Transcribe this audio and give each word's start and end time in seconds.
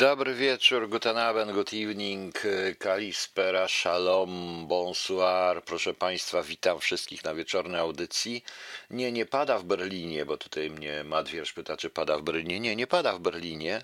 Dobry 0.00 0.34
wieczór, 0.34 0.88
guten 0.88 1.18
Abend, 1.18 1.52
good 1.52 1.74
evening, 1.74 2.34
kalispera, 2.78 3.68
shalom, 3.68 4.66
bonsoir. 4.66 5.62
Proszę 5.64 5.94
Państwa, 5.94 6.42
witam 6.42 6.80
wszystkich 6.80 7.24
na 7.24 7.34
wieczornej 7.34 7.80
audycji. 7.80 8.44
Nie, 8.90 9.12
nie 9.12 9.26
pada 9.26 9.58
w 9.58 9.64
Berlinie, 9.64 10.24
bo 10.26 10.36
tutaj 10.36 10.70
mnie 10.70 11.04
Madwierz 11.04 11.52
pyta, 11.52 11.76
czy 11.76 11.90
pada 11.90 12.18
w 12.18 12.22
Berlinie. 12.22 12.60
Nie, 12.60 12.76
nie 12.76 12.86
pada 12.86 13.12
w 13.12 13.20
Berlinie, 13.20 13.82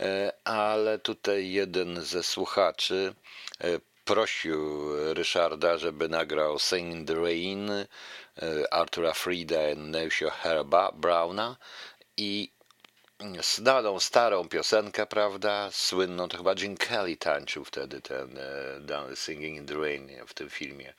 e, 0.00 0.32
ale 0.44 0.98
tutaj 0.98 1.50
jeden 1.50 2.04
ze 2.04 2.22
słuchaczy 2.22 3.14
e, 3.60 3.66
prosił 4.04 4.90
Ryszarda, 5.14 5.78
żeby 5.78 6.08
nagrał 6.08 6.58
Sing 6.58 6.94
in 6.94 7.06
the 7.06 7.14
Rain 7.14 7.70
e, 7.70 7.86
Artura 8.70 9.12
Frida 9.12 9.70
i 9.70 9.76
Neusio 9.76 10.30
Herba 10.30 10.92
Brauna 10.92 11.56
i 12.16 12.53
znaną, 13.42 14.00
starą 14.00 14.48
piosenkę, 14.48 15.06
prawda, 15.06 15.70
słynną, 15.72 16.28
to 16.28 16.36
chyba 16.36 16.54
Gene 16.54 16.76
Kelly 16.76 17.16
tańczył 17.16 17.64
wtedy 17.64 18.00
ten 18.00 18.38
e, 19.12 19.16
Singing 19.16 19.56
in 19.58 19.66
the 19.66 19.74
Rain 19.74 20.10
w 20.26 20.34
tym 20.34 20.50
filmie, 20.50 20.94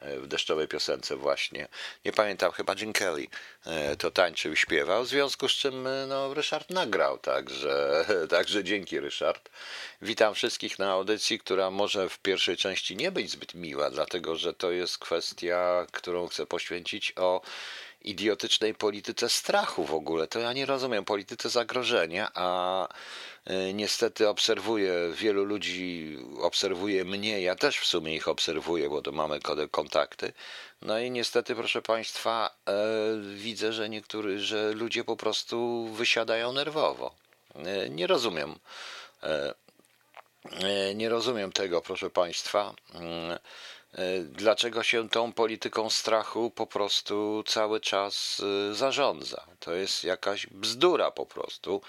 e, 0.00 0.18
w 0.18 0.26
deszczowej 0.26 0.68
piosence 0.68 1.16
właśnie. 1.16 1.68
Nie 2.04 2.12
pamiętam, 2.12 2.52
chyba 2.52 2.74
Gene 2.74 2.92
Kelly 2.92 3.26
e, 3.66 3.96
to 3.96 4.10
tańczył 4.10 4.52
i 4.52 4.56
śpiewał, 4.56 5.04
w 5.04 5.08
związku 5.08 5.48
z 5.48 5.52
czym 5.52 5.88
no, 6.08 6.34
Ryszard 6.34 6.70
nagrał, 6.70 7.18
także, 7.18 8.04
także 8.30 8.64
dzięki 8.64 9.00
Ryszard. 9.00 9.50
Witam 10.02 10.34
wszystkich 10.34 10.78
na 10.78 10.92
audycji, 10.92 11.38
która 11.38 11.70
może 11.70 12.08
w 12.08 12.18
pierwszej 12.18 12.56
części 12.56 12.96
nie 12.96 13.12
być 13.12 13.30
zbyt 13.30 13.54
miła, 13.54 13.90
dlatego 13.90 14.36
że 14.36 14.54
to 14.54 14.70
jest 14.70 14.98
kwestia, 14.98 15.86
którą 15.92 16.28
chcę 16.28 16.46
poświęcić 16.46 17.12
o 17.16 17.42
idiotycznej 18.04 18.74
polityce 18.74 19.28
strachu 19.28 19.84
w 19.84 19.94
ogóle. 19.94 20.26
To 20.26 20.38
ja 20.38 20.52
nie 20.52 20.66
rozumiem, 20.66 21.04
polityce 21.04 21.50
zagrożenia, 21.50 22.30
a 22.34 22.88
e, 23.44 23.72
niestety 23.72 24.28
obserwuję, 24.28 24.92
wielu 25.14 25.44
ludzi 25.44 26.18
obserwuje 26.40 27.04
mnie, 27.04 27.40
ja 27.40 27.54
też 27.56 27.78
w 27.78 27.86
sumie 27.86 28.14
ich 28.14 28.28
obserwuję, 28.28 28.88
bo 28.90 29.02
to 29.02 29.12
mamy 29.12 29.40
kontakty. 29.70 30.32
No 30.82 30.98
i 30.98 31.10
niestety, 31.10 31.54
proszę 31.54 31.82
Państwa, 31.82 32.56
e, 32.68 32.72
widzę, 33.34 33.72
że 33.72 33.88
niektórzy, 33.88 34.40
że 34.40 34.72
ludzie 34.72 35.04
po 35.04 35.16
prostu 35.16 35.88
wysiadają 35.88 36.52
nerwowo. 36.52 37.14
E, 37.54 37.90
nie 37.90 38.06
rozumiem. 38.06 38.58
Nie 40.94 41.08
rozumiem 41.08 41.52
tego, 41.52 41.80
proszę 41.80 42.10
Państwa. 42.10 42.74
E, 43.94 44.20
dlaczego 44.20 44.82
się 44.82 45.08
tą 45.08 45.32
polityką 45.32 45.90
strachu 45.90 46.50
po 46.50 46.66
prostu 46.66 47.44
cały 47.46 47.80
czas 47.80 48.42
e, 48.70 48.74
zarządza. 48.74 49.46
To 49.60 49.74
jest 49.74 50.04
jakaś 50.04 50.46
bzdura 50.46 51.10
po 51.10 51.26
prostu, 51.26 51.80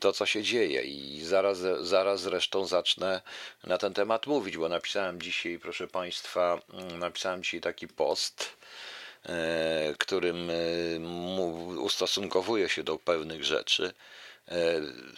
to 0.00 0.12
co 0.12 0.26
się 0.26 0.42
dzieje 0.42 0.82
i 0.82 1.24
zaraz, 1.24 1.58
zaraz 1.80 2.20
zresztą 2.20 2.66
zacznę 2.66 3.22
na 3.64 3.78
ten 3.78 3.94
temat 3.94 4.26
mówić, 4.26 4.56
bo 4.56 4.68
napisałem 4.68 5.22
dzisiaj, 5.22 5.58
proszę 5.58 5.88
Państwa, 5.88 6.60
mm, 6.72 6.98
napisałem 6.98 7.42
dzisiaj 7.42 7.60
taki 7.60 7.88
post, 7.88 8.56
e, 9.26 9.94
którym 9.98 10.50
ustosunkowuję 11.78 12.68
się 12.68 12.82
do 12.82 12.98
pewnych 12.98 13.44
rzeczy. 13.44 13.92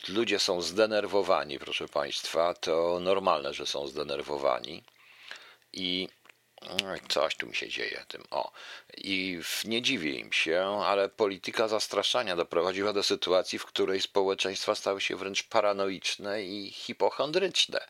Ludzie 0.09 0.39
są 0.39 0.63
zdenerwowani, 0.63 1.59
proszę 1.59 1.89
Państwa, 1.89 2.55
to 2.55 3.01
normalne, 3.01 3.55
że 3.55 3.67
są 3.67 3.87
zdenerwowani. 3.87 4.83
I 5.73 6.09
Coś 7.09 7.37
tu 7.37 7.47
mi 7.47 7.55
się 7.55 7.69
dzieje 7.69 8.05
tym. 8.09 8.25
O. 8.31 8.53
I 8.97 9.41
nie 9.65 9.83
dziwię 9.83 10.13
im 10.13 10.33
się, 10.33 10.63
ale 10.85 11.09
polityka 11.09 11.69
zastraszania 11.69 12.37
doprowadziła 12.37 12.93
do 12.93 13.03
sytuacji, 13.03 13.59
w 13.59 13.67
której 13.67 14.01
społeczeństwa 14.01 14.75
stały 14.75 15.01
się 15.01 15.17
wręcz 15.17 15.43
paranoiczne 15.43 16.43
i 16.43 16.71
hipochondryczne. 16.71 17.81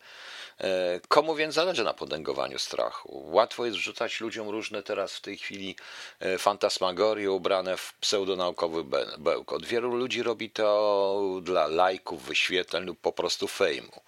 E, 0.60 1.00
komu 1.08 1.34
więc 1.34 1.54
zależy 1.54 1.84
na 1.84 1.94
potęgowaniu 1.94 2.58
strachu? 2.58 3.22
Łatwo 3.30 3.66
jest 3.66 3.78
wrzucać 3.78 4.20
ludziom 4.20 4.48
różne 4.48 4.82
teraz 4.82 5.16
w 5.16 5.20
tej 5.20 5.38
chwili 5.38 5.76
e, 6.20 6.38
fantasmagorie 6.38 7.30
ubrane 7.30 7.76
w 7.76 7.94
pseudonaukowy 7.94 8.84
bełkot. 9.18 9.66
Wielu 9.66 9.96
ludzi 9.96 10.22
robi 10.22 10.50
to 10.50 11.40
dla 11.42 11.66
lajków, 11.66 12.22
wyświetleń 12.22 12.84
lub 12.84 13.00
po 13.00 13.12
prostu 13.12 13.48
fejmu. 13.48 14.02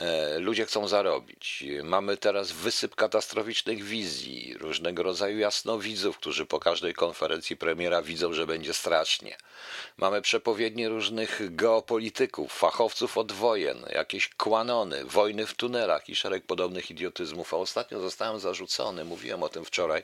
E, 0.00 0.38
ludzie 0.38 0.66
chcą 0.66 0.88
zarobić. 0.88 1.64
Mamy 1.82 2.16
teraz 2.16 2.52
wysyp 2.52 2.94
katastroficznych 2.94 3.84
wizji, 3.84 4.54
różnego 4.58 5.02
rodzaju 5.02 5.38
jasnowidzów, 5.38 6.18
którzy 6.18 6.46
po 6.46 6.60
każdej 6.60 6.94
konferencji 6.94 7.56
premiera 7.56 8.02
widzą, 8.02 8.32
że 8.32 8.46
będzie 8.46 8.74
strasznie. 8.74 9.36
Mamy 9.96 10.22
przepowiednie 10.22 10.88
różnych 10.88 11.54
geopolityków, 11.54 12.52
fachowców 12.52 13.18
od 13.18 13.32
wojen, 13.32 13.84
jakieś 13.92 14.28
kłanony, 14.28 15.04
wojny 15.04 15.46
w 15.46 15.54
tunelach 15.54 16.08
i 16.08 16.16
szereg 16.16 16.44
podobnych 16.44 16.90
idiotyzmów. 16.90 17.54
A 17.54 17.56
ostatnio 17.56 18.00
zostałem 18.00 18.40
zarzucony, 18.40 19.04
mówiłem 19.04 19.42
o 19.42 19.48
tym 19.48 19.64
wczoraj, 19.64 20.02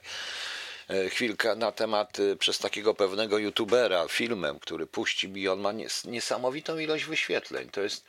e, 0.89 1.09
chwilkę 1.09 1.55
na 1.55 1.73
temat 1.73 2.21
e, 2.21 2.37
przez 2.37 2.59
takiego 2.59 2.95
pewnego 2.95 3.39
youtubera 3.39 4.09
filmem, 4.09 4.59
który 4.59 4.87
puści 4.87 5.28
mi, 5.28 5.49
on 5.49 5.61
ma 5.61 5.73
niesamowitą 6.05 6.78
ilość 6.78 7.05
wyświetleń. 7.05 7.69
To 7.71 7.81
jest 7.81 8.05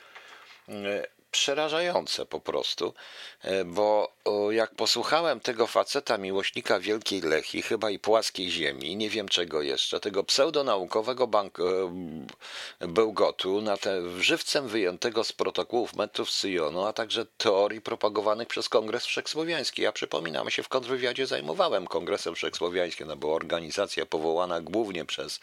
przerażające 1.38 2.26
po 2.26 2.40
prostu, 2.40 2.94
e, 3.42 3.66
bo 3.66 4.12
jak 4.50 4.76
posłuchałem 4.76 5.40
tego 5.40 5.68
faceta, 5.68 6.18
miłośnika 6.18 6.80
Wielkiej 6.80 7.22
Lechii, 7.22 7.62
chyba 7.62 7.90
i 7.90 8.00
płaskiej 8.00 8.52
ziemi, 8.52 8.96
nie 8.96 9.10
wiem 9.10 9.28
czego 9.30 9.62
jeszcze, 9.62 10.00
tego 10.00 10.24
pseudonaukowego 10.24 11.28
bank, 11.28 11.60
e, 11.60 12.88
bełgotu, 12.88 13.62
na 13.62 13.78
te 13.78 14.22
żywcem 14.22 14.68
wyjętego 14.68 15.24
z 15.24 15.34
protokołów 15.34 15.96
metrów 15.96 16.32
Syjonu, 16.32 16.86
a 16.86 16.94
także 16.94 17.26
teorii 17.38 17.82
propagowanych 17.82 18.48
przez 18.48 18.70
Kongres 18.70 19.06
Wszechsłowiański. 19.06 19.82
Ja 19.82 19.92
przypominam 19.92 20.50
się, 20.50 20.64
w 20.64 20.70
kontrwywiadzie 20.70 21.28
zajmowałem 21.28 21.88
Kongresem 21.88 22.36
Wszechsłowiańskim, 22.36 23.08
to 23.08 23.16
była 23.16 23.34
organizacja 23.34 24.06
powołana 24.06 24.62
głównie 24.62 25.06
przez 25.06 25.40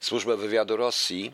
Służbę 0.00 0.36
Wywiadu 0.36 0.76
Rosji, 0.76 1.32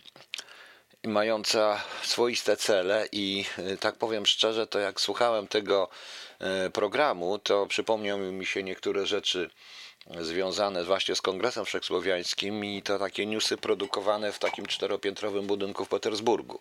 mająca 1.07 1.83
swoiste 2.03 2.57
cele 2.57 3.09
i 3.13 3.45
e, 3.59 3.77
tak 3.77 3.97
powiem 3.97 4.27
szczerze, 4.27 4.67
to 4.67 4.79
jak 4.79 5.01
słuchałem 5.01 5.49
tego 5.49 5.89
e, 6.39 6.71
programu, 6.71 7.39
to 7.39 7.67
przypomniały 7.67 8.33
mi 8.33 8.47
się 8.47 8.63
niektóre 8.63 9.07
rzeczy 9.07 9.51
związane 10.21 10.85
właśnie 10.85 11.15
z 11.15 11.23
Kongresem 11.23 11.65
Wszechsłowiańskim 11.65 12.65
i 12.65 12.83
to 12.83 12.99
takie 12.99 13.27
newsy 13.27 13.57
produkowane 13.57 14.33
w 14.33 14.39
takim 14.39 14.67
czteropiętrowym 14.67 15.47
budynku 15.47 15.85
w 15.85 15.89
Petersburgu. 15.89 16.61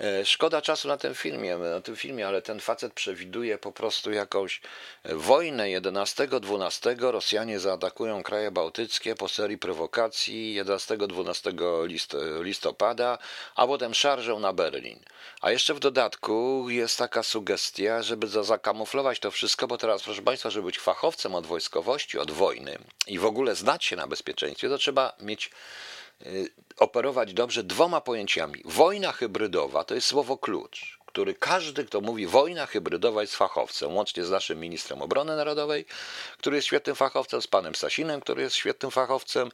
E, 0.00 0.24
szkoda 0.24 0.62
czasu 0.62 0.88
na 0.88 0.96
tym 0.96 1.14
filmie, 1.14 1.56
na 1.56 1.80
tym 1.80 1.96
filmie, 1.96 2.28
ale 2.28 2.42
ten 2.42 2.60
facet 2.60 2.92
przewiduje 2.92 3.58
po 3.58 3.72
prostu 3.72 4.12
jakąś 4.12 4.60
wojnę 5.04 5.64
11-12. 5.64 7.10
Rosjanie 7.10 7.60
zaatakują 7.60 8.22
kraje 8.22 8.50
bałtyckie 8.50 9.14
po 9.14 9.28
serii 9.28 9.58
prowokacji 9.58 10.62
11-12 10.64 12.42
listopada, 12.42 13.18
a 13.54 13.66
potem 13.66 13.94
szarżą 13.94 14.40
na 14.40 14.52
Berlin. 14.52 15.00
A 15.40 15.50
jeszcze 15.50 15.74
w 15.74 15.80
dodatku 15.80 16.66
jest 16.68 16.98
taka 16.98 17.22
sugestia, 17.22 18.02
żeby 18.02 18.28
zakamuflować 18.28 19.20
to 19.20 19.30
wszystko, 19.30 19.66
bo 19.66 19.78
teraz, 19.78 20.02
proszę 20.02 20.22
Państwa, 20.22 20.50
żeby 20.50 20.66
być 20.66 20.78
fachowcem 20.78 21.34
od 21.34 21.46
wojskowości, 21.46 22.18
od 22.18 22.30
wojny 22.30 22.78
i 23.06 23.18
w 23.18 23.24
ogóle 23.24 23.54
znać 23.54 23.84
się 23.84 23.96
na 23.96 24.06
bezpieczeństwie, 24.06 24.68
to 24.68 24.78
trzeba 24.78 25.12
mieć 25.20 25.50
operować 26.76 27.34
dobrze 27.34 27.64
dwoma 27.64 28.00
pojęciami. 28.00 28.62
Wojna 28.64 29.12
hybrydowa 29.12 29.84
to 29.84 29.94
jest 29.94 30.06
słowo 30.06 30.38
klucz, 30.38 30.98
który 31.06 31.34
każdy, 31.34 31.84
kto 31.84 32.00
mówi 32.00 32.26
wojna 32.26 32.66
hybrydowa 32.66 33.20
jest 33.20 33.36
fachowcem, 33.36 33.96
łącznie 33.96 34.24
z 34.24 34.30
naszym 34.30 34.60
ministrem 34.60 35.02
obrony 35.02 35.36
narodowej, 35.36 35.84
który 36.38 36.56
jest 36.56 36.66
świetnym 36.66 36.96
fachowcem, 36.96 37.42
z 37.42 37.46
panem 37.46 37.74
Sasinem, 37.74 38.20
który 38.20 38.42
jest 38.42 38.56
świetnym 38.56 38.90
fachowcem, 38.90 39.50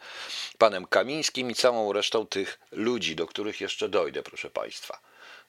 panem 0.59 0.87
Kamińskim 0.87 1.51
i 1.51 1.55
całą 1.55 1.93
resztą 1.93 2.27
tych 2.27 2.61
ludzi, 2.73 3.17
do 3.17 3.27
których 3.27 3.61
jeszcze 3.61 3.89
dojdę, 3.89 4.23
proszę 4.23 4.51
państwa. 4.51 4.99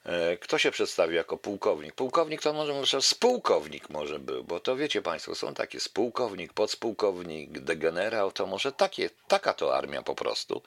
E, 0.05 0.37
kto 0.37 0.57
się 0.57 0.71
przedstawi 0.71 1.15
jako 1.15 1.37
pułkownik? 1.37 1.95
Pułkownik 1.95 2.41
to 2.41 2.53
może, 2.53 2.73
może 2.73 3.01
spółkownik 3.01 3.89
może 3.89 4.19
był, 4.19 4.43
bo 4.43 4.59
to 4.59 4.75
wiecie 4.75 5.01
Państwo, 5.01 5.35
są 5.35 5.53
takie 5.53 5.79
spółkownik, 5.79 6.53
podspółkownik, 6.53 7.59
degenerał, 7.59 8.31
to 8.31 8.45
może 8.45 8.71
takie, 8.71 9.09
taka 9.27 9.53
to 9.53 9.75
armia 9.75 10.01
po 10.01 10.15
prostu. 10.15 10.61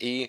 I 0.00 0.28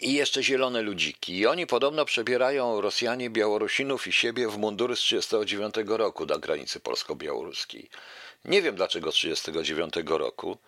i 0.00 0.12
jeszcze 0.12 0.42
zielone 0.42 0.82
ludziki. 0.82 1.38
I 1.38 1.46
oni 1.46 1.66
podobno 1.66 2.04
przebierają 2.04 2.80
Rosjanie, 2.80 3.30
Białorusinów 3.30 4.06
i 4.06 4.12
siebie 4.12 4.48
w 4.48 4.58
mundury 4.58 4.96
z 4.96 5.00
1939 5.00 5.98
roku 5.98 6.26
na 6.26 6.38
granicy 6.38 6.80
polsko-białoruskiej. 6.80 7.90
Nie 8.44 8.62
wiem 8.62 8.76
dlaczego 8.76 9.12
z 9.12 9.14
1939 9.14 10.20
roku. 10.20 10.58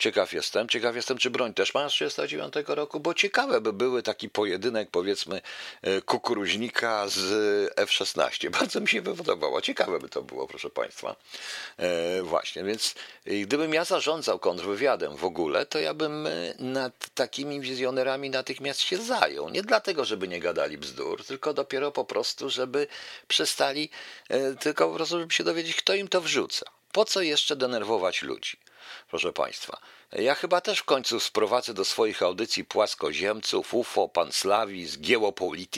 Ciekaw 0.00 0.32
jestem. 0.32 0.68
Ciekaw 0.68 0.96
jestem, 0.96 1.18
czy 1.18 1.30
broń 1.30 1.54
też 1.54 1.74
ma 1.74 1.88
z 1.88 1.92
39 1.92 2.54
roku, 2.66 3.00
bo 3.00 3.14
ciekawe 3.14 3.60
by 3.60 3.72
były 3.72 4.02
taki 4.02 4.28
pojedynek, 4.28 4.90
powiedzmy, 4.90 5.40
e, 5.82 6.00
kukuruźnika 6.02 7.08
z 7.08 7.22
F-16. 7.76 8.50
Bardzo 8.60 8.80
mi 8.80 8.88
się 8.88 9.02
by 9.02 9.16
podobało. 9.16 9.60
Ciekawe 9.62 9.98
by 9.98 10.08
to 10.08 10.22
było, 10.22 10.46
proszę 10.46 10.70
Państwa. 10.70 11.16
E, 11.76 12.22
właśnie, 12.22 12.64
więc 12.64 12.94
gdybym 13.42 13.74
ja 13.74 13.84
zarządzał 13.84 14.38
kontrwywiadem 14.38 15.16
w 15.16 15.24
ogóle, 15.24 15.66
to 15.66 15.78
ja 15.78 15.94
bym 15.94 16.26
e, 16.26 16.30
nad 16.58 17.08
takimi 17.14 17.60
wizjonerami 17.60 18.30
natychmiast 18.30 18.80
się 18.80 18.96
zajął. 18.96 19.48
Nie 19.48 19.62
dlatego, 19.62 20.04
żeby 20.04 20.28
nie 20.28 20.40
gadali 20.40 20.78
bzdur, 20.78 21.24
tylko 21.24 21.54
dopiero 21.54 21.92
po 21.92 22.04
prostu, 22.04 22.50
żeby 22.50 22.86
przestali, 23.28 23.90
e, 24.28 24.54
tylko 24.54 24.88
po 24.88 24.94
prostu, 24.94 25.18
żeby 25.18 25.34
się 25.34 25.44
dowiedzieć, 25.44 25.76
kto 25.76 25.94
im 25.94 26.08
to 26.08 26.20
wrzuca. 26.20 26.66
Po 26.92 27.04
co 27.04 27.22
jeszcze 27.22 27.56
denerwować 27.56 28.22
ludzi? 28.22 28.56
Proszę 29.08 29.32
Państwa, 29.32 29.80
ja 30.12 30.34
chyba 30.34 30.60
też 30.60 30.78
w 30.78 30.84
końcu 30.84 31.20
sprowadzę 31.20 31.74
do 31.74 31.84
swoich 31.84 32.22
audycji 32.22 32.64
płaskoziemców, 32.64 33.74
UFO, 33.74 34.08
panslawizm, 34.08 35.00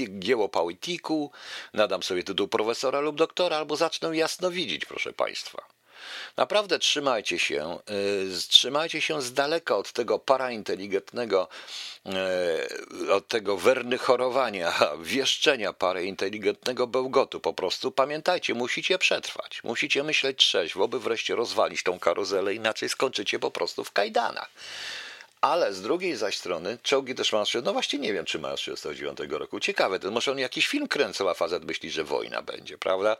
geopolitiku, 0.08 1.30
nadam 1.72 2.02
sobie 2.02 2.24
tytuł 2.24 2.48
profesora 2.48 3.00
lub 3.00 3.16
doktora, 3.16 3.56
albo 3.56 3.76
zacznę 3.76 4.16
jasno 4.16 4.50
widzieć, 4.50 4.84
proszę 4.84 5.12
Państwa. 5.12 5.71
Naprawdę 6.36 6.78
trzymajcie 6.78 7.38
się, 7.38 7.78
y, 7.90 8.48
trzymajcie 8.48 9.00
się 9.00 9.22
z 9.22 9.32
daleka 9.32 9.76
od 9.76 9.92
tego 9.92 10.18
parainteligentnego, 10.18 11.48
y, 13.06 13.12
od 13.12 13.28
tego 13.28 13.56
wernychorowania, 13.56 14.72
wieszczenia 15.00 15.72
parainteligentnego 15.72 16.86
bełgotu. 16.86 17.40
Po 17.40 17.52
prostu 17.52 17.90
pamiętajcie, 17.90 18.54
musicie 18.54 18.98
przetrwać, 18.98 19.64
musicie 19.64 20.02
myśleć 20.02 20.38
trzeźwo, 20.38 20.88
by 20.88 21.00
wreszcie 21.00 21.34
rozwalić 21.34 21.82
tą 21.82 21.98
karuzelę, 21.98 22.54
inaczej 22.54 22.88
skończycie 22.88 23.38
po 23.38 23.50
prostu 23.50 23.84
w 23.84 23.92
kajdanach. 23.92 24.50
Ale 25.42 25.72
z 25.72 25.82
drugiej 25.82 26.16
zaś 26.16 26.38
strony 26.38 26.78
czołgi 26.82 27.14
też 27.14 27.32
mają 27.32 27.44
no 27.64 27.72
właśnie 27.72 27.98
nie 27.98 28.12
wiem, 28.12 28.24
czy 28.24 28.38
mają 28.38 28.56
z 28.56 28.60
1939 28.60 29.40
roku. 29.40 29.60
Ciekawe, 29.60 29.98
to 29.98 30.10
może 30.10 30.30
on 30.30 30.38
jakiś 30.38 30.66
film 30.66 30.88
kręcą, 30.88 31.30
a 31.30 31.34
facet 31.34 31.64
myśli, 31.64 31.90
że 31.90 32.04
wojna 32.04 32.42
będzie, 32.42 32.78
prawda? 32.78 33.16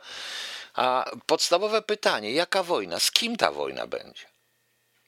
A 0.73 1.11
podstawowe 1.25 1.81
pytanie, 1.81 2.31
jaka 2.31 2.63
wojna? 2.63 2.99
Z 2.99 3.11
kim 3.11 3.37
ta 3.37 3.51
wojna 3.51 3.87
będzie? 3.87 4.23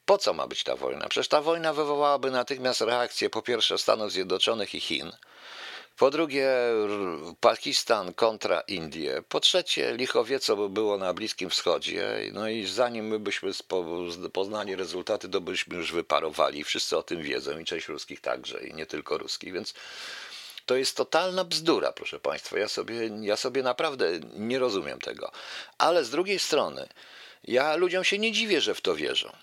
Po 0.06 0.18
co 0.18 0.34
ma 0.34 0.48
być 0.48 0.64
ta 0.64 0.76
wojna? 0.76 1.08
Przecież 1.10 1.28
ta 1.28 1.42
wojna 1.42 1.74
wywołałaby 1.74 2.32
natychmiast 2.32 2.82
reakcję 2.82 3.30
po 3.30 3.42
pierwsze 3.42 3.78
Stanów 3.78 4.12
Zjednoczonych 4.12 4.76
i 4.76 4.80
Chin, 4.80 5.12
po 5.98 6.12
drugie 6.12 6.50
Pakistan 7.40 8.14
kontra 8.14 8.60
Indie, 8.60 9.24
po 9.30 9.40
trzecie 9.40 9.96
licho 9.98 10.26
wie, 10.26 10.40
co 10.40 10.56
by 10.56 10.70
było 10.70 10.98
na 10.98 11.14
Bliskim 11.14 11.50
Wschodzie, 11.50 12.20
no 12.34 12.50
i 12.50 12.66
zanim 12.66 13.08
my 13.08 13.20
byśmy 13.20 13.52
poznali 14.34 14.76
rezultaty, 14.76 15.30
to 15.30 15.42
byśmy 15.42 15.76
już 15.76 15.92
wyparowali. 15.92 16.64
Wszyscy 16.64 16.98
o 16.98 17.04
tym 17.04 17.22
wiedzą 17.22 17.60
i 17.60 17.66
część 17.66 17.88
ruskich 17.88 18.22
także 18.22 18.68
i 18.68 18.74
nie 18.74 18.86
tylko 18.86 19.18
ruskich, 19.18 19.54
więc 19.54 19.74
to 20.66 20.76
jest 20.76 20.98
totalna 20.98 21.44
bzdura, 21.44 21.92
proszę 21.92 22.20
Państwa. 22.20 22.60
Ja 22.60 22.68
sobie, 22.68 23.10
ja 23.22 23.36
sobie 23.36 23.64
naprawdę 23.64 24.20
nie 24.38 24.60
rozumiem 24.60 25.00
tego. 25.00 25.32
Ale 25.78 26.06
z 26.06 26.10
drugiej 26.10 26.40
strony, 26.40 26.88
ja 27.44 27.76
ludziom 27.76 28.04
się 28.04 28.20
nie 28.20 28.32
dziwię, 28.32 28.62
że 28.62 28.76
w 28.76 28.82
to 28.82 28.96
wierzą. 28.96 29.36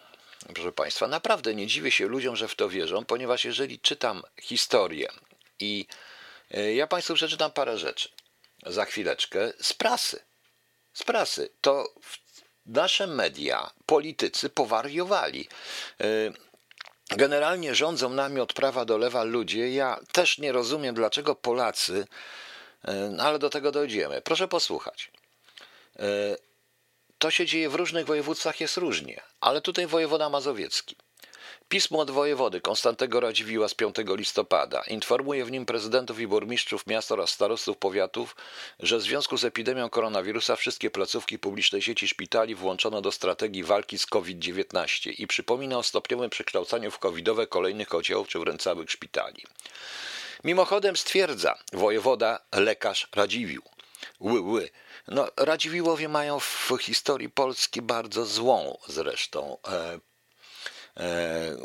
Proszę 0.55 0.73
Państwa, 0.73 1.09
naprawdę 1.09 1.55
nie 1.55 1.67
dziwię 1.67 1.91
się 1.91 2.07
ludziom, 2.07 2.37
że 2.37 2.49
w 2.49 2.55
to 2.55 2.69
wierzą, 2.69 3.05
ponieważ 3.05 3.45
jeżeli 3.45 3.79
czytam 3.79 4.23
historię 4.41 5.09
i 5.61 5.87
ja 6.75 6.87
Państwu 6.87 7.15
przeczytam 7.15 7.51
parę 7.51 7.79
rzeczy 7.79 8.09
za 8.67 8.85
chwileczkę 8.85 9.53
z 9.61 9.73
prasy. 9.73 10.23
Z 10.93 11.03
prasy. 11.03 11.51
To 11.61 11.95
nasze 12.67 13.07
media, 13.07 13.71
politycy 13.87 14.49
powariowali. 14.51 15.49
E, 16.01 16.07
generalnie 17.17 17.75
rządzą 17.75 18.09
nami 18.09 18.41
od 18.41 18.53
prawa 18.53 18.85
do 18.85 18.99
lewa 18.99 19.25
ludzie. 19.25 19.73
Ja 19.73 20.01
też 20.13 20.39
nie 20.39 20.53
rozumiem, 20.53 20.95
dlaczego 20.95 21.35
Polacy, 21.35 22.07
e, 22.85 23.17
ale 23.21 23.39
do 23.39 23.51
tego 23.51 23.73
dojdziemy. 23.73 24.23
Proszę 24.23 24.49
posłuchać. 24.49 25.11
E, 25.99 26.37
to 27.19 27.31
się 27.31 27.47
dzieje 27.47 27.69
w 27.69 27.75
różnych 27.75 28.07
województwach, 28.07 28.61
jest 28.61 28.77
różnie, 28.77 29.21
ale 29.41 29.61
tutaj 29.61 29.87
wojewoda 29.87 30.29
mazowiecki. 30.29 30.97
Pismo 31.73 31.99
od 31.99 32.11
wojewody 32.11 32.61
Konstantego 32.61 33.21
Radziwiła 33.21 33.69
z 33.69 33.75
5 33.75 33.97
listopada 34.07 34.83
informuje 34.83 35.45
w 35.45 35.51
nim 35.51 35.67
prezydentów 35.67 36.21
i 36.21 36.27
burmistrzów 36.27 36.87
miast 36.87 37.13
oraz 37.13 37.31
starostów 37.31 37.77
powiatów, 37.77 38.37
że 38.81 38.99
w 38.99 39.03
związku 39.03 39.37
z 39.37 39.45
epidemią 39.45 39.91
koronawirusa 39.91 40.57
wszystkie 40.57 40.91
placówki 40.91 41.39
publicznej 41.39 41.83
sieci 41.83 42.09
szpitali 42.09 42.55
włączono 42.55 43.01
do 43.01 43.13
strategii 43.13 43.65
walki 43.65 43.99
z 43.99 44.07
COVID-19 44.07 45.15
i 45.19 45.27
przypomina 45.27 45.79
o 45.79 45.83
stopniowym 45.83 46.31
przekształcaniu 46.31 46.91
w 46.91 46.99
covidowe 46.99 47.47
kolejnych 47.47 47.95
oddziałów 47.95 48.29
czy 48.29 48.39
wręcz 48.39 48.63
całych 48.63 48.91
szpitali. 48.91 49.43
Mimochodem 50.45 50.97
stwierdza 50.97 51.59
wojewoda 51.73 52.39
lekarz 52.53 53.09
Radziwił. 53.15 53.63
Ły, 54.21 54.41
ły. 54.41 54.71
No, 55.09 55.29
Radziwiłowie 55.37 56.09
mają 56.09 56.41
w 56.41 56.71
historii 56.81 57.31
Polski 57.31 57.83
bardzo 57.83 58.27
złą 58.27 58.79
zresztą 58.89 59.59
e, 59.69 60.12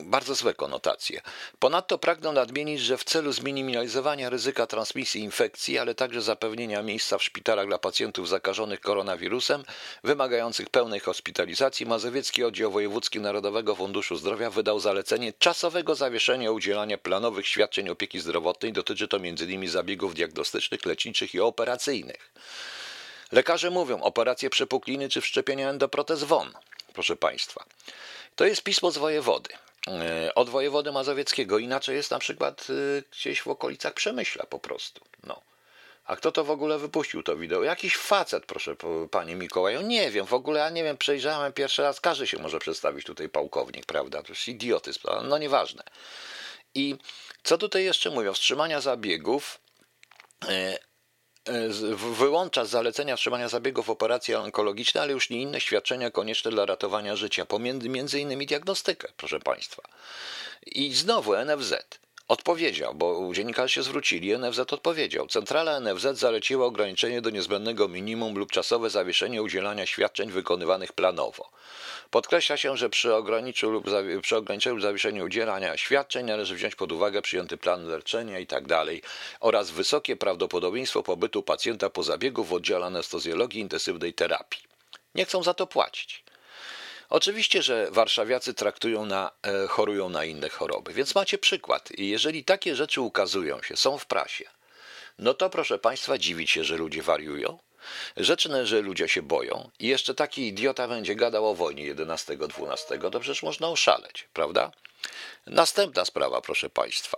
bardzo 0.04 0.36
złe 0.36 0.54
konotacje. 0.54 1.22
Ponadto 1.60 1.98
pragnę 1.98 2.32
nadmienić, 2.32 2.82
że 2.82 2.98
w 2.98 3.04
celu 3.04 3.32
zminimalizowania 3.32 4.30
ryzyka 4.30 4.68
transmisji 4.68 5.22
infekcji, 5.22 5.78
ale 5.78 5.96
także 5.96 6.22
zapewnienia 6.22 6.84
miejsca 6.84 7.18
w 7.18 7.24
szpitalach 7.24 7.68
dla 7.68 7.78
pacjentów 7.78 8.30
zakażonych 8.30 8.80
koronawirusem, 8.80 9.64
wymagających 10.04 10.70
pełnej 10.70 11.00
hospitalizacji, 11.00 11.86
Mazowiecki 11.86 12.44
Oddział 12.44 12.72
Wojewódzki 12.72 13.20
Narodowego 13.20 13.76
Funduszu 13.76 14.16
Zdrowia 14.16 14.50
wydał 14.50 14.80
zalecenie 14.80 15.34
czasowego 15.34 15.96
zawieszenia 15.96 16.52
udzielania 16.52 16.98
planowych 16.98 17.48
świadczeń 17.48 17.90
opieki 17.90 18.20
zdrowotnej. 18.20 18.74
Dotyczy 18.74 19.08
to 19.08 19.18
m.in. 19.18 19.70
zabiegów 19.70 20.14
diagnostycznych, 20.14 20.86
leczniczych 20.86 21.36
i 21.36 21.40
operacyjnych. 21.40 22.34
Lekarze 23.32 23.72
mówią 23.72 24.02
operacje 24.02 24.50
przepukliny 24.50 25.10
czy 25.10 25.22
wszczepienia 25.22 25.70
endoprotez 25.70 26.24
WON. 26.24 26.52
Proszę 26.94 27.16
Państwa. 27.16 27.66
To 28.38 28.46
jest 28.46 28.64
pismo 28.64 28.92
z 28.92 28.98
wojewody, 28.98 29.50
e, 29.88 30.36
od 30.36 30.50
wojewody 30.50 30.92
mazowieckiego. 30.92 31.60
Inaczej 31.60 31.96
jest 31.96 32.12
na 32.12 32.20
przykład 32.20 32.68
e, 32.70 33.02
gdzieś 33.12 33.42
w 33.42 33.48
okolicach 33.48 33.94
Przemyśla 33.94 34.46
po 34.46 34.60
prostu. 34.60 35.06
No. 35.24 35.42
A 36.06 36.16
kto 36.16 36.32
to 36.32 36.44
w 36.44 36.52
ogóle 36.52 36.78
wypuścił 36.78 37.24
to 37.24 37.38
wideo? 37.38 37.64
Jakiś 37.64 37.98
facet, 37.98 38.46
proszę 38.46 38.76
panie 39.12 39.36
Mikołaju. 39.36 39.82
Nie 39.82 40.12
wiem, 40.12 40.26
w 40.26 40.34
ogóle 40.34 40.60
ja 40.60 40.70
nie 40.70 40.84
wiem, 40.84 40.98
przejrzałem 40.98 41.54
pierwszy 41.54 41.82
raz. 41.82 42.02
Każdy 42.02 42.28
się 42.28 42.40
może 42.40 42.60
przedstawić 42.60 43.06
tutaj 43.06 43.30
pałkownik, 43.30 43.86
prawda? 43.86 44.24
To 44.24 44.30
jest 44.30 44.48
idiotyzm, 44.48 45.00
no 45.24 45.38
nieważne. 45.38 45.84
I 46.76 46.96
co 47.44 47.58
tutaj 47.58 47.84
jeszcze 47.84 48.10
mówią? 48.10 48.34
Wstrzymania 48.34 48.82
zabiegów 48.82 49.60
e, 50.48 50.78
wyłącza 52.18 52.66
z 52.66 52.70
zalecenia 52.70 53.16
wstrzymania 53.16 53.50
zabiegów 53.50 53.90
operacji 53.90 54.36
onkologiczne, 54.36 55.02
ale 55.02 55.14
już 55.14 55.30
nie 55.30 55.42
inne 55.42 55.62
świadczenia 55.62 56.12
konieczne 56.12 56.52
dla 56.52 56.66
ratowania 56.66 57.16
życia, 57.16 57.46
pomiędzy 57.46 57.90
między 57.90 58.20
innymi 58.20 58.46
diagnostykę, 58.46 59.08
proszę 59.18 59.40
Państwa. 59.40 59.84
I 60.66 60.94
znowu 60.94 61.34
NFZ 61.46 61.74
odpowiedział, 62.28 62.94
bo 62.96 63.34
dziennikarze 63.34 63.74
się 63.74 63.84
zwrócili, 63.84 64.38
NFZ 64.38 64.60
odpowiedział. 64.60 65.28
Centrala 65.28 65.80
NFZ 65.80 66.08
zaleciła 66.14 66.66
ograniczenie 66.66 67.22
do 67.22 67.30
niezbędnego 67.30 67.88
minimum 67.88 68.38
lub 68.38 68.52
czasowe 68.52 68.90
zawieszenie 68.90 69.44
udzielania 69.44 69.86
świadczeń 69.86 70.32
wykonywanych 70.32 70.94
planowo. 70.94 71.50
Podkreśla 72.12 72.58
się, 72.58 72.78
że 72.78 72.90
przy, 72.90 73.16
ograniczeniu 73.16 73.72
lub, 73.74 73.86
przy 74.22 74.36
ograniczeniu 74.36 74.76
lub 74.76 74.84
zawieszeniu 74.84 75.26
udzielania 75.26 75.78
świadczeń 75.78 76.26
należy 76.26 76.56
wziąć 76.56 76.76
pod 76.76 76.92
uwagę 76.92 77.22
przyjęty 77.22 77.58
plan 77.58 77.88
leczenia 77.88 78.40
itd. 78.40 78.68
Tak 78.68 78.88
oraz 79.40 79.72
wysokie 79.72 80.16
prawdopodobieństwo 80.16 81.04
pobytu 81.04 81.44
pacjenta 81.44 81.90
po 81.90 82.04
zabiegu 82.04 82.44
w 82.44 82.54
oddziale 82.54 82.86
anestezjologii 82.86 83.62
intensywnej 83.62 84.14
terapii. 84.14 84.62
Nie 85.16 85.26
chcą 85.26 85.44
za 85.44 85.54
to 85.54 85.68
płacić. 85.68 86.24
Oczywiście, 87.10 87.62
że 87.62 87.88
warszawiacy 87.92 88.54
traktują 88.54 89.06
na, 89.06 89.32
e, 89.44 89.68
chorują 89.68 90.10
na 90.10 90.26
inne 90.26 90.50
choroby, 90.50 90.94
więc 90.94 91.16
macie 91.16 91.38
przykład. 91.38 91.92
I 91.92 92.10
jeżeli 92.10 92.44
takie 92.44 92.76
rzeczy 92.76 93.02
ukazują 93.02 93.62
się, 93.62 93.78
są 93.78 93.98
w 93.98 94.06
prasie, 94.06 94.46
no 95.20 95.34
to 95.34 95.50
proszę 95.50 95.80
Państwa, 95.80 96.18
dziwić 96.18 96.52
się, 96.52 96.64
że 96.64 96.78
ludzie 96.78 97.02
wariują, 97.02 97.60
Rzeczne, 98.18 98.66
że 98.66 98.82
ludzie 98.82 99.08
się 99.08 99.22
boją 99.22 99.70
i 99.80 99.88
jeszcze 99.88 100.16
taki 100.16 100.48
idiota 100.48 100.88
będzie 100.88 101.16
gadał 101.16 101.50
o 101.50 101.56
wojnie 101.56 101.96
11-12, 101.96 103.12
to 103.12 103.20
przecież 103.20 103.44
można 103.44 103.68
oszaleć, 103.68 104.28
prawda? 104.34 104.72
Następna 105.48 106.06
sprawa, 106.06 106.42
proszę 106.42 106.70
Państwa. 106.70 107.18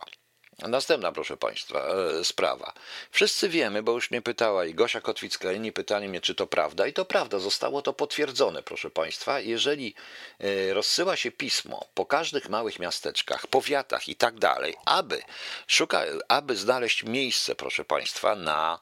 Następna, 0.67 1.11
proszę 1.11 1.37
Państwa, 1.37 1.87
e, 2.19 2.23
sprawa. 2.23 2.73
Wszyscy 3.11 3.49
wiemy, 3.49 3.83
bo 3.83 3.91
już 3.91 4.11
mnie 4.11 4.21
pytała 4.21 4.65
i 4.65 4.73
Gosia 4.73 5.01
Kotwicka, 5.01 5.51
inni 5.51 5.71
pytali 5.71 6.09
mnie, 6.09 6.21
czy 6.21 6.35
to 6.35 6.47
prawda. 6.47 6.87
I 6.87 6.93
to 6.93 7.05
prawda, 7.05 7.39
zostało 7.39 7.81
to 7.81 7.93
potwierdzone, 7.93 8.63
proszę 8.63 8.89
Państwa. 8.89 9.39
Jeżeli 9.39 9.95
e, 10.39 10.73
rozsyła 10.73 11.15
się 11.15 11.31
pismo 11.31 11.85
po 11.93 12.05
każdych 12.05 12.49
małych 12.49 12.79
miasteczkach, 12.79 13.47
powiatach 13.47 14.09
i 14.09 14.15
tak 14.15 14.39
dalej, 14.39 14.75
aby, 14.85 15.21
szuka, 15.67 16.01
aby 16.27 16.55
znaleźć 16.55 17.03
miejsce, 17.03 17.55
proszę 17.55 17.85
Państwa, 17.85 18.35
na 18.35 18.79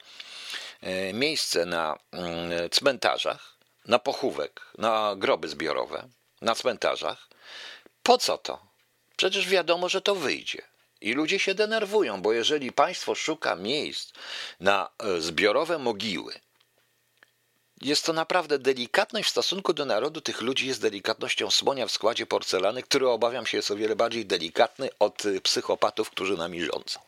miejsce 1.13 1.65
na 1.65 2.00
mm, 2.12 2.69
cmentarzach, 2.69 3.57
na 3.86 4.00
pochówek, 4.00 4.62
na 4.77 5.15
groby 5.17 5.48
zbiorowe, 5.48 6.07
na 6.41 6.55
cmentarzach. 6.55 7.27
Po 8.03 8.17
co 8.17 8.38
to? 8.38 8.67
Przecież 9.17 9.50
wiadomo, 9.50 9.89
że 9.89 10.01
to 10.01 10.15
wyjdzie. 10.15 10.62
I 11.01 11.13
ludzie 11.13 11.39
się 11.39 11.55
denerwują, 11.55 12.22
bo 12.22 12.34
jeżeli 12.34 12.72
państwo 12.72 13.15
szuka 13.15 13.55
miejsc 13.55 14.13
na 14.60 14.89
e, 15.00 15.22
zbiorowe 15.22 15.77
mogiły, 15.77 16.34
jest 17.81 18.05
to 18.05 18.13
naprawdę 18.13 18.60
delikatność 18.60 19.27
w 19.27 19.31
stosunku 19.31 19.74
do 19.74 19.86
narodu 19.86 20.22
tych 20.22 20.41
ludzi 20.41 20.67
jest 20.67 20.81
delikatnością 20.81 21.51
słonia 21.51 21.88
w 21.88 21.91
składzie 21.91 22.25
porcelany, 22.25 22.84
który 22.84 23.10
obawiam 23.10 23.46
się 23.46 23.57
jest 23.57 23.72
o 23.72 23.75
wiele 23.75 23.96
bardziej 23.96 24.25
delikatny 24.25 24.89
od 25.00 25.25
e, 25.25 25.41
psychopatów, 25.41 26.10
którzy 26.10 26.38
nami 26.38 26.62
rządzą. 26.62 27.00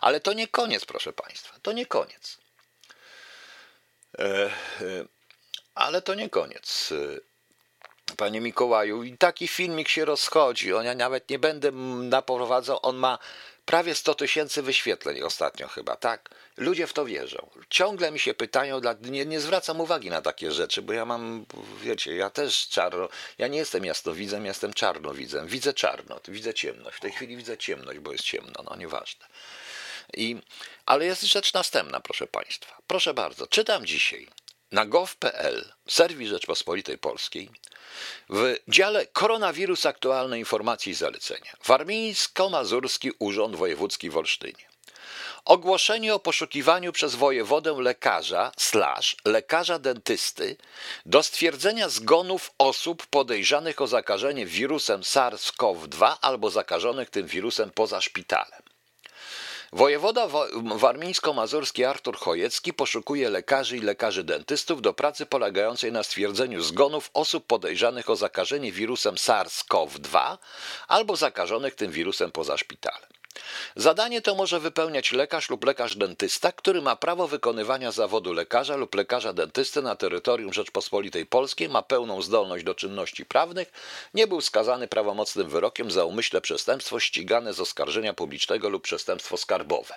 Ale 0.00 0.20
to 0.20 0.32
nie 0.32 0.48
koniec, 0.48 0.84
proszę 0.84 1.12
państwa, 1.12 1.56
to 1.62 1.72
nie 1.72 1.86
koniec. 1.86 2.39
E, 4.18 4.24
e, 4.24 4.50
ale 5.74 6.02
to 6.02 6.14
nie 6.14 6.30
koniec. 6.30 6.92
Panie 8.16 8.40
Mikołaju, 8.40 9.02
i 9.02 9.18
taki 9.18 9.48
filmik 9.48 9.88
się 9.88 10.04
rozchodzi. 10.04 10.72
On 10.72 10.84
ja 10.84 10.94
nawet 10.94 11.30
nie 11.30 11.38
będę 11.38 11.70
naprowadzał. 11.72 12.78
On 12.82 12.96
ma 12.96 13.18
prawie 13.70 13.94
100 13.94 14.14
tysięcy 14.14 14.62
wyświetleń 14.62 15.22
ostatnio 15.22 15.68
chyba, 15.68 15.96
tak? 15.96 16.30
Ludzie 16.56 16.86
w 16.86 16.92
to 16.92 17.04
wierzą. 17.04 17.50
Ciągle 17.68 18.10
mi 18.10 18.18
się 18.18 18.34
pytają, 18.34 18.80
nie, 19.00 19.26
nie 19.26 19.40
zwracam 19.40 19.80
uwagi 19.80 20.10
na 20.10 20.22
takie 20.22 20.52
rzeczy, 20.52 20.82
bo 20.82 20.92
ja 20.92 21.04
mam, 21.04 21.46
wiecie, 21.82 22.16
ja 22.16 22.30
też 22.30 22.68
czarno, 22.68 23.08
ja 23.38 23.48
nie 23.48 23.58
jestem 23.58 23.84
jasnowidzem, 23.84 24.46
jestem 24.46 24.72
czarnowidzem. 24.72 25.46
Widzę 25.46 25.74
czarno, 25.74 26.20
widzę 26.28 26.54
ciemność. 26.54 26.96
W 26.96 27.00
tej 27.00 27.12
chwili 27.12 27.36
widzę 27.36 27.58
ciemność, 27.58 27.98
bo 27.98 28.12
jest 28.12 28.24
ciemno, 28.24 28.64
no 28.70 28.76
nieważne. 28.76 29.26
I, 30.16 30.36
ale 30.86 31.04
jest 31.04 31.22
rzecz 31.22 31.54
następna, 31.54 32.00
proszę 32.00 32.26
Państwa. 32.26 32.76
Proszę 32.86 33.14
bardzo, 33.14 33.46
czytam 33.46 33.86
dzisiaj 33.86 34.28
na 34.72 34.86
gov.pl, 34.86 35.72
serwis 35.88 36.28
Rzeczpospolitej 36.28 36.98
Polskiej, 36.98 37.50
w 38.28 38.56
dziale 38.68 39.06
Koronawirus 39.06 39.86
aktualne 39.86 40.38
informacje 40.38 40.92
i 40.92 40.94
zalecenia. 40.94 41.52
Warmińsko-Mazurski 41.64 43.10
Urząd 43.18 43.56
Wojewódzki 43.56 44.10
w 44.10 44.16
Olsztynie. 44.16 44.70
Ogłoszenie 45.44 46.14
o 46.14 46.18
poszukiwaniu 46.18 46.92
przez 46.92 47.14
wojewodę 47.14 47.72
lekarza 47.78 48.52
slash 48.56 49.16
lekarza 49.24 49.78
dentysty 49.78 50.56
do 51.06 51.22
stwierdzenia 51.22 51.88
zgonów 51.88 52.50
osób 52.58 53.06
podejrzanych 53.06 53.80
o 53.80 53.86
zakażenie 53.86 54.46
wirusem 54.46 55.00
SARS-CoV-2 55.00 56.16
albo 56.20 56.50
zakażonych 56.50 57.10
tym 57.10 57.26
wirusem 57.26 57.70
poza 57.70 58.00
szpitalem. 58.00 58.62
Wojewoda 59.72 60.28
warmińsko-mazurski 60.76 61.84
Artur 61.84 62.16
Chojecki 62.16 62.72
poszukuje 62.72 63.30
lekarzy 63.30 63.76
i 63.76 63.80
lekarzy 63.80 64.24
dentystów 64.24 64.82
do 64.82 64.94
pracy 64.94 65.26
polegającej 65.26 65.92
na 65.92 66.02
stwierdzeniu 66.02 66.62
zgonów 66.62 67.10
osób 67.14 67.46
podejrzanych 67.46 68.10
o 68.10 68.16
zakażenie 68.16 68.72
wirusem 68.72 69.14
SARS-CoV-2 69.14 70.38
albo 70.88 71.16
zakażonych 71.16 71.74
tym 71.74 71.90
wirusem 71.90 72.32
poza 72.32 72.58
szpitalem. 72.58 73.19
Zadanie 73.76 74.22
to 74.22 74.34
może 74.34 74.60
wypełniać 74.60 75.12
lekarz 75.12 75.50
lub 75.50 75.64
lekarz 75.64 75.96
dentysta, 75.96 76.52
który 76.52 76.82
ma 76.82 76.96
prawo 76.96 77.28
wykonywania 77.28 77.92
zawodu 77.92 78.32
lekarza 78.32 78.76
lub 78.76 78.94
lekarza 78.94 79.32
dentysty 79.32 79.82
na 79.82 79.96
terytorium 79.96 80.52
Rzeczpospolitej 80.52 81.26
Polskiej, 81.26 81.68
ma 81.68 81.82
pełną 81.82 82.22
zdolność 82.22 82.64
do 82.64 82.74
czynności 82.74 83.24
prawnych, 83.24 83.72
nie 84.14 84.26
był 84.26 84.40
skazany 84.40 84.88
prawomocnym 84.88 85.48
wyrokiem 85.48 85.90
za 85.90 86.04
umyślne 86.04 86.40
przestępstwo 86.40 87.00
ścigane 87.00 87.54
z 87.54 87.60
oskarżenia 87.60 88.14
publicznego 88.14 88.68
lub 88.68 88.82
przestępstwo 88.82 89.36
skarbowe. 89.36 89.94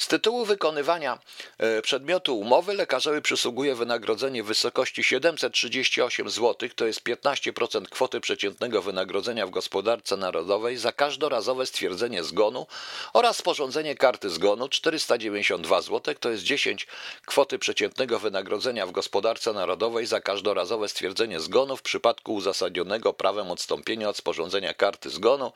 Z 0.00 0.08
tytułu 0.08 0.44
wykonywania 0.44 1.18
e, 1.58 1.82
przedmiotu 1.82 2.38
umowy 2.38 2.74
lekarzowi 2.74 3.22
przysługuje 3.22 3.74
wynagrodzenie 3.74 4.42
w 4.42 4.46
wysokości 4.46 5.04
738 5.04 6.30
zł, 6.30 6.68
to 6.76 6.86
jest 6.86 7.02
15% 7.02 7.84
kwoty 7.84 8.20
przeciętnego 8.20 8.82
wynagrodzenia 8.82 9.46
w 9.46 9.50
gospodarce 9.50 10.16
narodowej 10.16 10.76
za 10.76 10.92
każdorazowe 10.92 11.66
stwierdzenie 11.66 12.24
zgonu 12.24 12.66
oraz 13.12 13.36
sporządzenie 13.36 13.94
karty 13.94 14.30
zgonu 14.30 14.68
492 14.68 15.82
zł, 15.82 16.14
to 16.20 16.30
jest 16.30 16.44
10 16.44 16.86
kwoty 17.26 17.58
przeciętnego 17.58 18.18
wynagrodzenia 18.18 18.86
w 18.86 18.92
gospodarce 18.92 19.52
narodowej 19.52 20.06
za 20.06 20.20
każdorazowe 20.20 20.88
stwierdzenie 20.88 21.40
zgonu 21.40 21.76
w 21.76 21.82
przypadku 21.82 22.34
uzasadnionego 22.34 23.12
prawem 23.12 23.50
odstąpienia 23.50 24.08
od 24.08 24.16
sporządzenia 24.16 24.74
karty 24.74 25.10
zgonu. 25.10 25.52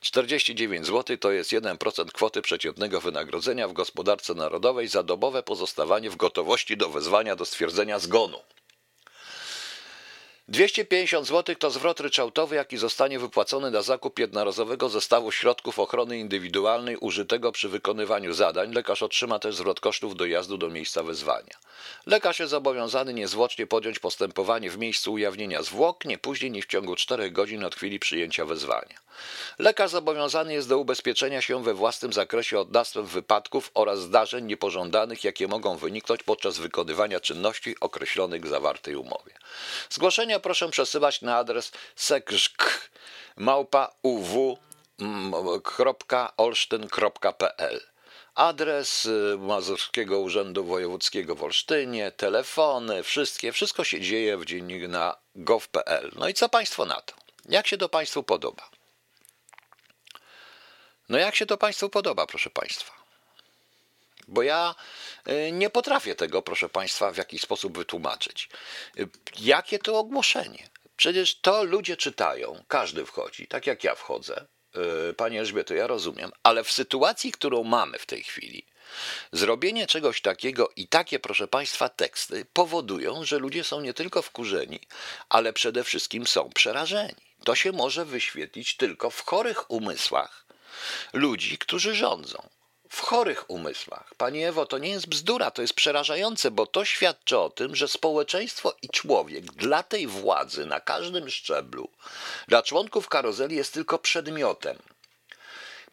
49 0.00 0.86
zł, 0.86 1.16
to 1.16 1.30
jest 1.30 1.50
1% 1.50 2.06
kwoty 2.12 2.42
przeciętnego 2.42 3.00
wynagrodzenia 3.00 3.68
w 3.68 3.72
gospodarce 3.72 3.87
gospodarce 3.88 4.34
narodowej 4.34 4.88
za 4.88 5.02
dobowe 5.02 5.42
pozostawanie 5.42 6.10
w 6.10 6.16
gotowości 6.16 6.76
do 6.76 6.88
wezwania 6.88 7.36
do 7.36 7.44
stwierdzenia 7.44 7.98
zgonu. 7.98 8.38
250 10.48 11.26
zł 11.26 11.56
to 11.56 11.70
zwrot 11.70 12.00
ryczałtowy, 12.00 12.56
jaki 12.56 12.76
zostanie 12.76 13.18
wypłacony 13.18 13.70
na 13.70 13.82
zakup 13.82 14.18
jednorazowego 14.18 14.88
zestawu 14.88 15.32
środków 15.32 15.78
ochrony 15.78 16.18
indywidualnej 16.18 16.96
użytego 16.96 17.52
przy 17.52 17.68
wykonywaniu 17.68 18.32
zadań. 18.32 18.74
Lekarz 18.74 19.02
otrzyma 19.02 19.38
też 19.38 19.56
zwrot 19.56 19.80
kosztów 19.80 20.16
dojazdu 20.16 20.58
do 20.58 20.68
miejsca 20.70 21.02
wezwania. 21.02 21.56
Lekarz 22.06 22.40
jest 22.40 22.50
zobowiązany 22.50 23.14
niezwłocznie 23.14 23.66
podjąć 23.66 23.98
postępowanie 23.98 24.70
w 24.70 24.78
miejscu 24.78 25.12
ujawnienia 25.12 25.62
zwłok 25.62 26.04
nie 26.04 26.18
później 26.18 26.50
niż 26.50 26.64
w 26.64 26.68
ciągu 26.68 26.96
4 26.96 27.30
godzin 27.30 27.64
od 27.64 27.74
chwili 27.74 27.98
przyjęcia 27.98 28.44
wezwania. 28.44 29.07
Lekarz 29.58 29.90
zobowiązany 29.90 30.52
jest 30.52 30.68
do 30.68 30.78
ubezpieczenia 30.78 31.40
się 31.40 31.64
we 31.64 31.74
własnym 31.74 32.12
zakresie 32.12 32.58
od 32.58 32.72
następstw 32.72 33.14
wypadków 33.14 33.70
oraz 33.74 34.00
zdarzeń 34.00 34.44
niepożądanych, 34.44 35.24
jakie 35.24 35.48
mogą 35.48 35.76
wyniknąć 35.76 36.22
podczas 36.22 36.58
wykonywania 36.58 37.20
czynności 37.20 37.80
określonych 37.80 38.42
w 38.42 38.48
zawartej 38.48 38.96
umowie. 38.96 39.32
Zgłoszenia 39.90 40.40
proszę 40.40 40.68
przesyłać 40.68 41.22
na 41.22 41.36
adres 41.36 41.72
sekrzk 41.96 42.88
Adres 48.34 49.06
y, 49.06 49.36
Mazurskiego 49.38 50.20
Urzędu 50.20 50.64
Wojewódzkiego 50.64 51.34
w 51.34 51.44
Olsztynie, 51.44 52.10
telefony, 52.10 53.02
wszystkie, 53.02 53.52
wszystko 53.52 53.84
się 53.84 54.00
dzieje 54.00 54.36
w 54.36 54.44
dzienniku 54.44 54.88
na 54.88 55.16
gov.pl. 55.34 56.10
No 56.16 56.28
i 56.28 56.34
co 56.34 56.48
Państwo 56.48 56.84
na 56.86 57.00
to? 57.00 57.14
Jak 57.48 57.66
się 57.66 57.78
to 57.78 57.88
Państwu 57.88 58.22
podoba? 58.22 58.77
No 61.08 61.18
jak 61.18 61.36
się 61.36 61.46
to 61.46 61.56
Państwu 61.58 61.88
podoba, 61.88 62.26
proszę 62.26 62.50
Państwa? 62.50 62.92
Bo 64.28 64.42
ja 64.42 64.74
y, 65.28 65.52
nie 65.52 65.70
potrafię 65.70 66.14
tego, 66.14 66.42
proszę 66.42 66.68
Państwa, 66.68 67.12
w 67.12 67.16
jakiś 67.16 67.42
sposób 67.42 67.78
wytłumaczyć. 67.78 68.48
Y, 68.98 69.08
jakie 69.38 69.78
to 69.78 69.98
ogłoszenie? 69.98 70.68
Przecież 70.96 71.40
to 71.40 71.64
ludzie 71.64 71.96
czytają, 71.96 72.64
każdy 72.68 73.06
wchodzi, 73.06 73.46
tak 73.46 73.66
jak 73.66 73.84
ja 73.84 73.94
wchodzę. 73.94 74.46
Y, 75.10 75.14
Panie 75.14 75.40
Elżbieto, 75.40 75.74
ja 75.74 75.86
rozumiem, 75.86 76.32
ale 76.42 76.64
w 76.64 76.72
sytuacji, 76.72 77.32
którą 77.32 77.64
mamy 77.64 77.98
w 77.98 78.06
tej 78.06 78.22
chwili, 78.22 78.66
zrobienie 79.32 79.86
czegoś 79.86 80.20
takiego 80.20 80.68
i 80.76 80.88
takie, 80.88 81.18
proszę 81.18 81.48
Państwa, 81.48 81.88
teksty 81.88 82.46
powodują, 82.52 83.24
że 83.24 83.38
ludzie 83.38 83.64
są 83.64 83.80
nie 83.80 83.94
tylko 83.94 84.22
wkurzeni, 84.22 84.80
ale 85.28 85.52
przede 85.52 85.84
wszystkim 85.84 86.26
są 86.26 86.50
przerażeni. 86.50 87.28
To 87.44 87.54
się 87.54 87.72
może 87.72 88.04
wyświetlić 88.04 88.76
tylko 88.76 89.10
w 89.10 89.24
chorych 89.24 89.70
umysłach 89.70 90.47
ludzi, 91.12 91.58
którzy 91.58 91.94
rządzą. 91.94 92.48
W 92.88 93.00
chorych 93.00 93.50
umysłach. 93.50 94.14
Pani 94.14 94.44
Ewo, 94.44 94.66
to 94.66 94.78
nie 94.78 94.90
jest 94.90 95.06
bzdura, 95.06 95.50
to 95.50 95.62
jest 95.62 95.74
przerażające, 95.74 96.50
bo 96.50 96.66
to 96.66 96.84
świadczy 96.84 97.38
o 97.38 97.50
tym, 97.50 97.76
że 97.76 97.88
społeczeństwo 97.88 98.76
i 98.82 98.88
człowiek 98.88 99.44
dla 99.44 99.82
tej 99.82 100.06
władzy 100.06 100.66
na 100.66 100.80
każdym 100.80 101.30
szczeblu, 101.30 101.88
dla 102.48 102.62
członków 102.62 103.08
karozeli 103.08 103.56
jest 103.56 103.74
tylko 103.74 103.98
przedmiotem. 103.98 104.78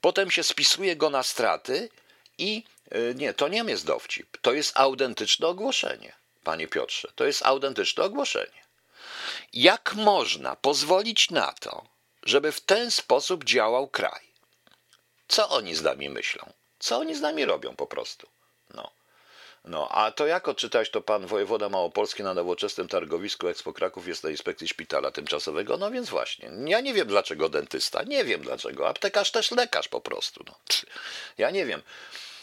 Potem 0.02 0.32
się 0.32 0.44
spisuje 0.44 0.96
go 0.96 1.10
na 1.10 1.24
straty 1.24 1.90
i 2.38 2.64
e, 2.90 3.16
nie, 3.16 3.34
to 3.34 3.48
nie 3.48 3.64
jest 3.68 3.86
dowcip, 3.86 4.38
to 4.42 4.54
jest 4.54 4.72
autentyczne 4.78 5.48
ogłoszenie, 5.48 6.14
panie 6.44 6.68
Piotrze, 6.68 7.08
to 7.16 7.26
jest 7.26 7.46
autentyczne 7.46 8.04
ogłoszenie. 8.04 8.66
Jak 9.54 9.96
można 9.96 10.56
pozwolić 10.56 11.30
na 11.30 11.54
to, 11.54 11.86
żeby 12.24 12.52
w 12.52 12.62
ten 12.62 12.92
sposób 12.92 13.44
działał 13.44 13.88
kraj? 13.88 14.35
Co 15.28 15.50
oni 15.50 15.76
z 15.76 15.82
nami 15.82 16.10
myślą? 16.10 16.54
Co 16.80 16.98
oni 16.98 17.16
z 17.16 17.22
nami 17.22 17.46
robią 17.46 17.76
po 17.76 17.88
prostu? 17.88 18.28
No. 18.74 18.92
No, 19.68 19.90
a 19.90 20.12
to 20.12 20.28
jak 20.28 20.48
odczytać 20.48 20.90
to 20.90 21.02
pan 21.02 21.26
wojewoda 21.28 21.70
małopolski 21.70 22.24
na 22.24 22.34
nowoczesnym 22.34 22.88
targowisku 22.88 23.48
Expo 23.48 23.74
Kraków 23.74 24.08
jest 24.08 24.24
na 24.24 24.30
inspekcji 24.30 24.68
szpitala 24.68 25.12
tymczasowego? 25.12 25.78
No 25.78 25.92
więc 25.92 26.10
właśnie, 26.10 26.52
ja 26.66 26.82
nie 26.82 26.94
wiem 26.94 27.08
dlaczego 27.08 27.50
dentysta, 27.50 28.04
nie 28.04 28.26
wiem 28.26 28.42
dlaczego, 28.42 28.90
aptekarz 28.90 29.32
też 29.32 29.52
lekarz 29.52 29.88
po 29.88 30.02
prostu. 30.02 30.44
No. 30.48 30.56
Ja 31.38 31.52
nie 31.52 31.66
wiem, 31.66 31.82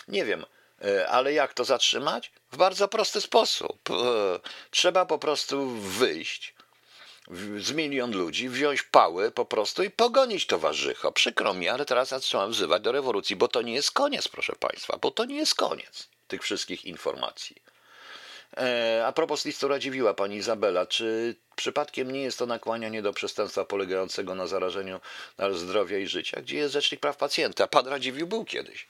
nie 0.09 0.25
wiem, 0.25 0.47
e, 0.85 1.09
ale 1.09 1.33
jak 1.33 1.55
to 1.55 1.65
zatrzymać? 1.65 2.33
W 2.53 2.57
bardzo 2.57 2.89
prosty 2.89 3.21
sposób. 3.21 3.91
E, 3.91 3.95
trzeba 4.71 5.07
po 5.07 5.19
prostu 5.19 5.71
wyjść 5.71 6.55
z 7.59 7.73
milion 7.73 8.13
ludzi, 8.13 8.49
wziąć 8.49 8.83
pały 8.83 9.31
po 9.31 9.45
prostu 9.45 9.83
i 9.83 9.91
pogonić 9.91 10.47
towarzycho. 10.47 11.13
Przykro 11.13 11.55
mi, 11.55 11.69
ale 11.69 11.85
teraz 11.85 12.11
ja 12.11 12.21
trzeba 12.21 12.47
wzywać 12.47 12.83
do 12.83 12.93
rewolucji, 12.93 13.37
bo 13.37 13.49
to 13.49 13.63
nie 13.63 13.75
jest 13.75 13.91
koniec, 13.91 14.29
proszę 14.29 14.53
Państwa, 14.61 14.99
bo 15.03 15.11
to 15.11 15.25
nie 15.25 15.37
jest 15.37 15.55
koniec 15.55 16.09
tych 16.29 16.43
wszystkich 16.43 16.85
informacji. 16.85 17.57
E, 18.57 19.03
a 19.07 19.13
propos 19.13 19.45
listu 19.45 19.69
Radziwiła, 19.69 20.15
pani 20.15 20.37
Izabela, 20.37 20.87
czy 20.87 21.37
przypadkiem 21.57 22.13
nie 22.13 22.23
jest 22.23 22.39
to 22.39 22.47
nakłanianie 22.47 23.03
do 23.03 23.13
przestępstwa 23.13 23.65
polegającego 23.65 24.35
na 24.35 24.47
zarażeniu 24.47 25.01
zdrowia 25.53 25.99
i 25.99 26.07
życia? 26.07 26.41
Gdzie 26.41 26.57
jest 26.57 26.73
Rzecznik 26.73 27.01
Praw 27.01 27.17
Pacjenta? 27.17 27.67
Pan 27.67 27.87
Radziwił 27.87 28.27
był 28.27 28.45
kiedyś. 28.45 28.89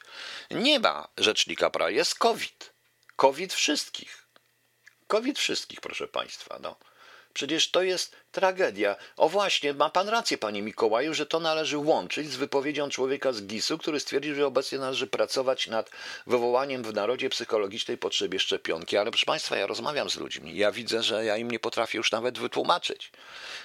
Nie 0.51 0.81
ma 0.81 1.09
Rzecznika 1.17 1.71
Praw, 1.71 1.93
jest 1.93 2.15
COVID. 2.15 2.73
COVID 3.17 3.53
wszystkich. 3.53 4.27
COVID 5.07 5.39
wszystkich, 5.39 5.81
proszę 5.81 6.09
państwa. 6.09 6.59
No. 6.63 6.77
Przecież 7.35 7.71
to 7.71 7.83
jest 7.83 8.17
tragedia. 8.33 8.97
O 9.17 9.29
właśnie, 9.29 9.75
ma 9.75 9.91
pan 9.91 10.09
rację, 10.09 10.39
panie 10.39 10.63
Mikołaju, 10.63 11.15
że 11.15 11.27
to 11.27 11.41
należy 11.41 11.79
łączyć 11.79 12.31
z 12.31 12.37
wypowiedzią 12.37 12.89
człowieka 12.89 13.33
z 13.33 13.43
GIS-u, 13.43 13.79
który 13.79 14.01
stwierdził, 14.01 14.35
że 14.35 14.47
obecnie 14.47 14.79
należy 14.79 15.07
pracować 15.07 15.67
nad 15.67 15.91
wywołaniem 16.27 16.83
w 16.83 16.95
narodzie 16.95 17.31
psychologicznej 17.31 17.99
potrzeby 17.99 18.39
szczepionki. 18.39 18.97
Ale 18.97 19.11
proszę 19.11 19.27
państwa, 19.27 19.57
ja 19.57 19.67
rozmawiam 19.67 20.11
z 20.11 20.17
ludźmi. 20.17 20.57
Ja 20.57 20.73
widzę, 20.73 21.03
że 21.03 21.25
ja 21.25 21.37
im 21.37 21.51
nie 21.51 21.59
potrafię 21.59 21.99
już 21.99 22.13
nawet 22.13 22.39
wytłumaczyć, 22.39 23.11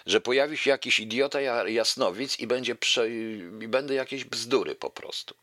że 0.05 0.21
pojawi 0.21 0.57
się 0.57 0.69
jakiś 0.69 1.00
idiota 1.00 1.41
jasnowic 1.67 2.39
i 2.39 2.47
będzie 2.47 2.75
prze... 2.75 3.09
i 3.09 3.67
będę 3.67 3.93
jakieś 3.93 4.24
bzdury 4.24 4.75
po 4.75 4.89
prostu. 4.89 5.36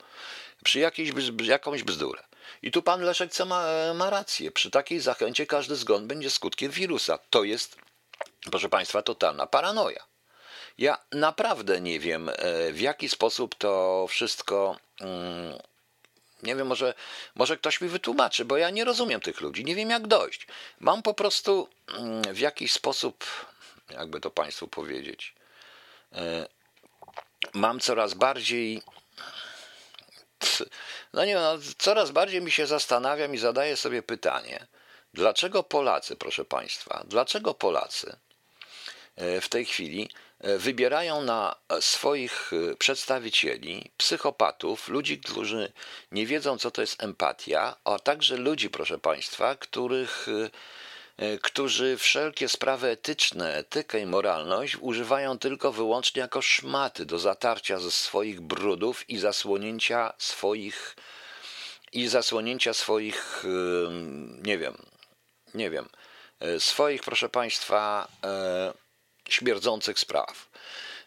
Przy 0.65 0.79
jakiejś, 0.79 1.13
jakąś 1.43 1.83
bzdurę. 1.83 2.23
I 2.63 2.71
tu 2.71 2.83
pan 2.83 3.01
Leszek 3.01 3.31
ma, 3.47 3.67
ma 3.95 4.11
rację. 4.11 4.51
Przy 4.51 4.71
takiej 4.71 5.01
zachęcie 5.01 5.47
każdy 5.47 5.77
zgon 5.77 6.07
będzie 6.07 6.31
skutkiem 6.31 6.71
wirusa. 6.71 7.19
To 7.31 7.45
jest 7.45 7.77
proszę 8.51 8.69
Państwa, 8.69 9.03
totalna 9.03 9.47
paranoja. 9.47 10.05
Ja 10.79 10.99
naprawdę 11.13 11.81
nie 11.81 12.01
wiem, 12.01 12.29
e, 12.29 12.73
w 12.73 12.81
jaki 12.81 13.09
sposób 13.09 13.55
to 13.55 14.07
wszystko. 14.09 14.77
Mm, 15.01 15.59
nie 16.43 16.57
wiem, 16.57 16.67
może, 16.67 16.95
może 17.35 17.57
ktoś 17.57 17.81
mi 17.81 17.89
wytłumaczy, 17.89 18.45
bo 18.45 18.57
ja 18.57 18.71
nie 18.71 18.85
rozumiem 18.85 19.21
tych 19.21 19.41
ludzi, 19.41 19.65
nie 19.65 19.75
wiem 19.75 19.91
jak 19.91 20.07
dojść. 20.07 20.47
Mam 20.81 21.03
po 21.03 21.15
prostu 21.15 21.69
mm, 21.89 22.35
w 22.35 22.39
jakiś 22.39 22.73
sposób, 22.73 23.25
jakby 23.91 24.21
to 24.21 24.31
Państwu 24.31 24.69
powiedzieć, 24.69 25.35
e, 26.13 26.47
mam 27.55 27.81
coraz 27.81 28.15
bardziej. 28.15 28.83
No 31.13 31.25
nie 31.25 31.35
no, 31.35 31.59
coraz 31.79 32.11
bardziej 32.11 32.43
mi 32.43 32.51
się 32.51 32.67
zastanawiam 32.67 33.35
i 33.35 33.39
zadaję 33.39 33.77
sobie 33.77 34.03
pytanie, 34.03 34.67
dlaczego 35.15 35.63
Polacy, 35.63 36.17
proszę 36.17 36.45
Państwa, 36.45 37.05
dlaczego 37.09 37.55
Polacy 37.55 38.17
E, 39.17 39.41
w 39.41 39.49
tej 39.49 39.65
chwili 39.65 40.11
e, 40.41 40.59
wybierają 40.59 41.23
na 41.23 41.57
swoich 41.81 42.53
e, 42.53 42.77
przedstawicieli 42.77 43.91
psychopatów, 43.97 44.89
ludzi, 44.89 45.19
którzy 45.19 45.73
nie 46.13 46.27
wiedzą, 46.27 46.59
co 46.59 46.71
to 46.71 46.81
jest 46.81 47.03
empatia, 47.03 47.77
a 47.85 47.99
także 47.99 48.37
ludzi, 48.37 48.71
proszę 48.71 48.99
Państwa, 48.99 49.55
których, 49.57 50.27
którzy 51.43 51.97
wszelkie 51.97 52.49
sprawy 52.49 52.89
etyczne, 52.89 53.55
etykę 53.55 54.01
i 54.01 54.07
moralność 54.07 54.77
używają 54.81 55.39
tylko 55.39 55.73
wyłącznie 55.73 56.21
jako 56.21 56.43
szmaty 56.43 57.07
do 57.07 57.19
zatarcia 57.19 57.79
ze 57.79 57.91
swoich 57.91 58.41
brudów 58.41 59.11
i 59.11 59.19
zasłonięcia 59.19 60.13
swoich 60.19 60.97
i 61.93 62.09
zasłonięcia 62.09 62.75
swoich, 62.75 63.45
nie 64.43 64.59
wiem, 64.59 64.77
nie 65.55 65.71
wiem, 65.71 65.89
swoich, 66.59 67.03
proszę 67.03 67.29
Państwa, 67.29 68.09
śmierdzących 69.29 69.99
spraw. 69.99 70.49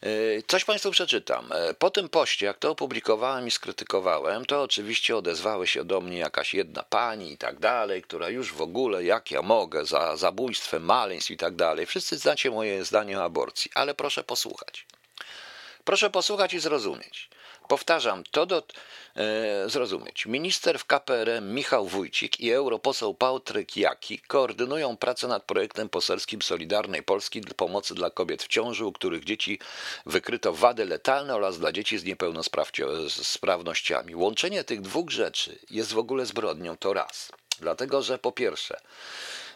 E, 0.03 0.41
coś 0.47 0.65
Państwu 0.65 0.91
przeczytam. 0.91 1.51
E, 1.51 1.73
po 1.73 1.89
tym 1.89 2.09
poście, 2.09 2.45
jak 2.45 2.57
to 2.57 2.71
opublikowałem 2.71 3.47
i 3.47 3.51
skrytykowałem, 3.51 4.45
to 4.45 4.61
oczywiście 4.61 5.17
odezwały 5.17 5.67
się 5.67 5.83
do 5.83 6.01
mnie 6.01 6.17
jakaś 6.17 6.53
jedna 6.53 6.83
pani 6.83 7.31
i 7.31 7.37
tak 7.37 7.59
dalej, 7.59 8.01
która 8.01 8.29
już 8.29 8.53
w 8.53 8.61
ogóle, 8.61 9.03
jak 9.03 9.31
ja 9.31 9.41
mogę, 9.41 9.85
za 9.85 10.17
zabójstwem, 10.17 10.83
maleństw 10.83 11.31
i 11.31 11.37
tak 11.37 11.55
dalej. 11.55 11.85
Wszyscy 11.85 12.17
znacie 12.17 12.51
moje 12.51 12.85
zdanie 12.85 13.19
o 13.19 13.23
aborcji, 13.23 13.71
ale 13.73 13.93
proszę 13.93 14.23
posłuchać. 14.23 14.85
Proszę 15.83 16.09
posłuchać 16.09 16.53
i 16.53 16.59
zrozumieć. 16.59 17.29
Powtarzam, 17.67 18.23
to 18.31 18.45
do 18.45 18.63
e, 19.15 19.69
zrozumieć. 19.69 20.25
Minister 20.25 20.79
w 20.79 20.85
KPRM 20.85 21.53
Michał 21.53 21.87
Wójcik 21.87 22.39
i 22.39 22.51
europoseł 22.51 23.13
Patryk 23.13 23.77
Jaki 23.77 24.19
koordynują 24.19 24.97
pracę 24.97 25.27
nad 25.27 25.43
projektem 25.43 25.89
poselskim 25.89 26.41
Solidarnej 26.41 27.03
Polski 27.03 27.41
pomocy 27.41 27.95
dla 27.95 28.09
kobiet 28.09 28.43
w 28.43 28.47
ciąży, 28.47 28.85
u 28.85 28.91
których 28.91 29.23
dzieci 29.23 29.59
wykryto 30.05 30.53
wady 30.53 30.85
letalne 30.85 31.35
oraz 31.35 31.59
dla 31.59 31.71
dzieci 31.71 31.97
z 31.97 32.03
niepełnosprawnościami. 32.03 34.15
Łączenie 34.15 34.63
tych 34.63 34.81
dwóch 34.81 35.09
rzeczy 35.09 35.59
jest 35.69 35.93
w 35.93 35.97
ogóle 35.97 36.25
zbrodnią, 36.25 36.77
to 36.77 36.93
raz. 36.93 37.31
Dlatego, 37.59 38.01
że 38.01 38.17
po 38.17 38.31
pierwsze, 38.31 38.79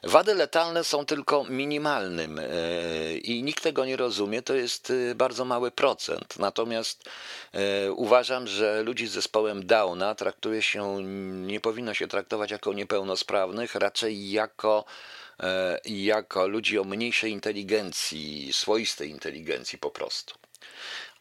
Wady 0.04 0.36
letalne 0.36 0.84
są 0.84 1.06
tylko 1.06 1.44
minimalnym 1.44 2.40
e, 2.40 2.48
i 3.18 3.44
nikt 3.44 3.64
tego 3.64 3.86
nie 3.86 3.98
rozumie, 3.98 4.42
to 4.42 4.54
jest 4.54 4.94
e, 5.12 5.16
bardzo 5.16 5.46
mały 5.46 5.72
procent. 5.72 6.40
Natomiast 6.40 7.10
e, 7.54 7.92
uważam, 7.92 8.48
że 8.48 8.84
ludzi 8.84 9.08
z 9.08 9.12
zespołem 9.12 9.66
Downa 9.66 10.16
traktuje 10.16 10.62
się, 10.62 11.04
nie 11.48 11.60
powinno 11.60 11.94
się 11.94 12.08
traktować 12.08 12.52
jako 12.52 12.74
niepełnosprawnych, 12.74 13.76
raczej 13.76 14.32
jako 14.32 14.86
jako 15.86 16.48
ludzi 16.48 16.80
o 16.80 16.84
mniejszej 16.84 17.32
inteligencji, 17.32 18.54
swoistej 18.54 19.10
inteligencji 19.10 19.78
po 19.78 19.90
prostu. 19.92 20.36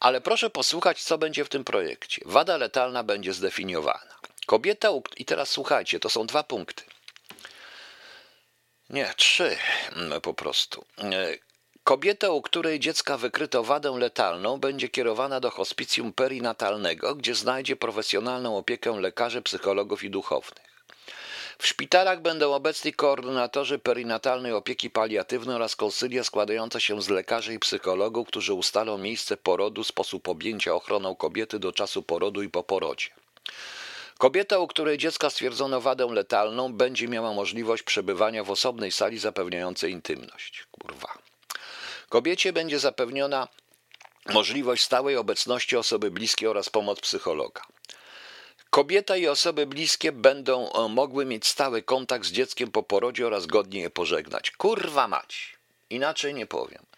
Ale 0.00 0.20
proszę 0.20 0.50
posłuchać, 0.50 1.02
co 1.02 1.18
będzie 1.18 1.44
w 1.44 1.48
tym 1.48 1.64
projekcie. 1.64 2.22
Wada 2.24 2.56
letalna 2.56 3.02
będzie 3.02 3.32
zdefiniowana. 3.32 4.14
Kobieta, 4.46 4.88
i 5.16 5.24
teraz 5.24 5.50
słuchajcie, 5.50 6.00
to 6.00 6.10
są 6.10 6.26
dwa 6.26 6.42
punkty. 6.42 6.84
Nie, 8.90 9.12
trzy 9.16 9.56
mm, 9.96 10.20
po 10.20 10.34
prostu. 10.34 10.84
E, 10.98 11.38
kobieta, 11.84 12.30
u 12.30 12.42
której 12.42 12.80
dziecka 12.80 13.16
wykryto 13.16 13.64
wadę 13.64 13.90
letalną, 13.98 14.58
będzie 14.58 14.88
kierowana 14.88 15.40
do 15.40 15.50
hospicjum 15.50 16.12
perinatalnego, 16.12 17.14
gdzie 17.14 17.34
znajdzie 17.34 17.76
profesjonalną 17.76 18.56
opiekę 18.56 19.00
lekarzy, 19.00 19.42
psychologów 19.42 20.04
i 20.04 20.10
duchownych. 20.10 20.70
W 21.58 21.66
szpitalach 21.66 22.22
będą 22.22 22.52
obecni 22.52 22.92
koordynatorzy 22.92 23.78
perinatalnej 23.78 24.52
opieki 24.52 24.90
paliatywnej 24.90 25.56
oraz 25.56 25.76
konsylia 25.76 26.24
składające 26.24 26.80
się 26.80 27.02
z 27.02 27.08
lekarzy 27.08 27.54
i 27.54 27.58
psychologów, 27.58 28.28
którzy 28.28 28.54
ustalą 28.54 28.98
miejsce 28.98 29.36
porodu, 29.36 29.84
sposób 29.84 30.28
objęcia 30.28 30.74
ochroną 30.74 31.16
kobiety 31.16 31.58
do 31.58 31.72
czasu 31.72 32.02
porodu 32.02 32.42
i 32.42 32.48
po 32.48 32.62
porodzie. 32.62 33.08
Kobieta, 34.20 34.58
u 34.58 34.66
której 34.66 34.98
dziecka 34.98 35.30
stwierdzono 35.30 35.80
wadę 35.80 36.06
letalną, 36.06 36.72
będzie 36.72 37.08
miała 37.08 37.32
możliwość 37.32 37.82
przebywania 37.82 38.44
w 38.44 38.50
osobnej 38.50 38.92
sali 38.92 39.18
zapewniającej 39.18 39.92
intymność. 39.92 40.66
Kurwa. 40.70 41.18
Kobiecie 42.08 42.52
będzie 42.52 42.78
zapewniona 42.78 43.48
możliwość 44.26 44.82
stałej 44.82 45.16
obecności 45.16 45.76
osoby 45.76 46.10
bliskiej 46.10 46.48
oraz 46.48 46.68
pomoc 46.68 47.00
psychologa. 47.00 47.62
Kobieta 48.70 49.16
i 49.16 49.26
osoby 49.26 49.66
bliskie 49.66 50.12
będą 50.12 50.72
e, 50.72 50.88
mogły 50.88 51.26
mieć 51.26 51.46
stały 51.46 51.82
kontakt 51.82 52.26
z 52.26 52.32
dzieckiem 52.32 52.70
po 52.70 52.82
porodzie 52.82 53.26
oraz 53.26 53.46
godnie 53.46 53.80
je 53.80 53.90
pożegnać. 53.90 54.50
Kurwa 54.50 55.08
mać. 55.08 55.56
Inaczej 55.90 56.34
nie 56.34 56.46
powiem. 56.46 56.89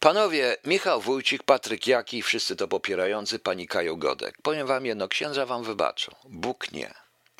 Panowie, 0.00 0.56
Michał 0.64 1.00
Wójcik, 1.00 1.42
Patryk 1.42 1.86
Jaki, 1.86 2.22
wszyscy 2.22 2.56
to 2.56 2.68
popierający, 2.68 3.38
pani 3.38 3.66
Kajo 3.66 3.96
Godek. 3.96 4.42
Powiem 4.42 4.66
wam 4.66 4.86
jedno, 4.86 5.08
księża 5.08 5.46
wam 5.46 5.64
wybaczą, 5.64 6.14
Bóg 6.24 6.72
nie. 6.72 6.94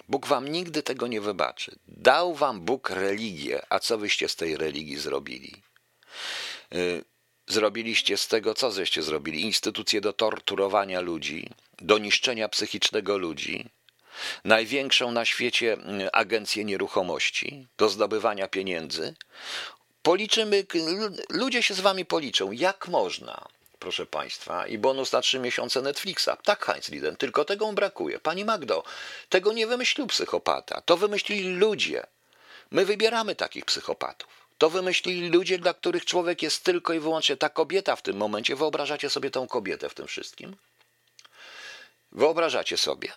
Bóg 0.08 0.26
wam 0.26 0.48
nigdy 0.48 0.82
tego 0.82 1.06
nie 1.06 1.20
wybaczy. 1.20 1.78
Dał 1.88 2.34
wam 2.34 2.60
Bóg 2.60 2.90
religię, 2.90 3.62
a 3.68 3.78
co 3.78 3.98
wyście 3.98 4.28
z 4.28 4.36
tej 4.36 4.56
religii 4.56 4.96
zrobili? 4.96 5.62
Y, 6.74 7.04
zrobiliście 7.46 8.16
z 8.16 8.28
tego, 8.28 8.54
co 8.54 8.70
żeście 8.70 9.02
zrobili? 9.02 9.42
Instytucję 9.42 10.00
do 10.00 10.12
torturowania 10.12 11.00
ludzi, 11.00 11.50
do 11.78 11.98
niszczenia 11.98 12.48
psychicznego 12.48 13.18
ludzi, 13.18 13.68
największą 14.44 15.12
na 15.12 15.24
świecie 15.24 15.76
y, 16.02 16.12
agencję 16.12 16.64
nieruchomości 16.64 17.68
do 17.78 17.88
zdobywania 17.88 18.48
pieniędzy, 18.48 19.14
Policzymy, 20.02 20.66
ludzie 21.30 21.62
się 21.62 21.74
z 21.74 21.80
wami 21.80 22.04
policzą. 22.04 22.52
Jak 22.52 22.88
można? 22.88 23.48
Proszę 23.78 24.06
Państwa, 24.06 24.66
i 24.66 24.78
bonus 24.78 25.12
na 25.12 25.20
trzy 25.20 25.38
miesiące 25.38 25.82
Netflixa. 25.82 26.28
Tak, 26.44 26.64
Heinz 26.64 26.88
Liden, 26.88 27.16
tylko 27.16 27.44
tego 27.44 27.72
brakuje. 27.72 28.18
Pani 28.18 28.44
Magdo, 28.44 28.84
tego 29.28 29.52
nie 29.52 29.66
wymyślił 29.66 30.06
psychopata, 30.06 30.80
to 30.80 30.96
wymyślili 30.96 31.48
ludzie. 31.48 32.06
My 32.70 32.84
wybieramy 32.84 33.34
takich 33.34 33.64
psychopatów. 33.64 34.28
To 34.58 34.70
wymyślili 34.70 35.28
ludzie, 35.28 35.58
dla 35.58 35.74
których 35.74 36.04
człowiek 36.04 36.42
jest 36.42 36.64
tylko 36.64 36.92
i 36.92 37.00
wyłącznie 37.00 37.36
ta 37.36 37.48
kobieta 37.48 37.96
w 37.96 38.02
tym 38.02 38.16
momencie. 38.16 38.56
Wyobrażacie 38.56 39.10
sobie 39.10 39.30
tą 39.30 39.48
kobietę 39.48 39.88
w 39.88 39.94
tym 39.94 40.06
wszystkim? 40.06 40.56
Wyobrażacie 42.12 42.76
sobie? 42.76 43.12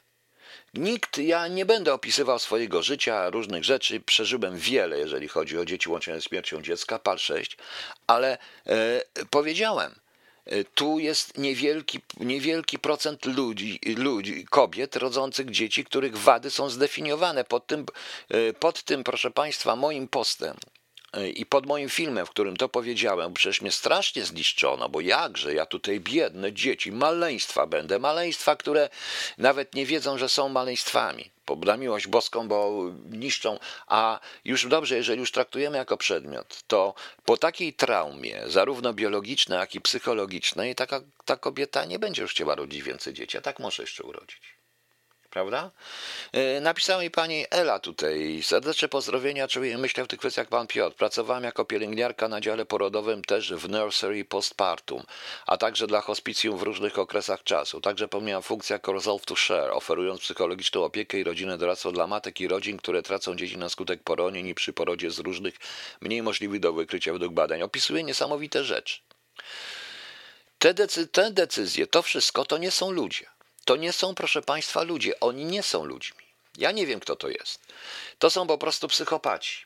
Nikt, 0.73 1.17
ja 1.17 1.47
nie 1.47 1.65
będę 1.65 1.93
opisywał 1.93 2.39
swojego 2.39 2.83
życia, 2.83 3.29
różnych 3.29 3.63
rzeczy, 3.63 3.99
przeżyłem 3.99 4.57
wiele, 4.57 4.99
jeżeli 4.99 5.27
chodzi 5.27 5.57
o 5.57 5.65
dzieci 5.65 5.89
łączone 5.89 6.21
z 6.21 6.23
śmiercią 6.23 6.61
dziecka, 6.61 6.99
pal 6.99 7.17
6, 7.17 7.57
ale 8.07 8.37
e, 8.67 9.01
powiedziałem, 9.29 9.95
tu 10.75 10.99
jest 10.99 11.37
niewielki, 11.37 11.99
niewielki 12.19 12.79
procent 12.79 13.25
ludzi, 13.25 13.79
ludzi, 13.97 14.45
kobiet 14.49 14.95
rodzących 14.95 15.51
dzieci, 15.51 15.85
których 15.85 16.17
wady 16.17 16.51
są 16.51 16.69
zdefiniowane. 16.69 17.43
Pod 17.43 17.67
tym, 17.67 17.85
pod 18.59 18.83
tym, 18.83 19.03
proszę 19.03 19.31
Państwa, 19.31 19.75
moim 19.75 20.07
postem 20.07 20.57
i 21.35 21.45
pod 21.45 21.65
moim 21.65 21.89
filmem, 21.89 22.25
w 22.25 22.29
którym 22.29 22.57
to 22.57 22.69
powiedziałem, 22.69 23.33
przecież 23.33 23.61
mnie 23.61 23.71
strasznie 23.71 24.25
zniszczono, 24.25 24.89
bo 24.89 25.01
jakże 25.01 25.53
ja 25.53 25.65
tutaj 25.65 25.99
biedne 25.99 26.53
dzieci, 26.53 26.91
maleństwa 26.91 27.67
będę, 27.67 27.99
maleństwa, 27.99 28.55
które 28.55 28.89
nawet 29.37 29.75
nie 29.75 29.85
wiedzą, 29.85 30.17
że 30.17 30.29
są 30.29 30.49
maleństwami. 30.49 31.33
Na 31.65 31.77
miłość 31.77 32.07
boską, 32.07 32.47
bo 32.47 32.85
niszczą, 33.09 33.59
a 33.87 34.19
już 34.45 34.67
dobrze, 34.67 34.95
jeżeli 34.95 35.19
już 35.19 35.31
traktujemy 35.31 35.77
jako 35.77 35.97
przedmiot, 35.97 36.63
to 36.67 36.93
po 37.25 37.37
takiej 37.37 37.73
traumie, 37.73 38.41
zarówno 38.45 38.93
biologicznej, 38.93 39.59
jak 39.59 39.75
i 39.75 39.81
psychologicznej, 39.81 40.75
taka, 40.75 41.01
ta 41.25 41.37
kobieta 41.37 41.85
nie 41.85 41.99
będzie 41.99 42.21
już 42.21 42.31
chciała 42.31 42.55
rodzić 42.55 42.83
więcej 42.83 43.13
dzieci, 43.13 43.37
a 43.37 43.41
tak 43.41 43.59
może 43.59 43.83
jeszcze 43.83 44.03
urodzić 44.03 44.52
prawda? 45.33 45.71
E, 46.31 46.61
napisała 46.61 47.01
mi 47.01 47.11
pani 47.11 47.45
Ela 47.51 47.79
tutaj, 47.79 48.39
serdeczne 48.43 48.89
pozdrowienia, 48.89 49.47
czuję 49.47 49.77
myślę 49.77 50.03
w 50.03 50.07
tych 50.07 50.19
kwestiach 50.19 50.47
pan 50.47 50.67
Piotr. 50.67 50.95
Pracowałam 50.95 51.43
jako 51.43 51.65
pielęgniarka 51.65 52.27
na 52.27 52.41
dziale 52.41 52.65
porodowym 52.65 53.21
też 53.21 53.53
w 53.53 53.69
nursery 53.69 54.25
postpartum, 54.25 55.03
a 55.45 55.57
także 55.57 55.87
dla 55.87 56.01
hospicjum 56.01 56.57
w 56.57 56.61
różnych 56.61 56.99
okresach 56.99 57.43
czasu. 57.43 57.81
Także 57.81 58.07
pełniłam 58.07 58.43
funkcję 58.43 58.73
jako 58.73 58.93
resolve 58.93 59.25
to 59.25 59.35
share, 59.35 59.71
oferując 59.71 60.21
psychologiczną 60.21 60.83
opiekę 60.83 61.19
i 61.19 61.23
rodzinę 61.23 61.57
doradztwo 61.57 61.91
dla 61.91 62.07
matek 62.07 62.41
i 62.41 62.47
rodzin, 62.47 62.77
które 62.77 63.01
tracą 63.01 63.35
dzieci 63.35 63.57
na 63.57 63.69
skutek 63.69 64.03
poronień 64.03 64.47
i 64.47 64.55
przy 64.55 64.73
porodzie 64.73 65.11
z 65.11 65.19
różnych, 65.19 65.55
mniej 66.01 66.21
możliwych 66.23 66.59
do 66.59 66.73
wykrycia 66.73 67.13
według 67.13 67.33
badań. 67.33 67.61
Opisuje 67.61 68.03
niesamowite 68.03 68.63
rzeczy. 68.63 68.99
Te, 70.59 70.73
decy 70.73 71.07
te 71.07 71.31
decyzje, 71.31 71.87
to 71.87 72.01
wszystko 72.01 72.45
to 72.45 72.57
nie 72.57 72.71
są 72.71 72.91
ludzie. 72.91 73.32
To 73.65 73.75
nie 73.75 73.93
są, 73.93 74.15
proszę 74.15 74.41
Państwa, 74.41 74.83
ludzie. 74.83 75.19
Oni 75.19 75.45
nie 75.45 75.63
są 75.63 75.85
ludźmi. 75.85 76.23
Ja 76.57 76.71
nie 76.71 76.85
wiem, 76.85 76.99
kto 76.99 77.15
to 77.15 77.29
jest. 77.29 77.59
To 78.19 78.29
są 78.29 78.47
po 78.47 78.57
prostu 78.57 78.87
psychopaci. 78.87 79.65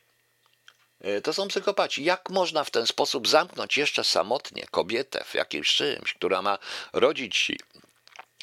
E, 1.02 1.22
to 1.22 1.34
są 1.34 1.48
psychopaci. 1.48 2.04
Jak 2.04 2.30
można 2.30 2.64
w 2.64 2.72
ten 2.72 2.88
sposób 2.88 3.28
zamknąć 3.28 3.78
jeszcze 3.78 4.04
samotnie 4.04 4.66
kobietę 4.72 5.24
w 5.28 5.36
jakimś 5.36 5.76
czymś, 5.76 6.14
która 6.14 6.42
ma 6.42 6.58
rodzić 6.94 7.52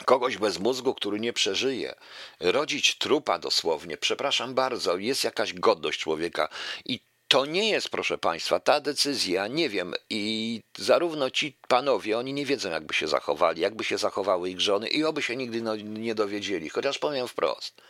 kogoś 0.05 0.37
bez 0.37 0.59
mózgu, 0.59 0.95
który 0.95 1.21
nie 1.21 1.33
przeżyje, 1.33 1.95
rodzić 2.41 2.99
trupa 2.99 3.39
dosłownie, 3.39 3.97
przepraszam 3.97 4.55
bardzo, 4.55 4.97
jest 4.97 5.25
jakaś 5.25 5.53
godność 5.53 6.01
człowieka 6.01 6.49
i 6.85 7.01
to 7.35 7.47
nie 7.47 7.71
jest, 7.71 7.89
proszę 7.89 8.19
Państwa, 8.19 8.61
ta 8.61 8.81
decyzja, 8.81 9.47
nie 9.47 9.69
wiem, 9.69 9.95
i 10.11 10.61
zarówno 10.79 11.31
ci 11.31 11.57
panowie, 11.69 12.19
oni 12.19 12.33
nie 12.33 12.47
wiedzą, 12.47 12.71
jakby 12.71 12.95
się 12.95 13.09
zachowali, 13.09 13.61
jakby 13.61 13.85
się 13.85 13.99
zachowały 13.99 14.51
ich 14.51 14.61
żony 14.61 14.89
i 14.89 15.05
oby 15.05 15.23
się 15.23 15.37
nigdy 15.37 15.63
no, 15.63 15.77
nie 15.77 16.15
dowiedzieli, 16.15 16.69
chociaż 16.69 16.99
powiem 16.99 17.29
wprost. 17.29 17.83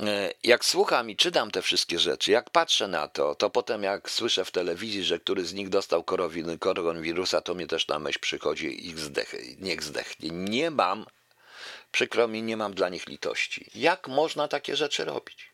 E, 0.00 0.32
jak 0.44 0.64
słucham 0.64 1.10
i 1.10 1.16
czytam 1.16 1.50
te 1.50 1.62
wszystkie 1.62 1.98
rzeczy, 1.98 2.30
jak 2.30 2.50
patrzę 2.50 2.88
na 2.88 3.08
to, 3.08 3.34
to 3.34 3.50
potem 3.50 3.82
jak 3.82 4.10
słyszę 4.10 4.44
w 4.44 4.50
telewizji, 4.50 5.04
że 5.04 5.18
który 5.18 5.44
z 5.44 5.54
nich 5.54 5.68
dostał 5.68 6.04
koronawirusa, 6.58 7.40
to 7.40 7.54
mnie 7.54 7.66
też 7.66 7.88
na 7.88 7.98
myśl 7.98 8.18
przychodzi 8.20 8.88
ich 8.88 8.98
zdech, 8.98 9.34
niech 9.60 9.82
zdechnie. 9.82 10.30
Nie 10.32 10.70
mam, 10.70 11.06
przykro 11.92 12.28
mi, 12.28 12.42
nie 12.42 12.56
mam 12.56 12.74
dla 12.74 12.88
nich 12.88 13.06
litości. 13.06 13.70
Jak 13.74 14.08
można 14.08 14.48
takie 14.48 14.76
rzeczy 14.76 15.04
robić? 15.04 15.51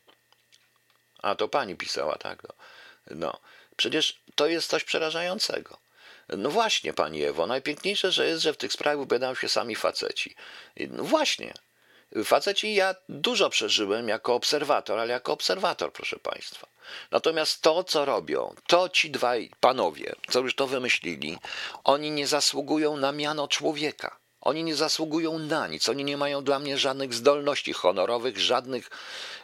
A 1.21 1.35
to 1.35 1.47
pani 1.47 1.75
pisała, 1.75 2.17
tak? 2.17 2.43
No. 2.43 2.53
no. 3.15 3.39
Przecież 3.75 4.19
to 4.35 4.47
jest 4.47 4.69
coś 4.69 4.83
przerażającego. 4.83 5.77
No 6.37 6.49
właśnie, 6.49 6.93
pani 6.93 7.23
Ewo, 7.23 7.47
najpiękniejsze, 7.47 8.11
że 8.11 8.27
jest, 8.27 8.43
że 8.43 8.53
w 8.53 8.57
tych 8.57 8.73
sprawach 8.73 8.99
wypowiadają 8.99 9.35
się 9.35 9.49
sami 9.49 9.75
faceci. 9.75 10.35
No 10.89 11.03
właśnie. 11.03 11.53
Faceci 12.23 12.75
ja 12.75 12.95
dużo 13.09 13.49
przeżyłem 13.49 14.07
jako 14.07 14.35
obserwator, 14.35 14.99
ale 14.99 15.13
jako 15.13 15.33
obserwator, 15.33 15.93
proszę 15.93 16.19
państwa. 16.19 16.67
Natomiast 17.11 17.61
to, 17.61 17.83
co 17.83 18.05
robią, 18.05 18.55
to 18.67 18.89
ci 18.89 19.11
dwaj 19.11 19.51
panowie, 19.59 20.15
co 20.29 20.39
już 20.39 20.55
to 20.55 20.67
wymyślili, 20.67 21.37
oni 21.83 22.11
nie 22.11 22.27
zasługują 22.27 22.97
na 22.97 23.11
miano 23.11 23.47
człowieka. 23.47 24.18
Oni 24.41 24.63
nie 24.63 24.75
zasługują 24.75 25.39
na 25.39 25.67
nic, 25.67 25.89
oni 25.89 26.03
nie 26.03 26.17
mają 26.17 26.43
dla 26.43 26.59
mnie 26.59 26.77
żadnych 26.77 27.13
zdolności 27.13 27.73
honorowych, 27.73 28.39
żadnych. 28.39 28.89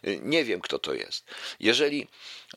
Y, 0.08 0.19
nie 0.23 0.43
wiem, 0.43 0.62
kto 0.62 0.79
to 0.79 0.93
jest. 0.93 1.25
Jeżeli 1.60 2.08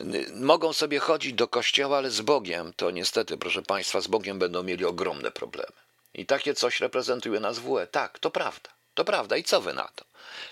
y, 0.00 0.26
mogą 0.34 0.72
sobie 0.72 0.98
chodzić 0.98 1.32
do 1.32 1.48
kościoła, 1.48 1.98
ale 1.98 2.10
z 2.10 2.20
Bogiem, 2.20 2.72
to 2.76 2.90
niestety, 2.90 3.36
proszę 3.36 3.62
Państwa, 3.62 4.00
z 4.00 4.06
Bogiem 4.06 4.38
będą 4.38 4.62
mieli 4.62 4.84
ogromne 4.84 5.30
problemy. 5.30 5.72
I 6.14 6.26
takie 6.26 6.54
coś 6.54 6.80
reprezentuje 6.80 7.40
nas 7.40 7.58
WE. 7.58 7.86
Tak, 7.86 8.18
to 8.18 8.30
prawda. 8.30 8.70
To 8.94 9.04
prawda. 9.04 9.36
I 9.36 9.44
co 9.44 9.60
wy 9.60 9.72
na 9.72 9.88
to? 9.94 10.04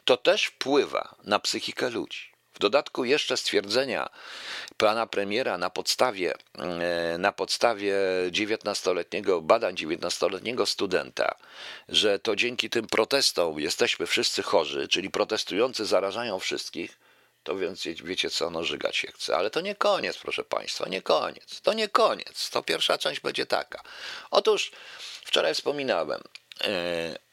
To 0.04 0.16
też 0.16 0.44
wpływa 0.44 1.14
na 1.24 1.38
psychikę 1.38 1.90
ludzi. 1.90 2.35
W 2.56 2.58
dodatku 2.58 3.04
jeszcze 3.04 3.36
stwierdzenia 3.36 4.08
pana 4.76 5.06
premiera 5.06 5.58
na 5.58 5.70
podstawie, 5.70 6.34
e, 6.58 7.18
na 7.18 7.32
podstawie 7.32 7.94
19-letniego, 8.30 9.40
badań 9.40 9.74
19-letniego 9.74 10.66
studenta, 10.66 11.34
że 11.88 12.18
to 12.18 12.36
dzięki 12.36 12.70
tym 12.70 12.86
protestom 12.86 13.60
jesteśmy 13.60 14.06
wszyscy 14.06 14.42
chorzy, 14.42 14.88
czyli 14.88 15.10
protestujący 15.10 15.86
zarażają 15.86 16.38
wszystkich, 16.38 16.98
to 17.42 17.56
więc 17.56 17.84
wiecie 17.84 18.30
co, 18.30 18.50
no 18.50 18.64
żygać 18.64 18.96
się 18.96 19.08
chce. 19.12 19.36
Ale 19.36 19.50
to 19.50 19.60
nie 19.60 19.74
koniec, 19.74 20.18
proszę 20.18 20.44
Państwa, 20.44 20.88
nie 20.88 21.02
koniec. 21.02 21.60
To 21.60 21.72
nie 21.72 21.88
koniec. 21.88 22.50
To 22.50 22.62
pierwsza 22.62 22.98
część 22.98 23.20
będzie 23.20 23.46
taka. 23.46 23.82
Otóż 24.30 24.70
wczoraj 25.24 25.54
wspominałem, 25.54 26.20
e, 26.64 27.25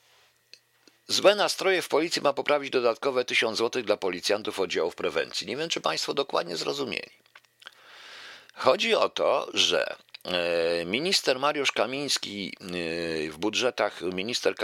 Złe 1.07 1.35
nastroje 1.35 1.81
w 1.81 1.87
policji 1.87 2.21
ma 2.21 2.33
poprawić 2.33 2.69
dodatkowe 2.69 3.25
1000 3.25 3.57
zł 3.57 3.83
dla 3.83 3.97
policjantów 3.97 4.59
oddziałów 4.59 4.95
prewencji. 4.95 5.47
Nie 5.47 5.57
wiem, 5.57 5.69
czy 5.69 5.81
Państwo 5.81 6.13
dokładnie 6.13 6.57
zrozumieli. 6.57 7.11
Chodzi 8.53 8.95
o 8.95 9.09
to, 9.09 9.47
że 9.53 9.95
e, 10.23 10.85
Minister 10.85 11.39
Mariusz 11.39 11.71
Kamiński 11.71 12.57
e, 12.61 12.65
w 13.31 13.37
budżetach, 13.37 14.01
minister 14.01 14.55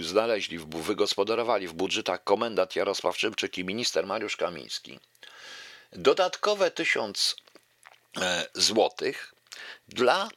znaleźli, 0.00 0.58
wygospodarowali 0.58 1.68
w 1.68 1.72
budżetach 1.72 2.24
komendant 2.24 2.76
Jarosław 2.76 3.18
Szymczyk 3.18 3.58
i 3.58 3.64
minister 3.64 4.06
Mariusz 4.06 4.36
Kamiński 4.36 4.98
dodatkowe 5.92 6.70
1000 6.70 7.36
e, 8.20 8.46
złotych 8.54 9.34
dla 9.88 10.28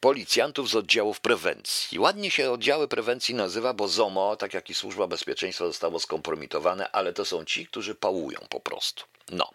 policjantów 0.00 0.68
z 0.70 0.76
oddziałów 0.76 1.20
prewencji. 1.20 1.98
Ładnie 1.98 2.30
się 2.30 2.50
oddziały 2.50 2.88
prewencji 2.88 3.34
nazywa, 3.34 3.72
bo 3.74 3.88
ZOMO, 3.88 4.36
tak 4.36 4.54
jak 4.54 4.70
i 4.70 4.74
Służba 4.74 5.06
Bezpieczeństwa, 5.06 5.66
zostało 5.66 5.98
skompromitowane, 6.00 6.90
ale 6.90 7.12
to 7.12 7.24
są 7.24 7.44
ci, 7.44 7.66
którzy 7.66 7.94
pałują 7.94 8.38
po 8.50 8.60
prostu. 8.60 9.04
No. 9.30 9.50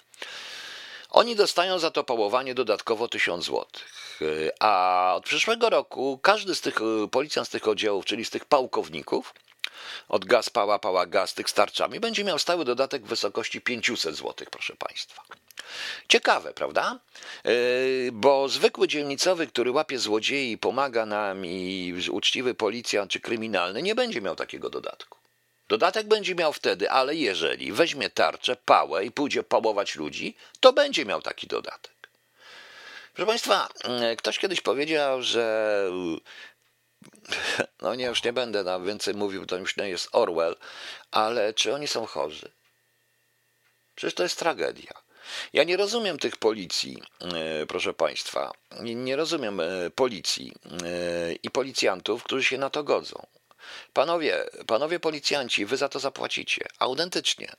Oni 1.10 1.36
dostają 1.36 1.80
za 1.80 1.92
to 1.92 2.04
pałowanie 2.04 2.56
dodatkowo 2.56 3.08
1000 3.08 3.46
zł. 3.46 3.66
A 4.60 5.14
od 5.16 5.24
przyszłego 5.24 5.70
roku 5.70 6.20
każdy 6.22 6.56
z 6.56 6.62
tych 6.62 6.80
policjant 7.12 7.48
z 7.48 7.52
tych 7.52 7.68
oddziałów, 7.68 8.06
czyli 8.06 8.26
z 8.26 8.30
tych 8.30 8.46
pałkowników, 8.46 9.34
od 10.10 10.26
gaz, 10.26 10.50
pała, 10.50 10.80
pała, 10.80 11.06
gaz, 11.06 11.34
tych 11.34 11.50
starczami, 11.50 12.00
będzie 12.00 12.24
miał 12.24 12.40
stały 12.40 12.66
dodatek 12.66 13.04
w 13.04 13.08
wysokości 13.08 13.62
500 13.62 14.16
zł, 14.16 14.48
proszę 14.52 14.76
Państwa. 14.76 15.24
Ciekawe, 16.08 16.54
prawda? 16.54 17.00
E, 17.46 17.52
bo 18.12 18.50
zwykły 18.50 18.88
dzielnicowy, 18.88 19.48
który 19.48 19.72
łapie 19.72 20.00
złodziei 20.00 20.52
i 20.52 20.58
pomaga 20.58 21.06
nam 21.06 21.46
i 21.46 21.94
uczciwy 22.12 22.54
policjant 22.54 23.12
czy 23.12 23.20
kryminalny 23.20 23.82
nie 23.82 23.96
będzie 23.96 24.22
miał 24.22 24.36
takiego 24.36 24.70
dodatku. 24.70 25.18
Dodatek 25.68 26.08
będzie 26.08 26.36
miał 26.36 26.54
wtedy, 26.54 26.92
ale 26.92 27.16
jeżeli 27.16 27.72
weźmie 27.72 28.10
tarczę, 28.10 28.56
pałę 28.56 29.06
i 29.06 29.12
pójdzie 29.12 29.44
pałować 29.44 29.96
ludzi, 29.96 30.36
to 30.60 30.74
będzie 30.74 31.06
miał 31.06 31.22
taki 31.22 31.48
dodatek. 31.48 31.94
Proszę 33.14 33.28
Państwa, 33.28 33.70
e, 33.84 34.16
ktoś 34.16 34.40
kiedyś 34.40 34.62
powiedział, 34.62 35.22
że 35.22 35.90
no 37.82 37.96
nie, 37.96 38.06
już 38.06 38.24
nie 38.24 38.34
będę 38.34 38.64
nam 38.64 38.86
więcej 38.86 39.14
mówił, 39.14 39.46
to 39.46 39.58
już 39.58 39.78
nie 39.78 39.90
jest 39.90 40.10
Orwell, 40.12 40.56
ale 41.12 41.54
czy 41.54 41.74
oni 41.74 41.88
są 41.88 42.06
chorzy? 42.06 42.52
Przecież 43.96 44.14
to 44.14 44.24
jest 44.24 44.40
tragedia. 44.40 44.94
Ja 45.54 45.64
nie 45.64 45.78
rozumiem 45.78 46.20
tych 46.20 46.38
policji, 46.38 47.04
e, 47.22 47.66
proszę 47.66 47.94
Państwa. 47.94 48.52
Nie 48.82 49.16
rozumiem 49.16 49.60
e, 49.60 49.90
policji 49.96 50.54
e, 50.66 51.34
i 51.34 51.50
policjantów, 51.50 52.24
którzy 52.24 52.44
się 52.44 52.58
na 52.58 52.70
to 52.70 52.84
godzą. 52.84 53.28
Panowie, 53.94 54.46
panowie 54.68 55.00
policjanci, 55.00 55.66
wy 55.66 55.78
za 55.78 55.90
to 55.90 56.00
zapłacicie. 56.00 56.68
Autentycznie. 56.80 57.52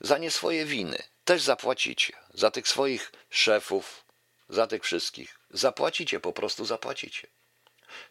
Za 0.00 0.18
nie 0.18 0.30
swoje 0.30 0.64
winy 0.64 1.02
też 1.24 1.42
zapłacicie. 1.42 2.12
Za 2.34 2.50
tych 2.50 2.68
swoich 2.68 3.12
szefów, 3.30 4.04
za 4.48 4.66
tych 4.66 4.84
wszystkich. 4.84 5.38
Zapłacicie, 5.50 6.20
po 6.20 6.32
prostu 6.32 6.64
zapłacicie. 6.64 7.28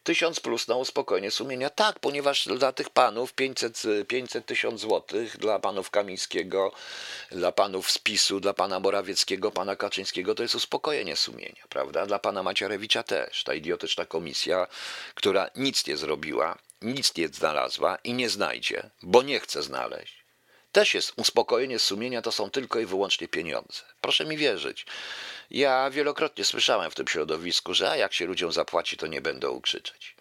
Tysiąc 0.03 0.39
plus 0.39 0.67
na 0.67 0.75
uspokojenie 0.75 1.31
sumienia. 1.31 1.69
Tak, 1.69 1.99
ponieważ 1.99 2.45
dla 2.45 2.71
tych 2.71 2.89
panów 2.89 3.33
500, 3.33 3.83
500 4.07 4.45
tysiąc 4.45 4.81
złotych, 4.81 5.37
dla 5.37 5.59
panów 5.59 5.89
Kamińskiego, 5.89 6.71
dla 7.31 7.51
panów 7.51 7.91
z 7.91 7.97
PiSu, 7.97 8.39
dla 8.39 8.53
pana 8.53 8.79
Morawieckiego, 8.79 9.51
pana 9.51 9.75
Kaczyńskiego, 9.75 10.35
to 10.35 10.43
jest 10.43 10.55
uspokojenie 10.55 11.15
sumienia, 11.15 11.63
prawda? 11.69 12.05
Dla 12.05 12.19
pana 12.19 12.43
Macierewicza 12.43 13.03
też. 13.03 13.43
Ta 13.43 13.53
idiotyczna 13.53 14.05
komisja, 14.05 14.67
która 15.15 15.49
nic 15.55 15.87
nie 15.87 15.97
zrobiła, 15.97 16.57
nic 16.81 17.15
nie 17.15 17.27
znalazła 17.27 17.97
i 18.03 18.13
nie 18.13 18.29
znajdzie, 18.29 18.89
bo 19.01 19.21
nie 19.21 19.39
chce 19.39 19.63
znaleźć. 19.63 20.26
Też 20.71 20.93
jest 20.93 21.13
uspokojenie 21.15 21.79
sumienia, 21.79 22.21
to 22.21 22.31
są 22.31 22.49
tylko 22.49 22.79
i 22.79 22.85
wyłącznie 22.85 23.27
pieniądze. 23.27 23.81
Proszę 24.01 24.25
mi 24.25 24.37
wierzyć. 24.37 24.85
Ja 25.51 25.89
wielokrotnie 25.89 26.45
słyszałem 26.45 26.91
w 26.91 26.95
tym 26.95 27.07
środowisku, 27.07 27.73
że 27.73 27.89
a 27.91 27.95
jak 27.95 28.13
się 28.13 28.25
ludziom 28.25 28.51
zapłaci, 28.51 28.97
to 28.97 29.07
nie 29.07 29.21
będą 29.21 29.61
krzyczeć. 29.61 30.15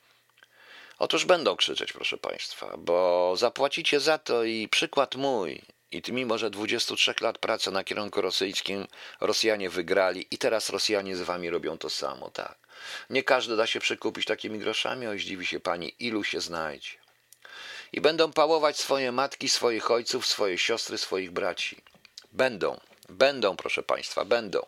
Otóż 0.99 1.25
będą 1.25 1.57
krzyczeć, 1.57 1.93
proszę 1.93 2.19
Państwa, 2.19 2.75
bo 2.79 3.35
zapłacicie 3.37 4.01
za 4.01 4.19
to 4.19 4.45
i 4.45 4.69
przykład 4.69 5.15
mój, 5.15 5.63
i 5.93 6.03
mimo, 6.13 6.39
że 6.39 6.51
23 6.51 7.15
lat 7.21 7.39
pracy 7.39 7.71
na 7.71 7.85
kierunku 7.85 8.21
rosyjskim 8.21 8.87
Rosjanie 9.21 9.71
wygrali 9.71 10.27
i 10.31 10.39
teraz 10.39 10.71
Rosjanie 10.71 11.17
z 11.17 11.23
wami 11.23 11.51
robią 11.51 11.79
to 11.79 11.91
samo, 11.91 12.31
tak. 12.31 12.59
Nie 13.11 13.23
każdy 13.23 13.57
da 13.57 13.67
się 13.67 13.81
przekupić 13.81 14.25
takimi 14.25 14.59
groszami, 14.59 15.07
o 15.07 15.13
zdziwi 15.13 15.47
się 15.47 15.61
pani, 15.61 15.95
ilu 15.99 16.25
się 16.25 16.41
znajdzie. 16.41 17.06
I 17.93 18.01
będą 18.01 18.33
pałować 18.33 18.79
swoje 18.79 19.13
matki, 19.13 19.49
swoich 19.49 19.91
ojców, 19.91 20.27
swoje 20.27 20.59
siostry, 20.59 20.99
swoich 20.99 21.31
braci. 21.31 21.77
Będą, 22.33 22.81
będą, 23.09 23.57
proszę 23.57 23.83
Państwa, 23.83 24.25
będą. 24.25 24.67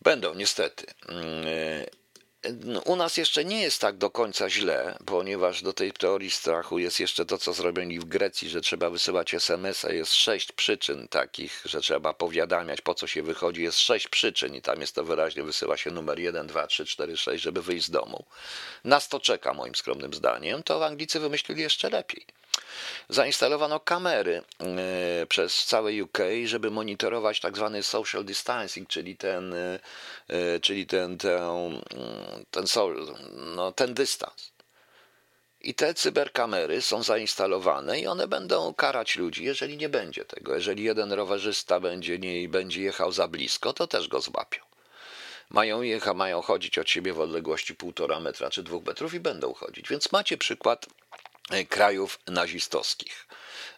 Będą, 0.00 0.34
niestety. 0.34 0.86
No, 2.64 2.80
u 2.80 2.96
nas 2.96 3.16
jeszcze 3.16 3.44
nie 3.44 3.62
jest 3.62 3.80
tak 3.80 3.96
do 3.96 4.10
końca 4.10 4.50
źle, 4.50 4.98
ponieważ 5.06 5.62
do 5.62 5.72
tej 5.72 5.92
teorii 5.92 6.30
strachu 6.30 6.78
jest 6.78 7.00
jeszcze 7.00 7.26
to, 7.26 7.38
co 7.38 7.52
zrobili 7.52 7.98
w 7.98 8.04
Grecji, 8.04 8.48
że 8.48 8.60
trzeba 8.60 8.90
wysyłać 8.90 9.34
SMS-a. 9.34 9.92
Jest 9.92 10.14
sześć 10.14 10.52
przyczyn 10.52 11.08
takich, 11.08 11.62
że 11.64 11.80
trzeba 11.80 12.14
powiadamiać, 12.14 12.80
po 12.80 12.94
co 12.94 13.06
się 13.06 13.22
wychodzi. 13.22 13.62
Jest 13.62 13.78
sześć 13.78 14.08
przyczyn 14.08 14.54
i 14.54 14.62
tam 14.62 14.80
jest 14.80 14.94
to 14.94 15.04
wyraźnie, 15.04 15.42
wysyła 15.42 15.76
się 15.76 15.90
numer 15.90 16.18
1, 16.18 16.46
2, 16.46 16.66
3, 16.66 16.86
4, 16.86 17.16
6, 17.16 17.44
żeby 17.44 17.62
wyjść 17.62 17.86
z 17.86 17.90
domu. 17.90 18.24
Nas 18.84 19.08
to 19.08 19.20
czeka, 19.20 19.54
moim 19.54 19.74
skromnym 19.74 20.14
zdaniem. 20.14 20.62
To 20.62 20.86
Anglicy 20.86 21.20
wymyślili 21.20 21.62
jeszcze 21.62 21.90
lepiej 21.90 22.26
zainstalowano 23.08 23.80
kamery 23.80 24.42
e, 24.60 25.26
przez 25.26 25.64
całe 25.64 26.02
UK, 26.02 26.18
żeby 26.44 26.70
monitorować 26.70 27.40
tak 27.40 27.56
zwany 27.56 27.82
social 27.82 28.24
distancing, 28.24 28.88
czyli 28.88 29.16
ten, 29.16 29.54
e, 29.54 29.78
e, 30.28 30.60
czyli 30.60 30.86
ten, 30.86 31.18
ten, 31.18 31.82
ten, 32.50 32.64
no, 33.56 33.72
ten 33.72 33.94
dystans. 33.94 34.56
I 35.60 35.74
te 35.74 35.94
cyberkamery 35.94 36.82
są 36.82 37.02
zainstalowane 37.02 38.00
i 38.00 38.06
one 38.06 38.28
będą 38.28 38.74
karać 38.74 39.16
ludzi, 39.16 39.44
jeżeli 39.44 39.76
nie 39.76 39.88
będzie 39.88 40.24
tego. 40.24 40.54
Jeżeli 40.54 40.84
jeden 40.84 41.12
rowerzysta 41.12 41.80
będzie, 41.80 42.18
nie, 42.18 42.48
będzie 42.48 42.82
jechał 42.82 43.12
za 43.12 43.28
blisko, 43.28 43.72
to 43.72 43.86
też 43.86 44.08
go 44.08 44.20
złapią. 44.20 44.60
Mają, 45.50 45.82
jecha, 45.82 46.14
mają 46.14 46.42
chodzić 46.42 46.78
od 46.78 46.90
siebie 46.90 47.12
w 47.12 47.20
odległości 47.20 47.74
półtora 47.74 48.20
metra 48.20 48.50
czy 48.50 48.62
dwóch 48.62 48.84
metrów 48.84 49.14
i 49.14 49.20
będą 49.20 49.54
chodzić. 49.54 49.88
Więc 49.88 50.12
macie 50.12 50.38
przykład 50.38 50.86
krajów 51.68 52.18
nazistowskich, 52.26 53.26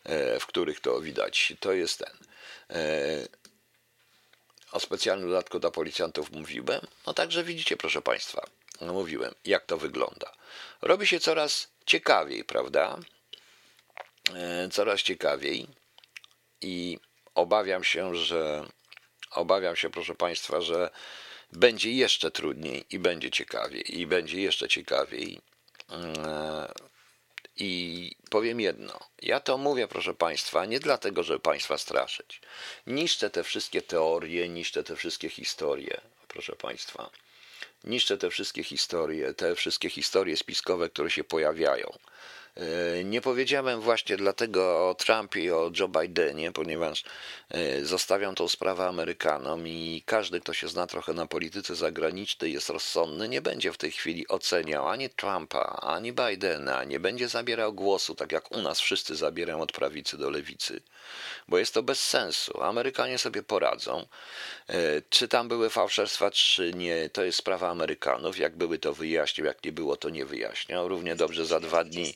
e, 0.05 0.41
w 0.41 0.47
których 0.47 0.81
to 0.81 1.01
widać. 1.01 1.53
To 1.61 1.73
jest 1.73 1.99
ten. 1.99 2.17
E, 2.71 3.29
o 4.73 4.81
specjalnym 4.81 5.29
dodatku 5.29 5.59
dla 5.59 5.71
policjantów 5.71 6.31
mówiłem. 6.31 6.81
No 7.07 7.15
także 7.15 7.45
widzicie, 7.45 7.77
proszę 7.77 8.03
Państwa, 8.03 8.47
mówiłem, 8.81 9.35
jak 9.45 9.67
to 9.67 9.79
wygląda. 9.79 10.33
Robi 10.83 11.07
się 11.07 11.21
coraz 11.21 11.69
ciekawiej, 11.87 12.45
prawda? 12.45 12.99
Coraz 14.73 15.01
ciekawiej 15.01 15.67
i 16.61 16.99
obawiam 17.35 17.85
się, 17.85 18.15
że 18.15 18.67
obawiam 19.31 19.77
się, 19.77 19.91
proszę 19.91 20.15
Państwa, 20.15 20.61
że 20.61 20.91
będzie 21.53 21.93
jeszcze 21.93 22.31
trudniej 22.31 22.85
i 22.91 22.99
będzie 22.99 23.31
ciekawiej, 23.31 23.99
i 24.01 24.07
będzie 24.07 24.41
jeszcze 24.41 24.69
ciekawiej 24.69 25.41
i 27.59 28.13
powiem 28.31 28.61
jedno. 28.61 29.01
Ja 29.23 29.41
to 29.41 29.59
mówię, 29.59 29.89
proszę 29.89 30.15
Państwa, 30.15 30.67
nie 30.67 30.81
dlatego, 30.81 31.23
żeby 31.23 31.41
Państwa 31.41 31.79
straszyć. 31.79 32.41
Niszczę 32.87 33.31
te 33.31 33.45
wszystkie 33.45 33.83
teorie, 33.83 34.49
niszczę 34.49 34.85
te 34.85 34.97
wszystkie 34.97 35.29
historie, 35.29 36.01
proszę 36.29 36.57
Państwa. 36.57 37.11
Niszczę 37.85 38.19
te 38.19 38.31
wszystkie 38.31 38.65
historie, 38.65 39.35
te 39.35 39.55
wszystkie 39.55 39.91
historie 39.91 40.37
spiskowe, 40.37 40.91
które 40.91 41.11
się 41.11 41.25
pojawiają. 41.25 41.99
Nie 43.05 43.21
powiedziałem 43.21 43.81
właśnie 43.81 44.17
dlatego 44.17 44.91
o 44.91 44.95
Trumpie 44.95 45.41
i 45.41 45.51
o 45.51 45.71
Joe 45.79 45.89
Bidenie, 45.89 46.53
ponieważ 46.53 47.05
e, 47.51 47.85
zostawiam 47.85 48.35
tą 48.35 48.49
sprawę 48.49 48.87
Amerykanom 48.87 49.69
i 49.69 50.03
każdy, 50.07 50.41
kto 50.41 50.53
się 50.55 50.69
zna 50.69 50.87
trochę 50.87 51.13
na 51.13 51.27
polityce 51.27 51.75
zagranicznej, 51.75 52.53
jest 52.53 52.69
rozsądny, 52.69 53.29
nie 53.29 53.43
będzie 53.43 53.73
w 53.73 53.77
tej 53.77 53.93
chwili 53.93 54.29
oceniał 54.29 54.89
ani 54.89 55.11
Trumpa, 55.11 55.79
ani 55.83 56.13
Bidena, 56.13 56.85
nie 56.85 57.01
będzie 57.01 57.29
zabierał 57.29 57.73
głosu, 57.73 58.15
tak 58.15 58.33
jak 58.33 58.53
u 58.53 58.63
nas 58.63 58.81
wszyscy 58.81 59.17
zabierają 59.17 59.61
od 59.61 59.73
prawicy 59.73 60.19
do 60.19 60.31
lewicy, 60.31 60.81
bo 61.49 61.59
jest 61.59 61.75
to 61.75 61.83
bez 61.83 62.01
sensu. 62.01 62.63
Amerykanie 62.63 63.19
sobie 63.19 63.43
poradzą. 63.43 64.07
E, 64.69 64.77
czy 65.11 65.29
tam 65.29 65.49
były 65.49 65.71
fałszerstwa, 65.71 66.31
czy 66.31 66.73
nie, 66.75 67.11
to 67.11 67.25
jest 67.25 67.39
sprawa 67.39 67.71
Amerykanów. 67.71 68.39
Jak 68.39 68.57
były, 68.57 68.79
to 68.79 68.95
wyjaśnił, 68.95 69.47
jak 69.47 69.65
nie 69.65 69.73
było, 69.73 69.97
to 69.97 70.11
nie 70.11 70.25
wyjaśniał. 70.25 70.89
Równie 70.89 71.17
dobrze 71.17 71.47
za 71.47 71.61
dwa 71.61 71.85
dni 71.85 72.15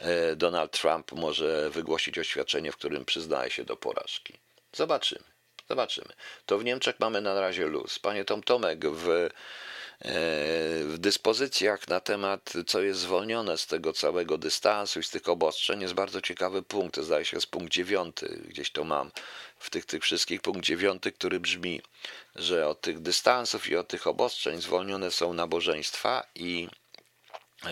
E, 0.00 0.13
Donald 0.36 0.72
Trump 0.80 1.12
może 1.12 1.70
wygłosić 1.70 2.18
oświadczenie, 2.18 2.72
w 2.72 2.76
którym 2.76 3.04
przyznaje 3.04 3.50
się 3.50 3.64
do 3.64 3.76
porażki. 3.76 4.34
Zobaczymy. 4.72 5.34
Zobaczymy. 5.68 6.08
To 6.46 6.58
w 6.58 6.64
Niemczech 6.64 7.00
mamy 7.00 7.20
na 7.20 7.40
razie 7.40 7.66
luz. 7.66 7.98
Panie 7.98 8.24
Tom 8.24 8.42
Tomek, 8.42 8.86
w, 8.86 9.08
e, 9.08 9.28
w 10.84 10.94
dyspozycjach 10.98 11.88
na 11.88 12.00
temat, 12.00 12.52
co 12.66 12.82
jest 12.82 13.00
zwolnione 13.00 13.58
z 13.58 13.66
tego 13.66 13.92
całego 13.92 14.38
dystansu 14.38 15.00
i 15.00 15.02
z 15.02 15.10
tych 15.10 15.28
obostrzeń, 15.28 15.80
jest 15.80 15.94
bardzo 15.94 16.20
ciekawy 16.20 16.62
punkt. 16.62 16.96
Zdaje 16.96 17.24
się, 17.24 17.36
jest 17.36 17.46
punkt 17.46 17.72
dziewiąty, 17.72 18.42
gdzieś 18.48 18.70
to 18.70 18.84
mam 18.84 19.10
w 19.58 19.70
tych, 19.70 19.84
tych 19.86 20.02
wszystkich, 20.02 20.40
punkt 20.40 20.64
dziewiąty, 20.64 21.12
który 21.12 21.40
brzmi, 21.40 21.80
że 22.36 22.68
od 22.68 22.80
tych 22.80 23.00
dystansów 23.00 23.68
i 23.68 23.76
od 23.76 23.88
tych 23.88 24.06
obostrzeń 24.06 24.60
zwolnione 24.60 25.10
są 25.10 25.32
nabożeństwa 25.32 26.26
i 26.34 26.68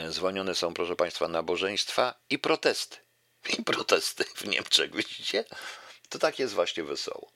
zwolnione 0.08 0.54
są, 0.54 0.74
proszę 0.74 0.96
Państwa, 0.96 1.28
nabożeństwa 1.28 2.14
i 2.30 2.38
protesty. 2.38 2.96
I 3.58 3.62
protesty 3.62 4.24
w 4.24 4.44
Niemczech, 4.44 4.96
widzicie? 4.96 5.44
To 6.08 6.18
tak 6.18 6.38
jest 6.38 6.54
właśnie 6.54 6.84
wesoło. 6.84 7.32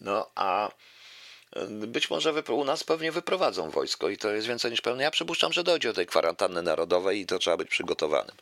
No 0.00 0.30
a 0.34 0.70
być 1.68 2.10
może 2.10 2.32
u 2.48 2.64
nas 2.64 2.84
pewnie 2.84 3.12
wyprowadzą 3.12 3.70
wojsko 3.70 4.08
i 4.08 4.16
to 4.16 4.30
jest 4.30 4.46
więcej 4.46 4.70
niż 4.70 4.80
pewne. 4.80 5.02
Ja 5.02 5.10
przypuszczam, 5.10 5.52
że 5.52 5.64
dojdzie 5.64 5.88
do 5.88 5.94
tej 5.94 6.06
kwarantanny 6.06 6.62
narodowej 6.62 7.20
i 7.20 7.26
to 7.26 7.38
trzeba 7.38 7.56
być 7.56 7.68
przygotowanym. 7.68 8.34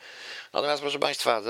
Natomiast, 0.52 0.82
proszę 0.82 0.98
Państwa, 0.98 1.42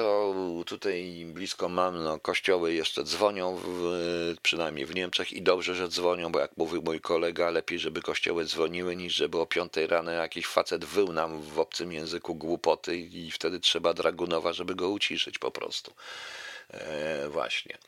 tutaj 0.66 1.24
blisko 1.26 1.68
mam, 1.68 2.04
no, 2.04 2.18
kościoły 2.18 2.74
jeszcze 2.74 3.04
dzwonią, 3.04 3.60
w, 3.64 4.34
przynajmniej 4.42 4.86
w 4.86 4.94
Niemczech 4.94 5.32
i 5.32 5.42
dobrze, 5.42 5.74
że 5.74 5.88
dzwonią, 5.88 6.32
bo 6.32 6.38
jak 6.38 6.56
mówił 6.56 6.82
mój 6.82 7.00
kolega, 7.00 7.50
lepiej, 7.50 7.78
żeby 7.78 8.02
kościoły 8.02 8.44
dzwoniły, 8.44 8.96
niż 8.96 9.14
żeby 9.14 9.38
o 9.38 9.46
piątej 9.46 9.86
rano 9.86 10.10
jakiś 10.10 10.46
facet 10.46 10.84
wył 10.84 11.12
nam 11.12 11.42
w 11.42 11.58
obcym 11.58 11.92
języku 11.92 12.34
głupoty 12.34 12.96
i 12.96 13.30
wtedy 13.30 13.60
trzeba 13.60 13.94
dragunowa, 13.94 14.52
żeby 14.52 14.74
go 14.74 14.88
uciszyć 14.88 15.38
po 15.38 15.50
prostu. 15.50 15.92
E, 16.70 17.28
właśnie. 17.28 17.78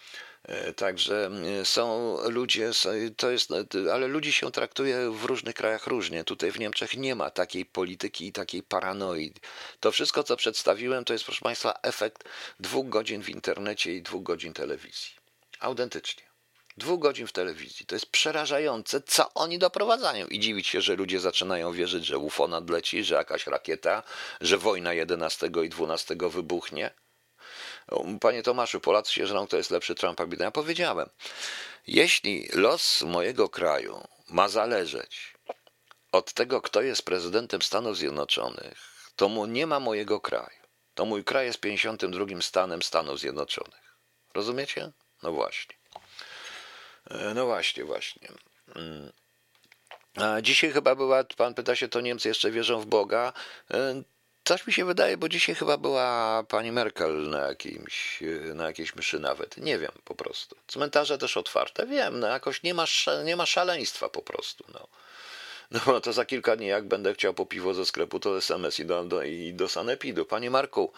E, 0.45 0.73
także 0.73 1.31
e, 1.61 1.65
są 1.65 2.17
ludzie, 2.31 2.71
to 3.17 3.31
jest, 3.31 3.51
ale 3.93 4.07
ludzi 4.07 4.33
się 4.33 4.53
traktuje 4.53 5.11
w 5.11 5.25
różnych 5.25 5.55
krajach 5.55 5.87
różnie. 5.87 6.25
Tutaj 6.25 6.53
w 6.53 6.59
Niemczech 6.59 6.97
nie 6.97 7.15
ma 7.15 7.31
takiej 7.31 7.67
polityki 7.67 8.27
i 8.27 8.33
takiej 8.33 8.63
paranoi. 8.63 9.33
To 9.81 9.93
wszystko, 9.93 10.23
co 10.23 10.37
przedstawiłem, 10.37 11.05
to 11.05 11.13
jest, 11.13 11.25
proszę 11.25 11.41
Państwa, 11.43 11.75
efekt 11.83 12.25
dwóch 12.61 12.89
godzin 12.89 13.23
w 13.23 13.29
internecie 13.29 13.95
i 13.95 14.03
dwóch 14.03 14.23
godzin 14.23 14.53
telewizji. 14.53 15.11
Autentycznie. 15.61 16.23
Dwóch 16.77 17.01
godzin 17.01 17.27
w 17.27 17.33
telewizji. 17.33 17.87
To 17.87 17.95
jest 17.95 18.07
przerażające, 18.07 19.01
co 19.01 19.35
oni 19.35 19.59
doprowadzają. 19.59 20.27
I 20.27 20.41
dziwić 20.41 20.67
się, 20.67 20.81
że 20.81 20.97
ludzie 20.97 21.21
zaczynają 21.21 21.73
wierzyć, 21.73 22.07
że 22.07 22.19
UFO 22.19 22.49
nadleci, 22.49 23.05
że 23.05 23.15
jakaś 23.15 23.47
rakieta, 23.47 24.03
że 24.41 24.59
wojna 24.59 24.93
11 24.93 25.51
i 25.65 25.69
12 25.69 26.17
wybuchnie. 26.31 26.91
Panie 28.21 28.43
Tomaszu, 28.43 28.81
Polacy 28.81 29.13
się 29.13 29.27
żrą, 29.27 29.47
kto 29.47 29.57
jest 29.57 29.71
lepszy 29.71 29.95
Trumpa 29.95 30.27
Bidena. 30.27 30.45
Ja 30.45 30.51
powiedziałem, 30.51 31.09
jeśli 31.87 32.49
los 32.53 33.03
mojego 33.03 33.49
kraju 33.49 34.09
ma 34.29 34.49
zależeć 34.49 35.35
od 36.13 36.33
tego, 36.33 36.61
kto 36.61 36.83
jest 36.83 37.03
prezydentem 37.03 37.63
Stanów 37.63 37.97
Zjednoczonych, 37.97 38.95
to 39.17 39.29
mu 39.29 39.47
nie 39.47 39.67
ma 39.67 39.81
mojego 39.81 40.21
kraju. 40.21 40.65
To 40.95 41.05
mój 41.05 41.25
kraj 41.25 41.47
jest 41.47 41.61
52 41.61 42.27
stanem 42.41 42.83
Stanów 42.83 43.21
Zjednoczonych. 43.21 43.97
Rozumiecie? 44.35 44.93
No 45.23 45.33
właśnie. 45.33 45.75
E, 47.11 47.35
no 47.35 47.47
właśnie, 47.47 47.85
właśnie. 47.85 48.29
Mm. 48.77 49.13
A 50.17 50.41
dzisiaj 50.41 50.73
chyba 50.73 50.95
była, 50.95 51.25
pan 51.25 51.55
pyta 51.55 51.77
się, 51.77 51.89
to 51.89 52.01
Niemcy 52.01 52.29
jeszcze 52.29 52.51
wierzą 52.51 52.81
w 52.81 52.87
Boga. 52.87 53.33
Coś 54.45 54.67
mi 54.67 54.73
się 54.73 54.85
wydaje, 54.85 55.17
bo 55.17 55.29
dzisiaj 55.29 55.55
chyba 55.55 55.77
była 55.77 56.43
pani 56.49 56.73
Merkel 56.73 57.31
na, 57.31 57.39
jakimś, 57.39 58.23
na 58.55 58.67
jakiejś 58.67 58.95
mszy 58.97 59.19
nawet. 59.19 59.57
Nie 59.57 59.79
wiem 59.79 59.93
po 60.05 60.15
prostu. 60.15 60.57
Cmentarze 60.67 61.19
też 61.19 61.37
otwarte. 61.37 61.87
Wiem, 61.87 62.21
no 62.21 62.27
jakoś 62.27 62.63
nie 62.63 62.75
ma, 62.75 62.85
nie 63.25 63.37
ma 63.37 63.47
szaleństwa 63.47 64.09
po 64.09 64.23
prostu. 64.23 64.65
No. 64.75 64.89
No 65.87 66.01
to 66.01 66.13
za 66.13 66.25
kilka 66.25 66.57
dni, 66.57 66.67
jak 66.67 66.89
będę 66.89 67.15
chciał 67.15 67.35
po 67.35 67.47
piwo 67.47 67.75
ze 67.75 67.87
sklepu, 67.87 68.21
to 68.21 68.39
SMS 68.39 68.81
i 68.81 68.87
do, 68.87 69.05
do, 69.05 69.23
i 69.23 69.53
do 69.55 69.69
sanepidu. 69.69 70.25
Panie 70.25 70.51
Marku, 70.51 70.93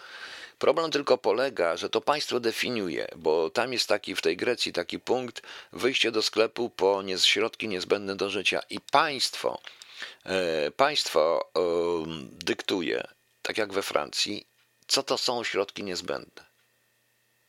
problem 0.59 0.91
tylko 0.91 1.17
polega, 1.17 1.77
że 1.77 1.89
to 1.89 2.01
państwo 2.01 2.39
definiuje, 2.39 3.07
bo 3.15 3.49
tam 3.49 3.73
jest 3.73 3.87
taki 3.87 4.15
w 4.15 4.21
tej 4.21 4.37
Grecji 4.37 4.73
taki 4.73 4.99
punkt 4.99 5.41
wyjście 5.73 6.11
do 6.11 6.21
sklepu 6.21 6.69
po 6.69 7.01
nie, 7.01 7.17
środki 7.17 7.67
niezbędne 7.67 8.15
do 8.15 8.29
życia 8.29 8.61
i 8.69 8.79
państwo, 8.81 9.61
e, 10.25 10.71
państwo 10.71 11.49
dyktuje, 12.31 13.07
tak 13.47 13.57
jak 13.57 13.73
we 13.73 13.83
Francji, 13.83 14.47
co 14.87 15.03
to 15.03 15.17
są 15.17 15.43
środki 15.43 15.83
niezbędne. 15.83 16.45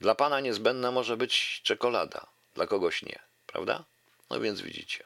Dla 0.01 0.15
pana 0.15 0.41
niezbędna 0.41 0.91
może 0.91 1.17
być 1.17 1.61
czekolada, 1.63 2.27
dla 2.55 2.67
kogoś 2.67 3.03
nie, 3.03 3.19
prawda? 3.47 3.85
No 4.31 4.41
więc 4.41 4.61
widzicie. 4.61 5.05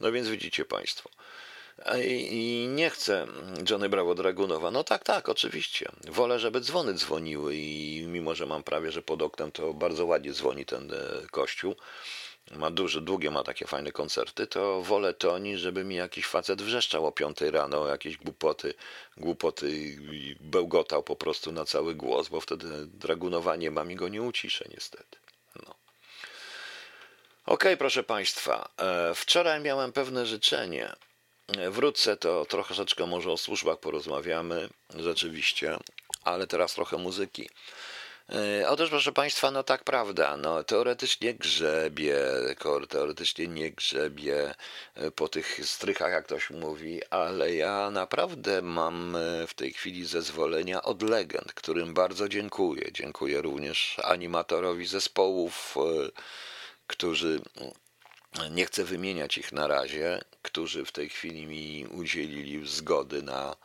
No 0.00 0.12
więc 0.12 0.28
widzicie 0.28 0.64
Państwo. 0.64 1.10
I 2.04 2.66
nie 2.70 2.90
chcę 2.90 3.26
Johnny 3.70 3.88
Bravo 3.88 4.14
Dragunowa. 4.14 4.70
No 4.70 4.84
tak, 4.84 5.04
tak, 5.04 5.28
oczywiście. 5.28 5.92
Wolę, 6.08 6.38
żeby 6.38 6.60
dzwony 6.60 6.94
dzwoniły 6.94 7.56
i 7.56 8.04
mimo, 8.06 8.34
że 8.34 8.46
mam 8.46 8.62
prawie, 8.62 8.92
że 8.92 9.02
pod 9.02 9.22
oknem, 9.22 9.52
to 9.52 9.74
bardzo 9.74 10.06
ładnie 10.06 10.32
dzwoni 10.32 10.66
ten 10.66 10.92
e, 10.92 11.26
kościół. 11.30 11.74
Ma 12.50 12.70
duże, 12.70 13.00
długie 13.00 13.30
ma 13.30 13.42
takie 13.42 13.66
fajne 13.66 13.92
koncerty, 13.92 14.46
to 14.46 14.82
wolę 14.82 15.14
to 15.14 15.38
niż 15.38 15.60
żeby 15.60 15.84
mi 15.84 15.94
jakiś 15.94 16.26
facet 16.26 16.62
wrzeszczał 16.62 17.06
o 17.06 17.12
piątej 17.12 17.50
rano, 17.50 17.86
jakieś 17.86 18.16
głupoty, 18.16 18.74
głupoty 19.16 19.70
i 20.12 20.36
bełgotał 20.40 21.02
po 21.02 21.16
prostu 21.16 21.52
na 21.52 21.64
cały 21.64 21.94
głos, 21.94 22.28
bo 22.28 22.40
wtedy 22.40 22.86
Dragunowa 22.86 23.56
nie 23.56 23.70
mam 23.70 23.90
i 23.90 23.96
go 23.96 24.08
nie 24.08 24.22
uciszę 24.22 24.64
niestety. 24.74 25.18
No. 25.66 25.74
OK, 27.46 27.64
proszę 27.78 28.02
Państwa, 28.02 28.68
e, 28.78 29.14
wczoraj 29.14 29.60
miałem 29.60 29.92
pewne 29.92 30.26
życzenie. 30.26 30.92
Wrócę, 31.70 32.16
to 32.16 32.44
troszeczkę 32.44 33.06
może 33.06 33.32
o 33.32 33.36
służbach 33.36 33.78
porozmawiamy, 33.78 34.68
rzeczywiście, 34.98 35.78
ale 36.24 36.46
teraz 36.46 36.74
trochę 36.74 36.98
muzyki. 36.98 37.48
E, 38.34 38.68
otóż, 38.68 38.90
proszę 38.90 39.12
Państwa, 39.12 39.50
no 39.50 39.62
tak 39.62 39.84
prawda, 39.84 40.36
no 40.36 40.64
teoretycznie 40.64 41.34
grzebie, 41.34 42.16
teoretycznie 42.88 43.48
nie 43.48 43.70
grzebie 43.70 44.54
po 45.16 45.28
tych 45.28 45.60
strychach, 45.64 46.12
jak 46.12 46.24
ktoś 46.24 46.50
mówi, 46.50 47.00
ale 47.10 47.54
ja 47.54 47.90
naprawdę 47.90 48.62
mam 48.62 49.16
w 49.48 49.54
tej 49.54 49.72
chwili 49.72 50.06
zezwolenia 50.06 50.82
od 50.82 51.02
legend, 51.02 51.52
którym 51.52 51.94
bardzo 51.94 52.28
dziękuję. 52.28 52.92
Dziękuję 52.92 53.42
również 53.42 53.96
animatorowi 54.02 54.86
zespołów 54.86 55.76
którzy 56.86 57.40
nie 58.50 58.66
chcę 58.66 58.84
wymieniać 58.84 59.38
ich 59.38 59.52
na 59.52 59.66
razie, 59.66 60.20
którzy 60.42 60.84
w 60.84 60.92
tej 60.92 61.08
chwili 61.08 61.46
mi 61.46 61.86
udzielili 61.86 62.68
zgody 62.68 63.22
na 63.22 63.56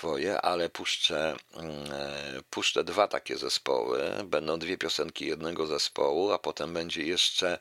twoje, 0.00 0.40
ale 0.40 0.68
puszczę, 0.68 1.36
mm, 1.54 2.44
puszczę 2.50 2.84
dwa 2.84 3.08
takie 3.08 3.38
zespoły. 3.38 4.00
Będą 4.24 4.58
dwie 4.58 4.78
piosenki 4.78 5.26
jednego 5.26 5.66
zespołu, 5.66 6.32
a 6.32 6.38
potem 6.38 6.74
będzie 6.74 7.02
jeszcze. 7.02 7.58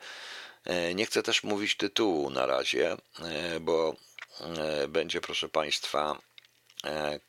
E, 0.66 0.94
nie 0.94 1.06
chcę 1.06 1.24
też 1.24 1.44
mówić 1.44 1.78
tytułu 1.78 2.30
na 2.30 2.46
razie, 2.46 2.98
e, 3.22 3.60
bo 3.60 3.96
e, 4.42 4.88
będzie, 4.88 5.22
proszę 5.22 5.50
Państwa, 5.50 6.18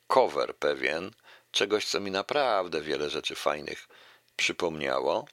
cover 0.07 0.55
pewien 0.55 1.11
czegoś, 1.51 1.85
co 1.85 1.99
mi 1.99 2.11
naprawdę 2.11 2.81
wiele 2.81 3.09
rzeczy 3.09 3.35
fajnych 3.35 3.87
przypomniało. 4.35 5.25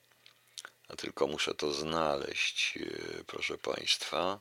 A 0.88 0.96
tylko 0.96 1.26
muszę 1.26 1.54
to 1.54 1.72
znaleźć, 1.72 2.76
e, 2.76 3.24
proszę 3.26 3.58
Państwa. 3.58 4.40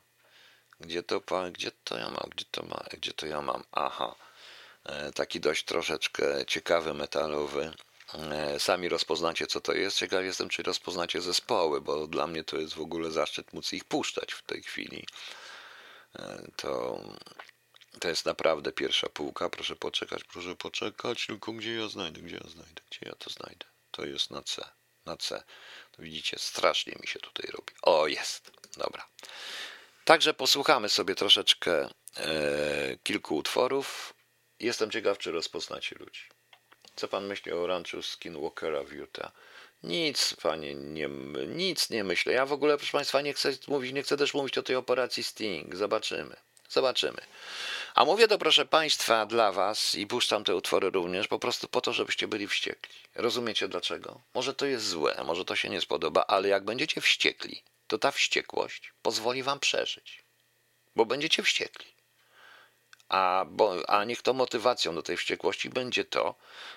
Gdzie 0.80 1.02
to, 1.02 1.20
gdzie 1.52 1.70
to 1.84 1.98
ja 1.98 2.10
mam? 2.10 2.30
Gdzie 2.30 2.44
to, 2.50 2.62
ma, 2.62 2.84
gdzie 2.92 3.12
to 3.12 3.26
ja 3.26 3.40
mam? 3.42 3.64
Aha. 3.72 4.27
E, 4.88 5.12
taki 5.12 5.40
dość 5.40 5.64
troszeczkę 5.64 6.46
ciekawy, 6.46 6.94
metalowy. 6.94 7.72
E, 8.14 8.60
sami 8.60 8.88
rozpoznacie, 8.88 9.46
co 9.46 9.60
to 9.60 9.72
jest. 9.72 9.96
Ciekaw 9.96 10.24
jestem, 10.24 10.48
czy 10.48 10.62
rozpoznacie 10.62 11.20
zespoły, 11.20 11.80
bo 11.80 12.06
dla 12.06 12.26
mnie 12.26 12.44
to 12.44 12.56
jest 12.56 12.74
w 12.74 12.80
ogóle 12.80 13.10
zaszczyt 13.10 13.52
móc 13.52 13.72
ich 13.72 13.84
puszczać 13.84 14.32
w 14.32 14.42
tej 14.42 14.62
chwili. 14.62 15.06
To, 16.56 17.02
to 18.00 18.08
jest 18.08 18.26
naprawdę 18.26 18.72
pierwsza 18.72 19.08
półka. 19.08 19.48
Proszę 19.48 19.76
poczekać, 19.76 20.24
proszę 20.24 20.56
poczekać. 20.56 21.26
Tylko 21.26 21.52
gdzie 21.52 21.74
ja 21.74 21.88
znajdę? 21.88 22.20
Gdzie 22.20 22.36
ja 22.36 22.50
znajdę? 22.50 22.82
Gdzie 22.90 23.00
ja 23.02 23.14
to 23.14 23.30
znajdę? 23.30 23.66
To 23.90 24.06
jest 24.06 24.30
na 24.30 24.42
C. 24.42 24.70
Na 25.04 25.16
C. 25.16 25.42
Widzicie, 25.98 26.38
strasznie 26.38 26.96
mi 27.00 27.06
się 27.06 27.18
tutaj 27.18 27.50
robi. 27.50 27.72
O, 27.82 28.06
jest. 28.06 28.50
Dobra. 28.76 29.08
Także 30.04 30.34
posłuchamy 30.34 30.88
sobie 30.88 31.14
troszeczkę 31.14 31.88
e, 32.16 32.96
kilku 33.02 33.36
utworów. 33.36 34.14
Jestem 34.60 34.90
ciekaw, 34.90 35.18
czy 35.18 35.32
rozpoznacie 35.32 35.96
ludzi. 35.98 36.22
Co 36.96 37.08
pan 37.08 37.26
myśli 37.26 37.52
o 37.52 37.66
ranczu 37.66 38.02
Skinwalkera 38.02 38.82
w 38.82 38.92
Utah? 38.92 39.32
Nic, 39.82 40.34
panie, 40.42 40.74
nie, 40.74 41.08
nic 41.46 41.90
nie 41.90 42.04
myślę. 42.04 42.32
Ja 42.32 42.46
w 42.46 42.52
ogóle, 42.52 42.76
proszę 42.76 42.92
państwa, 42.92 43.20
nie 43.20 43.34
chcę 43.34 43.52
mówić, 43.68 43.92
nie 43.92 44.02
chcę 44.02 44.16
też 44.16 44.34
mówić 44.34 44.58
o 44.58 44.62
tej 44.62 44.76
operacji 44.76 45.24
Sting. 45.24 45.76
Zobaczymy. 45.76 46.36
Zobaczymy. 46.68 47.20
A 47.94 48.04
mówię 48.04 48.28
to, 48.28 48.38
proszę 48.38 48.66
Państwa, 48.66 49.26
dla 49.26 49.52
Was 49.52 49.94
i 49.94 50.06
puszczam 50.06 50.44
te 50.44 50.56
utwory 50.56 50.90
również 50.90 51.28
po 51.28 51.38
prostu 51.38 51.68
po 51.68 51.80
to, 51.80 51.92
żebyście 51.92 52.28
byli 52.28 52.48
wściekli. 52.48 52.94
Rozumiecie 53.14 53.68
dlaczego? 53.68 54.20
Może 54.34 54.54
to 54.54 54.66
jest 54.66 54.88
złe, 54.88 55.24
może 55.24 55.44
to 55.44 55.56
się 55.56 55.68
nie 55.68 55.80
spodoba, 55.80 56.24
ale 56.28 56.48
jak 56.48 56.64
będziecie 56.64 57.00
wściekli, 57.00 57.62
to 57.86 57.98
ta 57.98 58.10
wściekłość 58.10 58.92
pozwoli 59.02 59.42
Wam 59.42 59.60
przeżyć. 59.60 60.22
Bo 60.96 61.06
będziecie 61.06 61.42
wściekli. 61.42 61.97
A, 63.08 63.44
bo, 63.48 63.90
a 63.90 64.04
niech 64.04 64.22
to 64.22 64.34
motywacją 64.34 64.94
do 64.94 65.02
tej 65.02 65.16
wściekłości 65.16 65.70
będzie 65.70 66.04
to, 66.04 66.34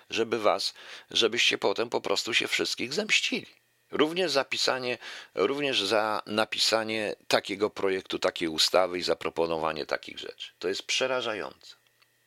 żeby 0.10 0.40
Was, 0.40 0.74
żebyście 1.12 1.58
potem 1.58 1.90
po 1.90 2.02
prostu 2.02 2.34
się 2.34 2.48
wszystkich 2.48 2.94
zemścili. 2.94 3.46
Również 3.92 4.32
zapisanie, 4.32 4.98
również 5.36 5.84
za 5.84 6.22
napisanie 6.26 7.16
takiego 7.28 7.70
projektu, 7.70 8.20
takiej 8.20 8.48
ustawy 8.48 9.00
i 9.00 9.04
zaproponowanie 9.04 9.86
takich 9.86 10.20
rzeczy. 10.20 10.52
To 10.60 10.68
jest 10.68 10.84
przerażające. 10.84 11.76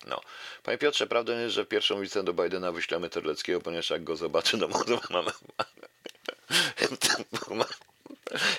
No. 0.07 0.21
Panie 0.63 0.79
Piotrze, 0.79 1.07
prawdą 1.07 1.39
jest, 1.39 1.55
że 1.55 1.67
pierwszą 1.67 2.01
wizytę 2.01 2.23
do 2.23 2.33
Bidena 2.33 2.73
wyślemy 2.73 3.11
Terleckiego, 3.11 3.61
ponieważ 3.61 3.91
jak 3.91 4.05
go 4.05 4.17
zobaczy, 4.17 4.59
to 4.59 4.69
może 4.69 4.99
mamy... 5.11 5.33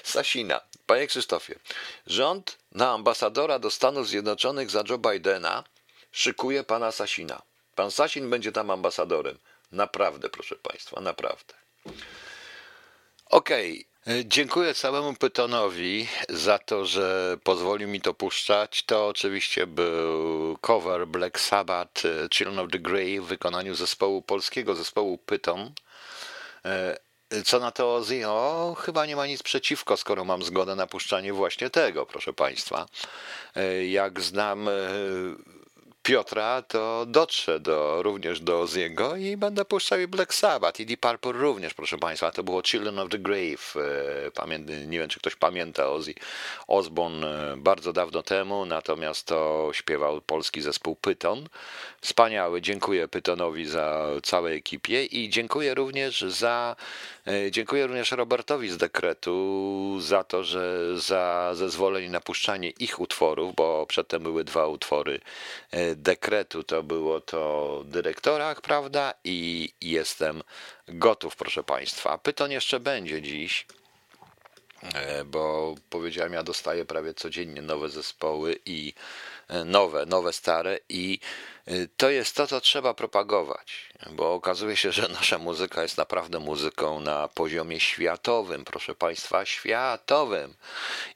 Sasina. 0.03 0.61
Panie 0.85 1.07
Krzysztofie, 1.07 1.55
rząd 2.07 2.57
na 2.71 2.91
ambasadora 2.91 3.59
do 3.59 3.71
Stanów 3.71 4.07
Zjednoczonych 4.07 4.69
za 4.69 4.83
Joe 4.89 4.97
Bidena 4.97 5.63
szykuje 6.11 6.63
pana 6.63 6.91
Sasina. 6.91 7.41
Pan 7.75 7.91
Sasin 7.91 8.29
będzie 8.29 8.51
tam 8.51 8.71
ambasadorem. 8.71 9.37
Naprawdę, 9.71 10.29
proszę 10.29 10.55
państwa, 10.55 11.01
naprawdę. 11.01 11.53
Okej. 13.25 13.71
Okay. 13.73 13.95
Dziękuję 14.25 14.73
całemu 14.73 15.13
Pytonowi 15.13 16.07
za 16.29 16.59
to, 16.59 16.85
że 16.85 17.37
pozwolił 17.43 17.87
mi 17.87 18.01
to 18.01 18.13
puszczać. 18.13 18.83
To 18.83 19.07
oczywiście 19.07 19.67
był 19.67 20.57
cover 20.61 21.07
Black 21.07 21.39
Sabbath 21.39 22.05
e, 22.05 22.29
Children 22.29 22.59
of 22.59 22.71
the 22.71 22.79
Grey 22.79 23.21
w 23.21 23.25
wykonaniu 23.25 23.75
zespołu 23.75 24.21
polskiego, 24.21 24.75
zespołu 24.75 25.17
Pyton. 25.17 25.71
E, 27.29 27.41
co 27.43 27.59
na 27.59 27.71
to 27.71 27.95
Ozzy? 27.95 28.27
O, 28.27 28.75
chyba 28.79 29.05
nie 29.05 29.15
ma 29.15 29.27
nic 29.27 29.43
przeciwko, 29.43 29.97
skoro 29.97 30.25
mam 30.25 30.43
zgodę 30.43 30.75
na 30.75 30.87
puszczanie 30.87 31.33
właśnie 31.33 31.69
tego, 31.69 32.05
proszę 32.05 32.33
Państwa. 32.33 32.85
E, 33.55 33.85
jak 33.85 34.21
znam 34.21 34.69
Piotra, 36.05 36.61
to 36.61 37.05
dotrze 37.05 37.59
do, 37.59 38.03
również 38.03 38.39
do 38.39 38.67
Ziego 38.67 39.15
i 39.15 39.37
będę 39.37 39.65
puszczał 39.65 39.99
i 39.99 40.07
Black 40.07 40.33
Sabbath 40.33 40.79
i 40.79 40.85
Deep 40.85 40.99
Purple 40.99 41.31
również, 41.31 41.73
proszę 41.73 41.97
Państwa. 41.97 42.31
To 42.31 42.43
było 42.43 42.63
Children 42.63 42.99
of 42.99 43.09
the 43.09 43.19
Grave. 43.19 43.75
E, 44.45 44.87
nie 44.87 44.99
wiem, 44.99 45.09
czy 45.09 45.19
ktoś 45.19 45.35
pamięta 45.35 45.89
Ozzy 45.89 46.13
Osbourne 46.67 47.53
e, 47.53 47.57
bardzo 47.57 47.93
dawno 47.93 48.23
temu, 48.23 48.65
natomiast 48.65 49.27
to 49.27 49.69
śpiewał 49.73 50.21
polski 50.21 50.61
zespół 50.61 50.95
Pyton. 50.95 51.47
Wspaniały. 52.01 52.61
Dziękuję 52.61 53.07
Pytonowi 53.07 53.65
za 53.65 54.07
całej 54.23 54.57
ekipie 54.57 55.05
i 55.05 55.29
dziękuję 55.29 55.73
również 55.73 56.21
za 56.21 56.75
E, 57.27 57.51
dziękuję 57.51 57.87
również 57.87 58.11
Robertowi 58.11 58.69
z 58.69 58.77
dekretu 58.77 59.97
za 59.99 60.23
to, 60.23 60.43
że 60.43 60.79
za 60.99 61.51
zezwolenie 61.53 62.09
na 62.09 62.21
puszczanie 62.21 62.69
ich 62.69 62.99
utworów, 62.99 63.55
bo 63.55 63.85
przedtem 63.85 64.23
były 64.23 64.43
dwa 64.43 64.67
utwory 64.67 65.19
dekretu. 65.95 66.63
To 66.63 66.83
było 66.83 67.21
to 67.21 67.81
dyrektorach, 67.85 68.61
prawda? 68.61 69.13
I 69.23 69.69
jestem 69.81 70.43
gotów, 70.87 71.35
proszę 71.35 71.63
Państwa. 71.63 72.17
Pyton 72.17 72.51
jeszcze 72.51 72.79
będzie 72.79 73.21
dziś. 73.21 73.67
e, 74.93 75.25
bo 75.25 75.75
powiedziałem, 75.89 76.33
ja 76.33 76.43
dostaję 76.43 76.85
prawie 76.85 77.13
codziennie 77.13 77.61
nowe 77.61 77.89
zespoły 77.89 78.59
i 78.65 78.93
e, 79.47 79.65
nowe, 79.65 80.05
nowe, 80.05 80.33
stare 80.33 80.79
i 80.89 81.19
to 81.97 82.09
jest 82.09 82.35
to, 82.35 82.47
co 82.47 82.61
trzeba 82.61 82.93
propagować, 82.93 83.89
bo 84.11 84.33
okazuje 84.33 84.75
się, 84.77 84.91
że 84.91 85.07
nasza 85.07 85.37
muzyka 85.37 85.81
jest 85.81 85.97
naprawdę 85.97 86.39
muzyką 86.39 86.99
na 86.99 87.27
poziomie 87.27 87.79
światowym, 87.79 88.65
proszę 88.65 88.95
Państwa, 88.95 89.45
światowym. 89.45 90.53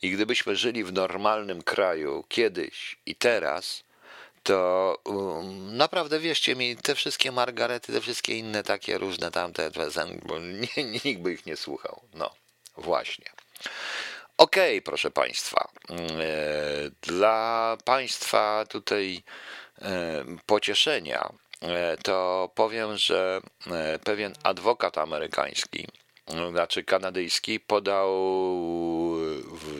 I 0.02 0.12
gdybyśmy 0.12 0.56
żyli 0.56 0.84
w 0.84 0.94
normalnym 0.94 1.64
kraju 1.64 2.26
kiedyś 2.30 2.98
i 3.06 3.16
teraz, 3.16 3.84
to 4.50 4.98
um, 5.06 5.78
naprawdę 5.78 6.20
wierzcie 6.20 6.56
mi, 6.56 6.76
te 6.76 6.96
wszystkie 6.96 7.32
Margarety, 7.32 7.94
te 7.94 8.02
wszystkie 8.02 8.38
inne 8.38 8.64
takie 8.64 8.98
różne 8.98 9.32
tamte, 9.32 9.72
bo 10.26 10.40
nie, 10.78 10.84
nikt 10.84 11.22
by 11.22 11.34
ich 11.34 11.46
nie 11.46 11.58
słuchał. 11.58 12.02
No, 12.14 12.36
właśnie. 12.78 13.26
Okej, 14.38 14.78
okay, 14.78 14.82
proszę 14.82 15.12
Państwa. 15.12 15.70
E, 15.90 15.96
dla 17.02 17.78
Państwa 17.86 18.66
tutaj 18.70 19.24
e, 19.82 20.26
pocieszenia 20.46 21.30
e, 21.62 21.98
to 21.98 22.50
powiem, 22.56 22.98
że 22.98 23.42
pewien 24.04 24.34
adwokat 24.44 24.98
amerykański 24.98 25.88
znaczy 26.52 26.84
kanadyjski, 26.84 27.60
podał 27.60 28.10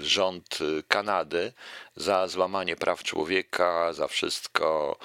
rząd 0.02 0.60
Kanady 0.88 1.54
za 1.96 2.28
złamanie 2.28 2.76
praw 2.76 3.04
człowieka, 3.04 3.94
za 3.94 4.08
wszystko, 4.08 4.98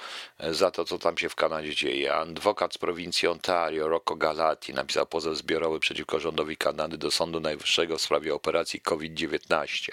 za 0.51 0.71
to, 0.71 0.85
co 0.85 0.99
tam 0.99 1.19
się 1.19 1.29
w 1.29 1.35
Kanadzie 1.35 1.75
dzieje. 1.75 2.15
Adwokat 2.15 2.75
z 2.75 2.79
prowincji 2.79 3.29
Ontario, 3.29 3.89
Rocco 3.89 4.17
Galati, 4.17 4.75
napisał 4.75 5.07
pozew 5.07 5.37
zbiorowy 5.37 5.81
przeciwko 5.81 6.21
rządowi 6.21 6.57
Kanady 6.57 6.99
do 6.99 7.11
Sądu 7.11 7.41
Najwyższego 7.41 7.99
w 7.99 8.03
sprawie 8.03 8.35
operacji 8.35 8.81
COVID-19. 8.81 9.91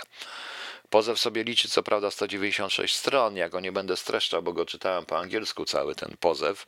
Pozew 0.91 1.19
sobie 1.19 1.43
liczy 1.43 1.69
co 1.69 1.83
prawda 1.83 2.11
196 2.11 2.95
stron, 2.95 3.35
ja 3.35 3.49
go 3.49 3.59
nie 3.59 3.71
będę 3.71 3.97
streszczał, 3.97 4.43
bo 4.43 4.53
go 4.53 4.65
czytałem 4.65 5.05
po 5.05 5.19
angielsku 5.19 5.65
cały 5.65 5.95
ten 5.95 6.17
pozew. 6.19 6.65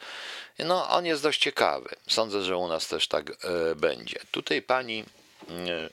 No, 0.59 0.89
on 0.89 1.05
jest 1.05 1.23
dość 1.23 1.41
ciekawy. 1.41 1.89
Sądzę, 2.07 2.41
że 2.43 2.57
u 2.57 2.67
nas 2.67 2.87
też 2.87 3.07
tak 3.07 3.29
e, 3.29 3.75
będzie. 3.75 4.19
Tutaj 4.31 4.61
pani, 4.61 5.03
e, 5.49 5.89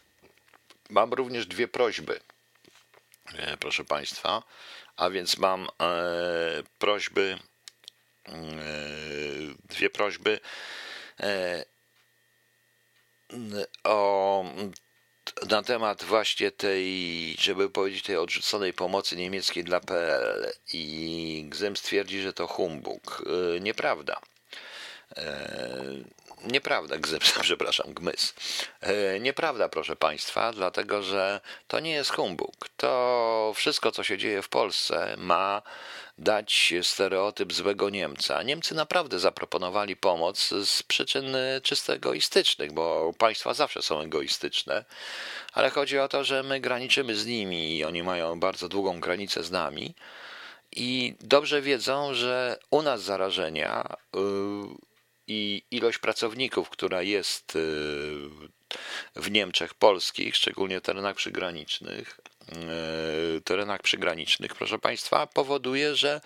mam 0.90 1.12
również 1.12 1.46
dwie 1.46 1.68
prośby, 1.68 2.20
e, 3.34 3.56
proszę 3.56 3.84
państwa, 3.84 4.42
a 4.96 5.10
więc 5.10 5.38
mam 5.38 5.68
e, 5.82 6.62
prośby, 6.78 7.38
e, 8.28 8.32
dwie 9.68 9.90
prośby 9.90 10.40
e, 11.20 11.64
o 13.84 14.44
na 15.48 15.62
temat 15.62 16.04
właśnie 16.04 16.50
tej, 16.50 17.36
żeby 17.38 17.70
powiedzieć, 17.70 18.02
tej 18.02 18.16
odrzuconej 18.16 18.72
pomocy 18.72 19.16
niemieckiej 19.16 19.64
dla 19.64 19.80
PL 19.80 20.52
i 20.72 21.44
Gzem 21.48 21.76
stwierdzi, 21.76 22.20
że 22.20 22.32
to 22.32 22.46
humbug. 22.46 23.22
E, 23.56 23.60
nieprawda. 23.60 24.20
E, 25.16 25.46
nieprawda, 26.44 26.98
Gzem, 26.98 27.20
przepraszam, 27.42 27.94
Gmys. 27.94 28.34
E, 28.80 29.20
nieprawda, 29.20 29.68
proszę 29.68 29.96
Państwa, 29.96 30.52
dlatego 30.52 31.02
że 31.02 31.40
to 31.68 31.80
nie 31.80 31.92
jest 31.92 32.12
humbug. 32.12 32.68
To 32.76 33.52
wszystko, 33.56 33.92
co 33.92 34.04
się 34.04 34.18
dzieje 34.18 34.42
w 34.42 34.48
Polsce, 34.48 35.14
ma 35.18 35.62
dać 36.20 36.74
stereotyp 36.82 37.52
złego 37.52 37.90
Niemca. 37.90 38.42
Niemcy 38.42 38.74
naprawdę 38.74 39.18
zaproponowali 39.18 39.96
pomoc 39.96 40.48
z 40.64 40.82
przyczyn 40.82 41.36
czysto 41.62 41.94
egoistycznych, 41.94 42.72
bo 42.72 43.12
państwa 43.18 43.54
zawsze 43.54 43.82
są 43.82 44.00
egoistyczne, 44.00 44.84
ale 45.52 45.70
chodzi 45.70 45.98
o 45.98 46.08
to, 46.08 46.24
że 46.24 46.42
my 46.42 46.60
graniczymy 46.60 47.16
z 47.16 47.26
nimi 47.26 47.76
i 47.76 47.84
oni 47.84 48.02
mają 48.02 48.40
bardzo 48.40 48.68
długą 48.68 49.00
granicę 49.00 49.44
z 49.44 49.50
nami 49.50 49.94
i 50.76 51.14
dobrze 51.20 51.62
wiedzą, 51.62 52.14
że 52.14 52.58
u 52.70 52.82
nas 52.82 53.02
zarażenia 53.02 53.96
yy, 54.14 54.20
i 55.26 55.62
ilość 55.70 55.98
pracowników, 55.98 56.70
która 56.70 57.02
jest 57.02 57.54
yy, 57.54 58.59
w 59.16 59.30
Niemczech 59.30 59.74
polskich, 59.74 60.36
szczególnie 60.36 60.80
terenach 60.80 61.16
przygranicznych, 61.16 62.20
E, 62.50 63.40
terenach 63.40 63.82
przygranicznych, 63.82 64.54
proszę 64.54 64.78
Państwa, 64.78 65.26
powoduje, 65.26 65.96
że 65.96 66.20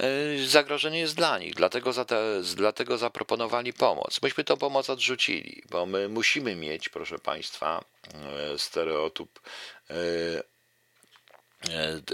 e, 0.00 0.46
zagrożenie 0.46 0.98
jest 0.98 1.16
dla 1.16 1.38
nich, 1.38 1.54
dlatego, 1.54 1.92
za 1.92 2.04
te, 2.04 2.42
dlatego 2.56 2.98
zaproponowali 2.98 3.72
pomoc. 3.72 4.22
Myśmy 4.22 4.44
tą 4.44 4.56
pomoc 4.56 4.90
odrzucili, 4.90 5.62
bo 5.70 5.86
my 5.86 6.08
musimy 6.08 6.56
mieć, 6.56 6.88
proszę 6.88 7.18
Państwa, 7.18 7.84
e, 8.14 8.58
stereotyp 8.58 9.40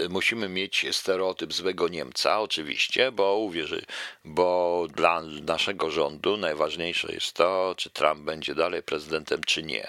musimy 0.09 0.49
mieć 0.49 0.85
stereotyp 0.91 1.53
złego 1.53 1.87
Niemca, 1.87 2.39
oczywiście, 2.41 3.11
bo 3.11 3.37
uwierzy, 3.37 3.85
bo 4.25 4.87
dla 4.95 5.21
naszego 5.21 5.91
rządu 5.91 6.37
najważniejsze 6.37 7.13
jest 7.13 7.33
to, 7.33 7.73
czy 7.77 7.89
Trump 7.89 8.21
będzie 8.21 8.55
dalej 8.55 8.83
prezydentem, 8.83 9.41
czy 9.43 9.63
nie 9.63 9.87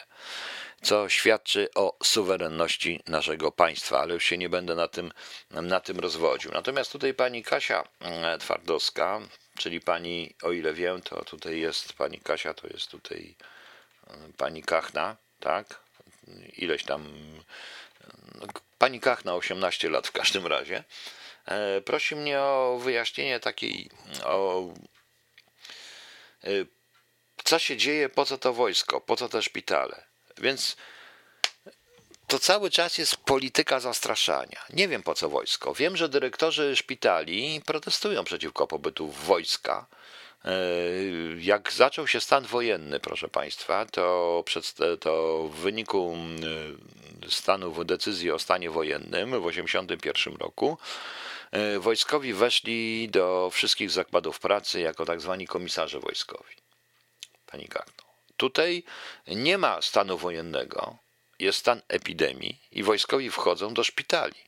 co 0.83 1.09
świadczy 1.09 1.69
o 1.75 1.97
suwerenności 2.03 3.01
naszego 3.07 3.53
państwa, 3.53 4.01
ale 4.01 4.15
już 4.15 4.25
się 4.25 4.39
nie 4.39 4.49
będę 4.49 4.75
na 4.75 4.89
tym, 4.89 5.13
na 5.51 5.81
tym 5.81 5.99
rozwodził. 5.99 6.51
Natomiast 6.53 6.93
tutaj 6.93 7.15
pani 7.15 7.43
Kasia 7.43 7.85
mm, 8.01 8.39
Twardowska, 8.39 9.21
czyli 9.59 9.81
pani, 9.81 10.35
o 10.43 10.53
ile 10.53 10.73
wiem, 10.73 11.03
to 11.03 11.25
tutaj 11.25 11.61
jest 11.61 11.93
pani 11.93 12.21
Kasia, 12.21 12.55
to 12.55 12.67
jest 12.67 12.91
tutaj 12.91 13.35
mm, 14.07 14.33
pani 14.33 14.63
Kachna, 14.63 15.17
tak? 15.41 15.81
Ileś 16.57 16.85
tam. 16.85 17.05
Pani 18.79 19.01
Kachna, 19.01 19.35
18 19.35 19.91
lat 19.91 20.07
w 20.07 20.13
każdym 20.13 20.47
razie. 20.47 20.85
E, 21.47 21.81
prosi 21.81 22.17
mnie 22.17 22.41
o 22.41 22.79
wyjaśnienie 22.83 23.41
takiej, 23.41 23.91
o 24.25 24.63
e, 26.45 26.49
co 27.45 27.59
się 27.59 27.77
dzieje, 27.77 28.09
po 28.09 28.25
co 28.25 28.39
to 28.39 28.53
wojsko, 28.53 29.01
po 29.01 29.17
co 29.17 29.29
te 29.29 29.43
szpitale. 29.43 30.05
Więc 30.39 30.77
to 32.27 32.39
cały 32.39 32.71
czas 32.71 32.99
jest 32.99 33.17
polityka 33.17 33.81
zastraszania. 33.81 34.65
Nie 34.71 34.89
wiem 34.89 35.03
po 35.03 35.15
co 35.15 35.29
wojsko. 35.29 35.75
Wiem, 35.75 35.97
że 35.97 36.09
dyrektorzy 36.09 36.77
szpitali 36.77 37.63
protestują 37.67 38.25
przeciwko 38.25 38.67
pobytu 38.67 39.09
wojska. 39.09 39.87
E, 40.45 40.51
jak 41.41 41.73
zaczął 41.73 42.07
się 42.07 42.21
stan 42.21 42.45
wojenny, 42.45 43.01
proszę 43.01 43.29
Państwa, 43.29 43.87
to, 43.87 44.43
przed, 44.47 44.75
to 45.01 45.43
w 45.53 45.57
wyniku 45.57 46.17
e, 47.25 47.31
stanu 47.31 47.85
decyzji 47.85 48.31
o 48.31 48.39
stanie 48.39 48.71
wojennym 48.71 49.31
w 49.31 49.47
1981 49.47 50.37
roku 50.37 50.79
e, 51.51 51.79
wojskowi 51.79 52.35
weszli 52.35 53.09
do 53.09 53.51
wszystkich 53.53 53.91
zakładów 53.91 54.41
pracy 54.41 54.81
jako 54.81 55.05
tak 55.05 55.21
zwani 55.21 55.47
komisarze 55.47 56.01
wojskowi. 56.01 56.55
Pani 57.47 57.65
Gagno. 57.65 58.05
Tutaj 58.37 58.85
nie 59.27 59.59
ma 59.59 59.83
stanu 59.83 60.19
wojennego, 60.19 60.97
jest 61.39 61.59
stan 61.59 61.83
epidemii 61.89 62.59
i 62.73 62.83
wojskowi 62.83 63.31
wchodzą 63.31 63.75
do 63.75 63.85
szpitali. 63.85 64.48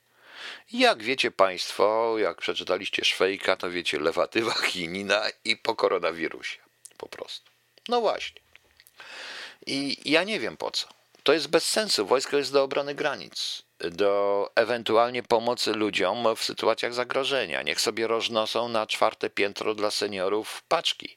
Jak 0.72 1.02
wiecie 1.02 1.30
Państwo, 1.30 2.14
jak 2.18 2.40
przeczytaliście 2.40 3.04
Szwejka, 3.04 3.56
to 3.56 3.70
wiecie 3.70 3.98
lewatywa, 3.98 4.54
chinina 4.70 5.22
i 5.44 5.56
po 5.56 5.74
koronawirusie. 5.74 6.58
Po 6.96 7.08
prostu. 7.08 7.50
No 7.88 8.00
właśnie. 8.00 8.40
I 9.66 9.96
ja 10.10 10.24
nie 10.24 10.40
wiem 10.40 10.56
po 10.56 10.70
co. 10.70 10.88
To 11.22 11.32
jest 11.32 11.48
bez 11.48 11.64
sensu. 11.64 12.06
Wojsko 12.06 12.36
jest 12.36 12.52
do 12.52 12.62
obrony 12.62 12.94
granic, 12.94 13.62
do 13.78 14.50
ewentualnie 14.54 15.22
pomocy 15.22 15.72
ludziom 15.72 16.36
w 16.36 16.44
sytuacjach 16.44 16.94
zagrożenia. 16.94 17.62
Niech 17.62 17.80
sobie 17.80 18.06
roznoszą 18.06 18.68
na 18.68 18.86
czwarte 18.86 19.30
piętro 19.30 19.74
dla 19.74 19.90
seniorów 19.90 20.62
paczki. 20.68 21.16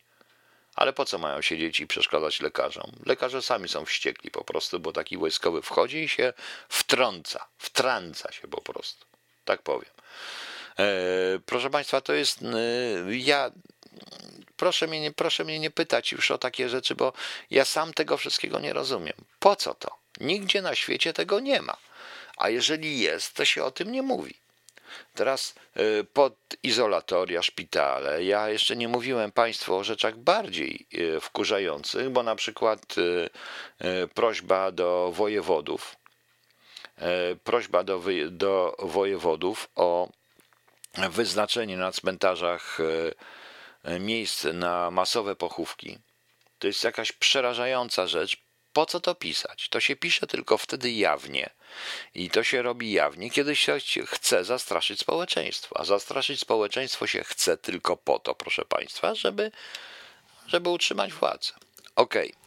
Ale 0.75 0.93
po 0.93 1.05
co 1.05 1.17
mają 1.17 1.41
siedzieć 1.41 1.79
i 1.79 1.87
przeszkadzać 1.87 2.41
lekarzom? 2.41 2.91
Lekarze 3.05 3.41
sami 3.41 3.69
są 3.69 3.85
wściekli 3.85 4.31
po 4.31 4.43
prostu, 4.43 4.79
bo 4.79 4.91
taki 4.91 5.17
wojskowy 5.17 5.61
wchodzi 5.61 5.97
i 5.97 6.09
się 6.09 6.33
wtrąca, 6.69 7.45
wtrąca 7.57 8.31
się 8.31 8.47
po 8.47 8.61
prostu. 8.61 9.05
Tak 9.45 9.61
powiem. 9.61 9.91
E, 10.79 10.85
proszę 11.45 11.69
Państwa, 11.69 12.01
to 12.01 12.13
jest. 12.13 12.41
E, 12.41 12.45
ja. 13.17 13.51
Proszę 14.57 14.87
mnie, 14.87 15.01
nie, 15.01 15.11
proszę 15.11 15.43
mnie 15.43 15.59
nie 15.59 15.71
pytać 15.71 16.11
już 16.11 16.31
o 16.31 16.37
takie 16.37 16.69
rzeczy, 16.69 16.95
bo 16.95 17.13
ja 17.51 17.65
sam 17.65 17.93
tego 17.93 18.17
wszystkiego 18.17 18.59
nie 18.59 18.73
rozumiem. 18.73 19.13
Po 19.39 19.55
co 19.55 19.73
to? 19.73 19.97
Nigdzie 20.19 20.61
na 20.61 20.75
świecie 20.75 21.13
tego 21.13 21.39
nie 21.39 21.61
ma. 21.61 21.77
A 22.37 22.49
jeżeli 22.49 22.99
jest, 22.99 23.33
to 23.33 23.45
się 23.45 23.63
o 23.63 23.71
tym 23.71 23.91
nie 23.91 24.01
mówi. 24.01 24.33
Teraz 25.15 25.55
y, 25.77 26.03
pod 26.13 26.35
izolatoria, 26.63 27.43
szpitale. 27.43 28.23
Ja 28.23 28.49
jeszcze 28.49 28.75
nie 28.75 28.87
mówiłem 28.87 29.31
Państwu 29.31 29.75
o 29.75 29.83
rzeczach 29.83 30.17
bardziej 30.17 30.87
wkurzających, 31.21 32.09
bo 32.09 32.23
na 32.23 32.35
przykład 32.35 32.95
prośba 34.13 34.71
do 34.71 35.11
wojewodów, 35.11 35.95
prośba 37.43 37.83
do, 37.83 38.01
do 38.31 38.75
wojewodów 38.79 39.69
o 39.75 40.09
wyznaczenie 41.09 41.77
na 41.77 41.91
cmentarzach 41.91 42.77
miejsc 43.99 44.43
na 44.53 44.91
masowe 44.91 45.35
pochówki. 45.35 45.97
To 46.59 46.67
jest 46.67 46.83
jakaś 46.83 47.11
przerażająca 47.11 48.07
rzecz, 48.07 48.37
Po 48.73 48.85
co 48.85 48.99
to 48.99 49.15
pisać? 49.15 49.69
To 49.69 49.79
się 49.79 49.95
pisze 49.95 50.27
tylko 50.27 50.57
wtedy 50.57 50.91
jawnie. 50.91 51.49
I 52.15 52.29
to 52.29 52.43
się 52.43 52.61
robi 52.61 52.91
jawnie, 52.91 53.29
kiedy 53.29 53.55
się 53.55 53.79
chce 54.05 54.43
zastraszyć 54.43 54.99
społeczeństwo. 54.99 55.79
A 55.79 55.83
zastraszyć 55.83 56.39
społeczeństwo 56.39 57.07
się 57.07 57.23
chce 57.23 57.57
tylko 57.57 57.97
po 57.97 58.19
to, 58.19 58.35
proszę 58.35 58.65
Państwa, 58.65 59.15
żeby, 59.15 59.51
żeby 60.47 60.69
utrzymać 60.69 61.13
władzę. 61.13 61.53
Okej. 61.95 62.29
Okay. 62.29 62.42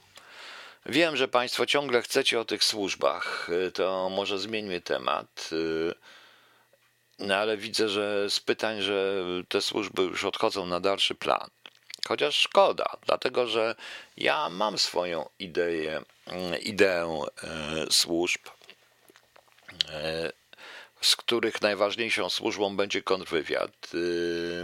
Wiem, 0.89 1.17
że 1.17 1.29
Państwo 1.29 1.67
ciągle 1.67 2.03
chcecie 2.03 2.41
o 2.41 2.45
tych 2.45 2.65
służbach, 2.65 3.51
to 3.75 4.11
może 4.11 4.39
zmieńmy 4.39 4.81
temat. 4.81 5.51
No 7.19 7.37
ale 7.37 7.57
widzę, 7.57 7.89
że 7.89 8.31
z 8.31 8.41
pytań, 8.41 8.83
że 8.83 9.25
te 9.49 9.63
służby 9.63 10.03
już 10.03 10.25
odchodzą 10.25 10.67
na 10.67 10.81
dalszy 10.81 11.15
plan. 11.15 11.51
Chociaż 12.09 12.37
szkoda, 12.37 12.97
dlatego 13.07 13.47
że 13.47 13.75
ja 14.17 14.49
mam 14.49 14.79
swoją 14.79 15.29
ideę, 15.39 16.03
ideę 16.63 17.21
e, 17.43 17.47
służb, 17.91 18.41
z 21.01 21.17
których 21.17 21.63
najważniejszą 21.63 22.31
służbą 22.31 22.77
będzie 22.77 23.03
kontrwywiad. 23.03 23.91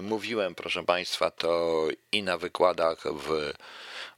Mówiłem, 0.02 0.54
proszę 0.54 0.84
Państwa, 0.84 1.30
to 1.30 1.84
i 2.12 2.22
na 2.22 2.38
wykładach 2.38 3.02
w 3.04 3.52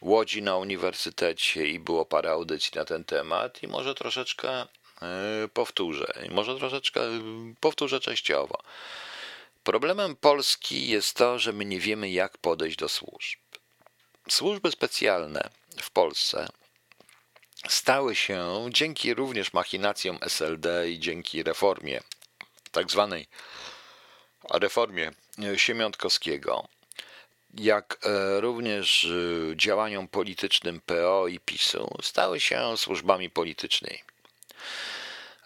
Łodzi 0.04 0.42
na 0.42 0.56
uniwersytecie 0.56 1.66
i 1.66 1.78
było 1.78 2.04
parę 2.04 2.30
audycji 2.30 2.70
na 2.74 2.84
ten 2.84 3.04
temat 3.04 3.62
i 3.62 3.68
może 3.68 3.94
troszeczkę 3.94 4.66
powtórzę, 5.52 6.12
może 6.30 6.56
troszeczkę 6.58 7.00
powtórzę 7.60 8.00
częściowo. 8.00 8.62
Problemem 9.62 10.16
Polski 10.16 10.88
jest 10.88 11.16
to, 11.16 11.38
że 11.38 11.52
my 11.52 11.64
nie 11.64 11.80
wiemy, 11.80 12.10
jak 12.10 12.38
podejść 12.38 12.76
do 12.76 12.88
służb. 12.88 13.38
Służby 14.28 14.70
specjalne 14.70 15.50
w 15.80 15.90
Polsce 15.90 16.48
stały 17.68 18.16
się 18.16 18.68
dzięki 18.70 19.14
również 19.14 19.52
machinacjom 19.52 20.18
SLD 20.20 20.90
i 20.90 20.98
dzięki 20.98 21.42
reformie, 21.42 22.00
tak 22.72 22.90
zwanej 22.90 23.26
reformie 24.50 25.12
Siemiątkowskiego, 25.56 26.68
jak 27.58 27.98
e, 28.02 28.40
również 28.40 29.04
e, 29.04 29.56
działaniom 29.56 30.08
politycznym 30.08 30.80
PO 30.80 31.28
i 31.28 31.40
PiSu, 31.40 31.96
stały 32.02 32.40
się 32.40 32.76
służbami 32.76 33.30
politycznymi. 33.30 33.98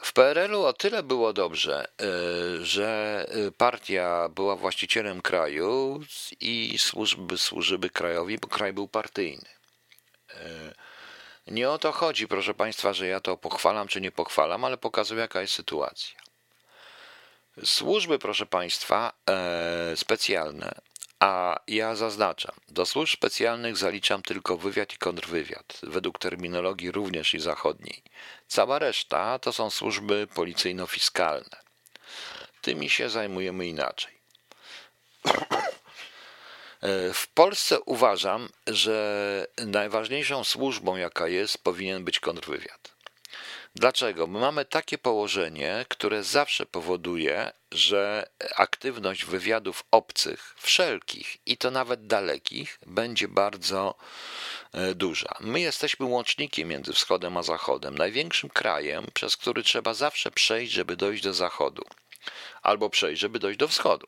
W 0.02 0.12
PRL-u 0.12 0.64
o 0.64 0.72
tyle 0.72 1.02
było 1.02 1.32
dobrze, 1.32 1.84
e, 1.84 2.64
że 2.64 3.26
partia 3.56 4.28
była 4.28 4.56
właścicielem 4.56 5.22
kraju 5.22 6.00
i 6.40 6.78
służby 6.78 7.38
służyły 7.38 7.90
krajowi, 7.90 8.38
bo 8.38 8.48
kraj 8.48 8.72
był 8.72 8.88
partyjny. 8.88 9.48
Nie 11.46 11.70
o 11.70 11.78
to 11.78 11.92
chodzi, 11.92 12.28
proszę 12.28 12.54
Państwa, 12.54 12.92
że 12.92 13.06
ja 13.06 13.20
to 13.20 13.36
pochwalam 13.36 13.88
czy 13.88 14.00
nie 14.00 14.11
pochwalam, 14.12 14.64
ale 14.64 14.76
pokazuję, 14.76 15.20
jaka 15.20 15.40
jest 15.40 15.54
sytuacja. 15.54 16.20
Służby, 17.64 18.18
proszę 18.18 18.46
Państwa, 18.46 19.12
specjalne 19.94 20.80
a 21.20 21.60
ja 21.68 21.94
zaznaczam, 21.94 22.54
do 22.68 22.86
służb 22.86 23.12
specjalnych 23.12 23.76
zaliczam 23.76 24.22
tylko 24.22 24.56
wywiad 24.56 24.94
i 24.94 24.98
kontrwywiad, 24.98 25.80
według 25.82 26.18
terminologii 26.18 26.90
również 26.90 27.34
i 27.34 27.40
zachodniej. 27.40 28.02
Cała 28.48 28.78
reszta 28.78 29.38
to 29.38 29.52
są 29.52 29.70
służby 29.70 30.26
policyjno-fiskalne. 30.34 31.56
Tymi 32.62 32.90
się 32.90 33.10
zajmujemy 33.10 33.66
inaczej. 33.66 34.12
W 37.14 37.26
Polsce 37.34 37.80
uważam, 37.80 38.48
że 38.66 39.46
najważniejszą 39.56 40.44
służbą, 40.44 40.96
jaka 40.96 41.28
jest, 41.28 41.58
powinien 41.58 42.04
być 42.04 42.20
kontrwywiad. 42.20 42.97
Dlaczego? 43.78 44.26
My 44.26 44.38
mamy 44.38 44.64
takie 44.64 44.98
położenie, 44.98 45.86
które 45.88 46.24
zawsze 46.24 46.66
powoduje, 46.66 47.52
że 47.72 48.28
aktywność 48.56 49.24
wywiadów 49.24 49.84
obcych, 49.90 50.54
wszelkich 50.58 51.36
i 51.46 51.56
to 51.56 51.70
nawet 51.70 52.06
dalekich, 52.06 52.78
będzie 52.86 53.28
bardzo 53.28 53.94
e, 54.72 54.94
duża. 54.94 55.34
My 55.40 55.60
jesteśmy 55.60 56.06
łącznikiem 56.06 56.68
między 56.68 56.92
wschodem 56.92 57.36
a 57.36 57.42
zachodem, 57.42 57.98
największym 57.98 58.50
krajem, 58.50 59.06
przez 59.14 59.36
który 59.36 59.62
trzeba 59.62 59.94
zawsze 59.94 60.30
przejść, 60.30 60.72
żeby 60.72 60.96
dojść 60.96 61.22
do 61.22 61.34
zachodu, 61.34 61.82
albo 62.62 62.90
przejść, 62.90 63.20
żeby 63.20 63.38
dojść 63.38 63.58
do 63.58 63.68
wschodu. 63.68 64.06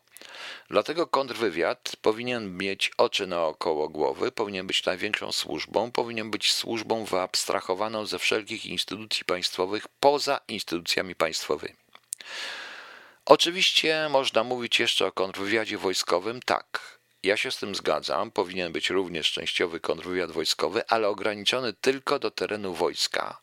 Dlatego 0.70 1.06
kontrwywiad 1.06 1.92
powinien 2.02 2.56
mieć 2.56 2.90
oczy 2.96 3.26
naokoło 3.26 3.88
głowy, 3.88 4.32
powinien 4.32 4.66
być 4.66 4.84
największą 4.84 5.32
służbą, 5.32 5.92
powinien 5.92 6.30
być 6.30 6.52
służbą 6.52 7.04
wyabstrahowaną 7.04 8.06
ze 8.06 8.18
wszelkich 8.18 8.66
instytucji 8.66 9.24
państwowych 9.24 9.88
poza 10.00 10.40
instytucjami 10.48 11.14
państwowymi. 11.14 11.76
Oczywiście 13.26 14.08
można 14.10 14.44
mówić 14.44 14.80
jeszcze 14.80 15.06
o 15.06 15.12
kontrwywiadzie 15.12 15.78
wojskowym, 15.78 16.42
tak. 16.42 16.98
Ja 17.22 17.36
się 17.36 17.50
z 17.50 17.56
tym 17.56 17.74
zgadzam, 17.74 18.30
powinien 18.30 18.72
być 18.72 18.90
również 18.90 19.32
częściowy 19.32 19.80
kontrwywiad 19.80 20.30
wojskowy, 20.30 20.86
ale 20.88 21.08
ograniczony 21.08 21.72
tylko 21.72 22.18
do 22.18 22.30
terenu 22.30 22.74
wojska. 22.74 23.38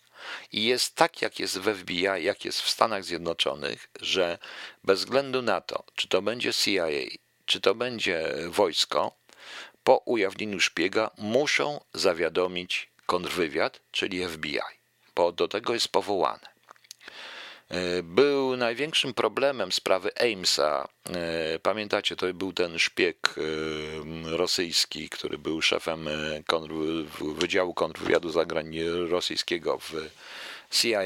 I 0.52 0.66
jest 0.66 0.96
tak, 0.96 1.22
jak 1.22 1.40
jest 1.40 1.60
w 1.60 1.76
FBI, 1.76 2.02
jak 2.02 2.46
jest 2.46 2.62
w 2.62 2.70
Stanach 2.70 3.04
Zjednoczonych, 3.04 3.90
że 4.02 4.38
bez 4.84 5.00
względu 5.00 5.42
na 5.42 5.62
to, 5.62 5.84
czy 5.96 6.08
to 6.08 6.22
będzie 6.22 6.54
CIA, 6.54 6.88
czy 7.46 7.62
to 7.62 7.76
będzie 7.76 8.34
wojsko, 8.48 9.12
po 9.84 9.98
ujawnieniu 9.98 10.60
szpiega 10.60 11.12
muszą 11.18 11.82
zawiadomić 11.94 12.90
kontrwywiad, 13.06 13.80
czyli 13.92 14.28
FBI, 14.28 14.60
bo 15.16 15.32
do 15.32 15.48
tego 15.48 15.74
jest 15.74 15.88
powołane. 15.88 16.57
E, 17.70 18.04
był 18.04 18.58
największym 18.58 19.14
problemem 19.14 19.72
sprawy 19.72 20.10
Amesa. 20.16 20.88
E, 21.10 21.60
pamiętacie, 21.60 22.16
to 22.16 22.34
był 22.34 22.54
ten 22.54 22.80
szpieg 22.80 23.36
e, 23.38 24.38
rosyjski, 24.38 25.10
który 25.10 25.38
był 25.38 25.62
szefem 25.62 26.10
Wydziału 27.20 27.74
Kontrwywiadu 27.74 28.30
Rosyjskiego 29.10 29.80
w 29.80 29.94
CIA. 30.72 31.00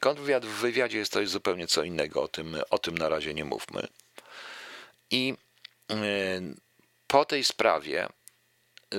Kontrwywiad 0.00 0.46
w 0.46 0.60
wywiadzie 0.60 0.98
jest 0.98 1.12
to 1.12 1.26
zupełnie 1.26 1.66
co 1.66 1.82
innego, 1.82 2.22
o 2.22 2.28
tym, 2.28 2.56
o 2.70 2.78
tym 2.78 2.98
na 2.98 3.08
razie 3.08 3.34
nie 3.34 3.44
mówmy. 3.44 3.86
I 5.10 5.34
po 7.06 7.24
tej 7.24 7.44
sprawie 7.44 8.08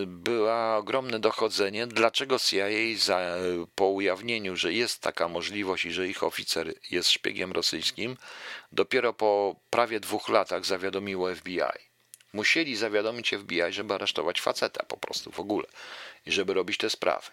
była 0.07 0.77
ogromne 0.77 1.19
dochodzenie, 1.19 1.87
dlaczego 1.87 2.39
CIA 2.39 2.67
za, 2.97 3.35
po 3.75 3.87
ujawnieniu, 3.87 4.55
że 4.55 4.73
jest 4.73 5.01
taka 5.01 5.27
możliwość 5.27 5.85
i 5.85 5.91
że 5.91 6.07
ich 6.07 6.23
oficer 6.23 6.73
jest 6.91 7.09
szpiegiem 7.09 7.51
rosyjskim, 7.51 8.17
dopiero 8.71 9.13
po 9.13 9.55
prawie 9.69 9.99
dwóch 9.99 10.29
latach 10.29 10.65
zawiadomiło 10.65 11.35
FBI. 11.35 11.61
Musieli 12.33 12.75
zawiadomić 12.75 13.29
FBI, 13.29 13.61
żeby 13.69 13.93
aresztować 13.93 14.41
faceta 14.41 14.85
po 14.85 14.97
prostu 14.97 15.31
w 15.31 15.39
ogóle 15.39 15.67
i 16.25 16.31
żeby 16.31 16.53
robić 16.53 16.77
te 16.77 16.89
sprawy. 16.89 17.31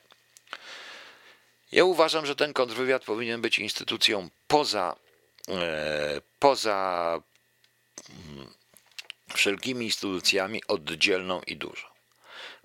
Ja 1.73 1.85
uważam, 1.85 2.27
że 2.27 2.37
ten 2.37 2.53
kontrwywiad 2.53 3.05
powinien 3.05 3.41
być 3.41 3.59
instytucją 3.59 4.29
poza, 4.49 4.97
e, 5.49 6.21
poza 6.39 7.23
mm, 8.11 8.55
wszelkimi 9.35 9.87
instytucjami 9.87 10.63
oddzielną 10.69 11.41
i 11.47 11.57
dużą. 11.57 11.91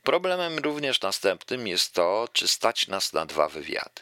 Problemem 0.05 0.57
również 0.59 1.01
następnym 1.01 1.67
jest 1.67 1.93
to, 1.93 2.27
czy 2.33 2.47
stać 2.47 2.87
nas 2.87 3.13
na 3.13 3.25
dwa 3.25 3.49
wywiady: 3.49 4.01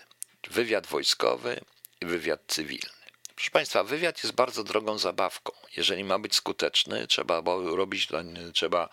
wywiad 0.50 0.88
wojskowy 0.88 1.62
i 2.02 2.06
wywiad 2.06 2.42
cywilny. 2.48 3.04
Proszę 3.36 3.52
Państwa, 3.52 3.84
wywiad 3.84 4.24
jest 4.24 4.36
bardzo 4.36 4.64
drogą 4.64 4.98
zabawką. 4.98 5.52
Jeżeli 5.78 6.04
ma 6.04 6.20
być 6.20 6.36
skuteczny, 6.36 7.08
trzeba 7.08 7.42
robić, 7.76 8.08
trzeba 8.54 8.90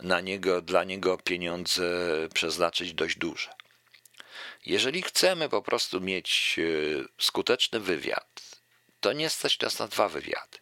na 0.00 0.20
niego, 0.20 0.62
dla 0.62 0.84
niego 0.84 1.18
pieniądze 1.18 1.84
przeznaczyć 2.34 2.94
dość 2.94 3.16
duże. 3.16 3.50
Jeżeli 4.66 5.02
chcemy 5.02 5.48
po 5.48 5.62
prostu 5.62 6.00
mieć 6.00 6.56
e, 6.58 7.22
skuteczny 7.24 7.80
wywiad, 7.80 8.40
to 9.00 9.12
nie 9.12 9.30
stać 9.30 9.60
nas 9.60 9.78
na 9.78 9.88
dwa 9.88 10.08
wywiady. 10.08 10.58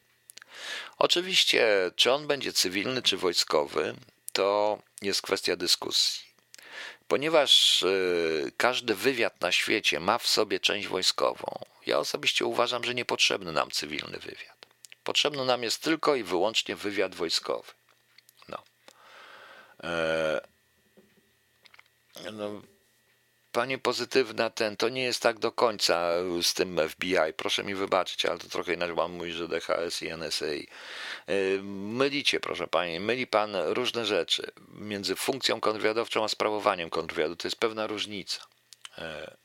Oczywiście, 0.99 1.67
czy 1.97 2.13
on 2.13 2.27
będzie 2.27 2.53
cywilny, 2.53 3.03
czy 3.03 3.17
wojskowy, 3.17 3.95
to 4.35 4.79
jest 5.03 5.23
kwestia 5.23 5.57
dyskusji. 5.57 6.25
Ponieważ 7.09 7.83
e, 7.83 7.87
każdy 8.57 8.95
wywiad 8.95 9.41
na 9.41 9.53
świecie 9.53 10.01
ma 10.01 10.19
w 10.19 10.27
sobie 10.27 10.61
część 10.61 10.89
wojskową, 10.89 11.65
ja 11.87 11.99
osobiście 11.99 12.45
uważam, 12.45 12.85
że 12.85 12.95
niepotrzebny 12.95 13.53
nam 13.53 13.71
cywilny 13.71 14.19
wywiad. 14.19 14.67
Potrzebny 15.05 15.45
nam 15.45 15.63
jest 15.63 15.83
tylko 15.83 16.15
i 16.15 16.23
wyłącznie 16.23 16.77
wywiad 16.77 17.15
wojskowy. 17.15 17.73
No. 18.49 18.63
E, 19.85 20.41
no 22.33 22.63
Panie 23.55 23.79
pozytywna, 23.79 24.51
ten, 24.51 24.77
to 24.77 24.89
nie 24.89 25.03
jest 25.03 25.23
tak 25.23 25.39
do 25.39 25.53
końca 25.53 26.11
z 26.43 26.55
tym 26.55 26.89
FBI. 26.89 27.33
Proszę 27.37 27.65
mi 27.65 27.75
wybaczyć, 27.75 28.27
ale 28.27 28.39
to 28.39 28.49
trochę 28.49 28.75
inaczej 28.75 28.95
mam 28.97 29.13
mówić, 29.13 29.35
że 29.35 29.49
DHS 29.49 30.03
i 30.03 30.09
NSA. 30.17 30.47
E, 31.27 31.63
mylicie, 31.63 32.41
proszę 32.41 32.67
pani, 32.67 33.01
myli 33.01 33.27
pan 33.27 33.57
różne 33.57 34.07
rzeczy 34.07 34.51
między 34.75 35.17
funkcją 35.17 35.61
kontrwywiadowczą 35.61 36.25
a 36.25 36.29
sprawowaniem 36.29 36.91
kontrwywiadu. 36.91 37.37
To 37.37 37.49
jest 37.49 37.61
pewna 37.61 37.87
różnica. 37.87 38.47
E, 38.99 39.37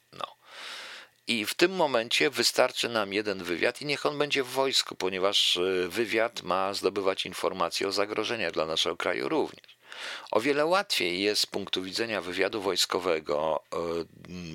I 1.29 1.45
w 1.45 1.53
tym 1.53 1.71
momencie 1.71 2.29
wystarczy 2.29 2.89
nam 2.89 3.13
jeden 3.13 3.43
wywiad 3.43 3.81
i 3.81 3.85
niech 3.85 4.05
on 4.05 4.17
będzie 4.17 4.43
w 4.43 4.47
wojsku, 4.47 4.95
ponieważ 4.95 5.57
e, 5.57 5.87
wywiad 5.87 6.41
ma 6.41 6.73
zdobywać 6.73 7.25
informacje 7.25 7.87
o 7.87 7.91
zagrożeniach 7.91 8.51
dla 8.51 8.65
naszego 8.65 8.97
kraju 8.97 9.29
również. 9.29 9.78
O 10.31 10.39
wiele 10.41 10.65
łatwiej 10.65 11.21
jest 11.21 11.41
z 11.41 11.45
punktu 11.45 11.83
widzenia 11.83 12.21
wywiadu 12.21 12.61
wojskowego 12.61 13.63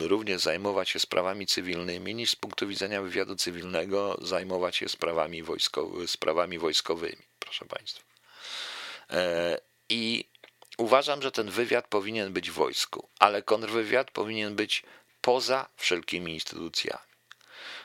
e, 0.03 0.09
również 0.09 0.43
zajmować 0.43 0.91
się 0.91 0.99
sprawami 0.99 1.47
cywilnymi, 1.47 2.15
niż 2.15 2.31
z 2.31 2.37
punktu 2.37 2.69
widzenia 2.69 3.03
wywiadu 3.03 3.37
cywilnego 3.37 4.19
zajmować 4.23 4.77
się 4.77 4.89
sprawami, 4.89 5.43
wojsko, 5.43 5.91
sprawami 6.07 6.59
wojskowymi, 6.59 7.23
proszę 7.39 7.65
Państwa. 7.65 8.05
E, 9.11 9.59
I 9.89 10.25
uważam, 10.79 11.23
że 11.23 11.33
ten 11.33 11.51
wywiad 11.51 11.89
powinien 11.89 12.33
być 12.33 12.51
w 12.51 12.55
wojsku, 12.55 13.09
ale 13.19 13.43
kontrwywiad 13.43 14.11
powinien 14.11 14.57
być 14.57 14.83
poza 15.21 15.69
wszelkimi 15.77 16.35
instytucjami. 16.35 17.14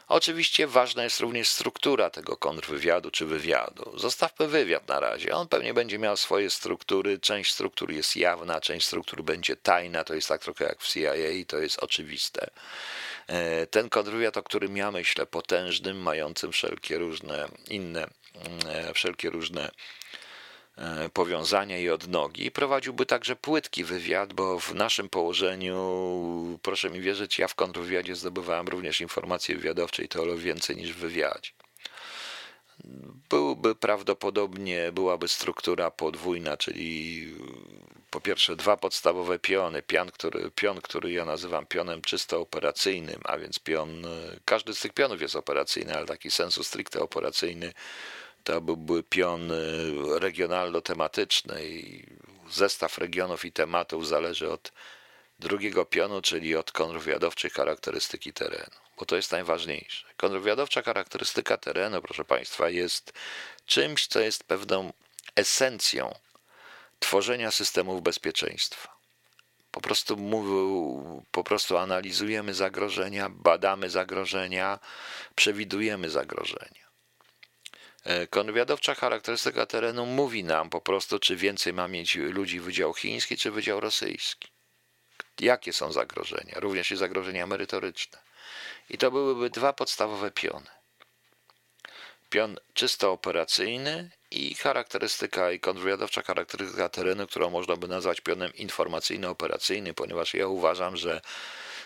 Oczywiście 0.09 0.67
ważna 0.67 1.03
jest 1.03 1.19
również 1.19 1.49
struktura 1.49 2.09
tego 2.09 2.37
kontrwywiadu 2.37 3.11
czy 3.11 3.25
wywiadu. 3.25 3.91
Zostawmy 3.99 4.47
wywiad 4.47 4.87
na 4.87 4.99
razie. 4.99 5.35
On 5.35 5.47
pewnie 5.47 5.73
będzie 5.73 5.99
miał 5.99 6.17
swoje 6.17 6.49
struktury. 6.49 7.19
Część 7.19 7.53
struktur 7.53 7.91
jest 7.91 8.15
jawna, 8.15 8.61
część 8.61 8.87
struktur 8.87 9.23
będzie 9.23 9.55
tajna. 9.55 10.03
To 10.03 10.13
jest 10.13 10.27
tak 10.27 10.41
trochę 10.41 10.65
jak 10.65 10.81
w 10.81 10.93
CIA 10.93 11.15
i 11.15 11.45
to 11.45 11.57
jest 11.57 11.79
oczywiste. 11.79 12.49
E, 13.27 13.67
ten 13.67 13.89
kontrwywiad, 13.89 14.37
o 14.37 14.43
którym 14.43 14.77
ja 14.77 14.91
myślę, 14.91 15.25
potężnym, 15.25 15.97
mającym 16.01 16.51
wszelkie 16.51 16.97
różne 16.97 17.47
inne, 17.67 18.07
e, 18.67 18.93
wszelkie 18.93 19.29
różne 19.29 19.71
powiązania 21.13 21.77
i 21.77 21.89
odnogi. 21.89 22.51
Prowadziłby 22.51 23.05
także 23.05 23.35
płytki 23.35 23.83
wywiad, 23.83 24.33
bo 24.33 24.59
w 24.59 24.75
naszym 24.75 25.09
położeniu, 25.09 26.59
proszę 26.61 26.89
mi 26.89 27.01
wierzyć, 27.01 27.39
ja 27.39 27.47
w 27.47 27.55
kontrwywiadzie 27.55 28.15
zdobywałem 28.15 28.67
również 28.67 29.01
informacje 29.01 29.55
wywiadowcze 29.55 30.03
i 30.03 30.07
to 30.07 30.23
o 30.23 30.37
więcej 30.37 30.75
niż 30.75 30.93
w 30.93 30.97
wywiadzie. 30.97 31.51
Byłby 33.29 33.75
prawdopodobnie, 33.75 34.91
byłaby 34.91 35.27
struktura 35.27 35.91
podwójna, 35.91 36.57
czyli 36.57 37.27
po 38.09 38.21
pierwsze 38.21 38.55
dwa 38.55 38.77
podstawowe 38.77 39.39
piony. 39.39 39.81
Pion 39.81 40.11
który, 40.11 40.51
pion, 40.51 40.81
który 40.81 41.11
ja 41.11 41.25
nazywam 41.25 41.65
pionem 41.65 42.01
czysto 42.01 42.39
operacyjnym, 42.39 43.21
a 43.23 43.37
więc 43.37 43.59
pion, 43.59 44.07
każdy 44.45 44.73
z 44.73 44.79
tych 44.79 44.93
pionów 44.93 45.21
jest 45.21 45.35
operacyjny, 45.35 45.97
ale 45.97 46.05
taki 46.05 46.31
sensu 46.31 46.63
stricte 46.63 46.99
operacyjny 46.99 47.73
to 48.43 48.61
byłby 48.61 49.03
pion 49.03 49.51
y, 49.51 50.19
regionalno-tematyczny 50.19 51.67
i 51.67 52.05
zestaw 52.49 52.97
regionów 52.97 53.45
i 53.45 53.51
tematów 53.51 54.07
zależy 54.07 54.51
od 54.51 54.71
drugiego 55.39 55.85
pionu, 55.85 56.21
czyli 56.21 56.55
od 56.55 56.71
kontrwywiadowczej 56.71 57.51
charakterystyki 57.51 58.33
terenu, 58.33 58.75
bo 58.97 59.05
to 59.05 59.15
jest 59.15 59.31
najważniejsze. 59.31 60.07
Kontrwywiadowcza 60.17 60.81
charakterystyka 60.81 61.57
terenu, 61.57 62.01
proszę 62.01 62.25
Państwa, 62.25 62.69
jest 62.69 63.13
czymś, 63.65 64.07
co 64.07 64.19
jest 64.19 64.43
pewną 64.43 64.93
esencją 65.35 66.15
tworzenia 66.99 67.51
systemów 67.51 68.03
bezpieczeństwa. 68.03 68.99
Po 69.71 69.81
prostu, 69.81 70.17
mówił, 70.17 71.23
po 71.31 71.43
prostu 71.43 71.77
analizujemy 71.77 72.53
zagrożenia, 72.53 73.29
badamy 73.29 73.89
zagrożenia, 73.89 74.79
przewidujemy 75.35 76.09
zagrożenia. 76.09 76.88
E, 78.03 78.27
kontrwywiadowcza 78.27 78.95
charakterystyka 78.95 79.65
terenu 79.65 80.05
mówi 80.05 80.43
nam 80.43 80.69
po 80.69 80.81
prostu, 80.81 81.19
czy 81.19 81.35
więcej 81.35 81.73
ma 81.73 81.87
mieć 81.87 82.15
ludzi 82.15 82.59
Wydział 82.59 82.93
Chiński, 82.93 83.37
czy 83.37 83.51
Wydział 83.51 83.79
Rosyjski. 83.79 84.47
Jakie 85.39 85.73
są 85.73 85.91
zagrożenia, 85.91 86.59
również 86.59 86.91
i 86.91 86.95
zagrożenia 86.95 87.47
merytoryczne. 87.47 88.19
I 88.89 88.97
to 88.97 89.11
byłyby 89.11 89.49
dwa 89.49 89.73
podstawowe 89.73 90.31
piony. 90.31 90.67
Pion 92.29 92.59
czysto 92.73 93.11
operacyjny 93.11 94.11
i 94.31 94.55
charakterystyka 94.55 95.51
i 95.51 95.59
kontrwywiadowcza 95.59 96.21
charakterystyka 96.21 96.89
terenu, 96.89 97.27
którą 97.27 97.49
można 97.49 97.75
by 97.75 97.87
nazwać 97.87 98.21
pionem 98.21 98.51
informacyjno-operacyjny, 98.53 99.93
ponieważ 99.93 100.33
ja 100.33 100.47
uważam, 100.47 100.97
że 100.97 101.21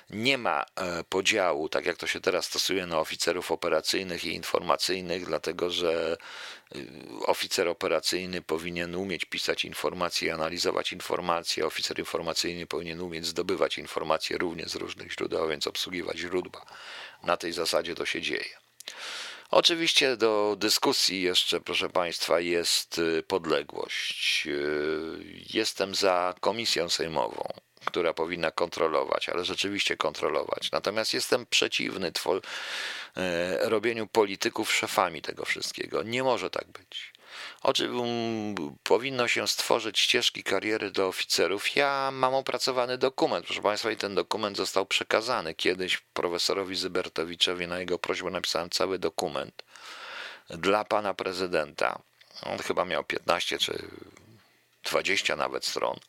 nie 0.09 0.37
ma 0.37 0.65
e, 0.75 1.03
podziału, 1.03 1.69
tak 1.69 1.85
jak 1.85 1.97
to 1.97 2.07
się 2.07 2.21
teraz 2.21 2.45
stosuje 2.45 2.85
na 2.85 2.99
oficerów 2.99 3.51
operacyjnych 3.51 4.25
i 4.25 4.33
informacyjnych, 4.33 5.25
dlatego 5.25 5.69
że 5.69 6.17
y, 6.75 6.87
oficer 7.25 7.67
operacyjny 7.67 8.41
powinien 8.41 8.95
umieć 8.95 9.25
pisać 9.25 9.65
informacje 9.65 10.27
i 10.27 10.31
analizować 10.31 10.93
informacje, 10.93 11.65
oficer 11.65 11.99
informacyjny 11.99 12.65
powinien 12.65 13.01
umieć 13.01 13.25
zdobywać 13.25 13.77
informacje 13.77 14.37
również 14.37 14.69
z 14.69 14.75
różnych 14.75 15.11
źródeł, 15.11 15.43
a 15.43 15.47
więc 15.47 15.67
obsługiwać 15.67 16.17
źródła. 16.17 16.65
Na 17.23 17.37
tej 17.37 17.53
zasadzie 17.53 17.95
to 17.95 18.05
się 18.05 18.21
dzieje. 18.21 18.57
Oczywiście 19.51 20.17
do 20.17 20.55
dyskusji 20.59 21.21
jeszcze, 21.21 21.61
proszę 21.61 21.89
Państwa, 21.89 22.39
jest 22.39 22.97
y, 22.97 23.23
podległość. 23.27 24.43
Y, 24.47 25.43
jestem 25.53 25.95
za 25.95 26.35
komisją 26.39 26.89
sejmową 26.89 27.53
która 27.85 28.13
powinna 28.13 28.51
kontrolować, 28.51 29.29
ale 29.29 29.45
rzeczywiście 29.45 29.97
kontrolować. 29.97 30.71
Natomiast 30.71 31.13
jestem 31.13 31.45
przeciwny 31.45 32.11
e, 33.17 33.69
robieniu 33.69 34.07
polityków 34.07 34.73
szefami 34.73 35.21
tego 35.21 35.45
wszystkiego. 35.45 36.03
Nie 36.03 36.23
może 36.23 36.49
tak 36.49 36.67
być. 36.67 37.13
Oczywiście 37.63 38.03
powinno 38.83 39.27
się 39.27 39.47
stworzyć 39.47 39.99
ścieżki 39.99 40.43
kariery 40.43 40.91
dla 40.91 41.05
oficerów. 41.05 41.75
Ja 41.75 42.09
mam 42.11 42.33
opracowany 42.33 42.97
dokument, 42.97 43.45
proszę 43.45 43.61
Państwa, 43.61 43.91
i 43.91 43.97
ten 43.97 44.15
dokument 44.15 44.57
został 44.57 44.85
przekazany 44.85 45.53
kiedyś 45.53 45.97
profesorowi 45.97 46.75
Zybertowiczowi. 46.75 47.67
Na 47.67 47.79
jego 47.79 47.99
prośbę 47.99 48.29
napisałem 48.29 48.69
cały 48.69 48.99
dokument 48.99 49.63
dla 50.49 50.85
pana 50.85 51.13
prezydenta. 51.13 51.99
On 52.43 52.57
chyba 52.57 52.85
miał 52.85 53.03
15 53.03 53.57
czy 53.57 53.87
20 54.83 55.35
nawet 55.35 55.65
stron. 55.65 55.99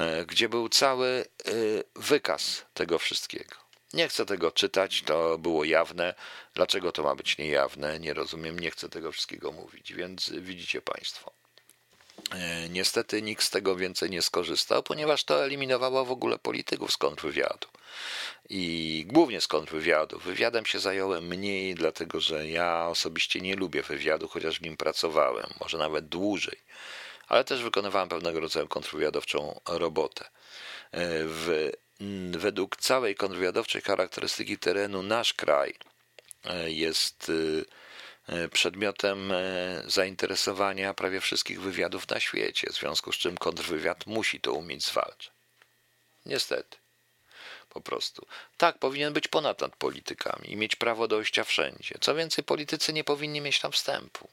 E, 0.00 0.26
gdzie 0.26 0.48
był 0.48 0.68
cały 0.68 1.06
e, 1.08 1.52
wykaz 1.96 2.64
tego 2.74 2.98
wszystkiego. 2.98 3.56
Nie 3.92 4.08
chcę 4.08 4.26
tego 4.26 4.52
czytać, 4.52 5.02
to 5.02 5.38
było 5.38 5.64
jawne. 5.64 6.14
Dlaczego 6.54 6.92
to 6.92 7.02
ma 7.02 7.14
być 7.14 7.38
niejawne? 7.38 8.00
Nie 8.00 8.14
rozumiem, 8.14 8.58
nie 8.58 8.70
chcę 8.70 8.88
tego 8.88 9.12
wszystkiego 9.12 9.52
mówić, 9.52 9.92
więc 9.92 10.30
widzicie 10.30 10.82
Państwo. 10.82 11.32
E, 12.30 12.68
niestety 12.68 13.22
nikt 13.22 13.42
z 13.42 13.50
tego 13.50 13.76
więcej 13.76 14.10
nie 14.10 14.22
skorzystał, 14.22 14.82
ponieważ 14.82 15.24
to 15.24 15.44
eliminowało 15.44 16.04
w 16.04 16.10
ogóle 16.10 16.38
polityków 16.38 16.92
z 16.92 16.96
kontrwywiadu. 16.96 17.68
I 18.48 19.04
głównie 19.08 19.40
z 19.40 19.48
kontrwywiadu. 19.48 20.18
Wywiadem 20.18 20.66
się 20.66 20.78
zająłem 20.78 21.26
mniej, 21.26 21.74
dlatego 21.74 22.20
że 22.20 22.48
ja 22.48 22.86
osobiście 22.88 23.40
nie 23.40 23.56
lubię 23.56 23.82
wywiadu, 23.82 24.28
chociaż 24.28 24.58
w 24.58 24.62
nim 24.62 24.76
pracowałem, 24.76 25.46
może 25.60 25.78
nawet 25.78 26.08
dłużej 26.08 26.58
ale 27.28 27.44
też 27.44 27.62
wykonywałem 27.62 28.08
pewnego 28.08 28.40
rodzaju 28.40 28.68
kontrwywiadowczą 28.68 29.60
robotę. 29.68 30.24
E, 30.24 30.28
w, 31.24 31.70
według 32.30 32.76
całej 32.76 33.14
kontrwywiadowczej 33.14 33.82
charakterystyki 33.82 34.58
terenu 34.58 35.02
nasz 35.02 35.34
kraj 35.34 35.74
e, 36.44 36.70
jest 36.70 37.32
e, 38.28 38.48
przedmiotem 38.48 39.32
zainteresowania 39.86 40.94
prawie 40.94 41.20
wszystkich 41.20 41.60
wywiadów 41.60 42.08
na 42.08 42.20
świecie, 42.20 42.66
w 42.70 42.76
związku 42.76 43.12
z 43.12 43.16
czym 43.16 43.36
kontrwywiad 43.36 44.06
musi 44.06 44.40
to 44.40 44.52
umieć 44.52 44.84
zwalczać. 44.84 45.30
Niestety. 46.26 46.76
Po 47.68 47.80
prostu. 47.80 48.26
Tak, 48.56 48.78
powinien 48.78 49.12
być 49.12 49.28
ponad 49.28 49.60
nad 49.60 49.76
politykami 49.76 50.52
i 50.52 50.56
mieć 50.56 50.76
prawo 50.76 51.08
dojścia 51.08 51.44
wszędzie. 51.44 51.94
Co 52.00 52.14
więcej, 52.14 52.44
politycy 52.44 52.92
nie 52.92 53.04
powinni 53.04 53.40
mieć 53.40 53.60
tam 53.60 53.72
wstępu. 53.72 54.28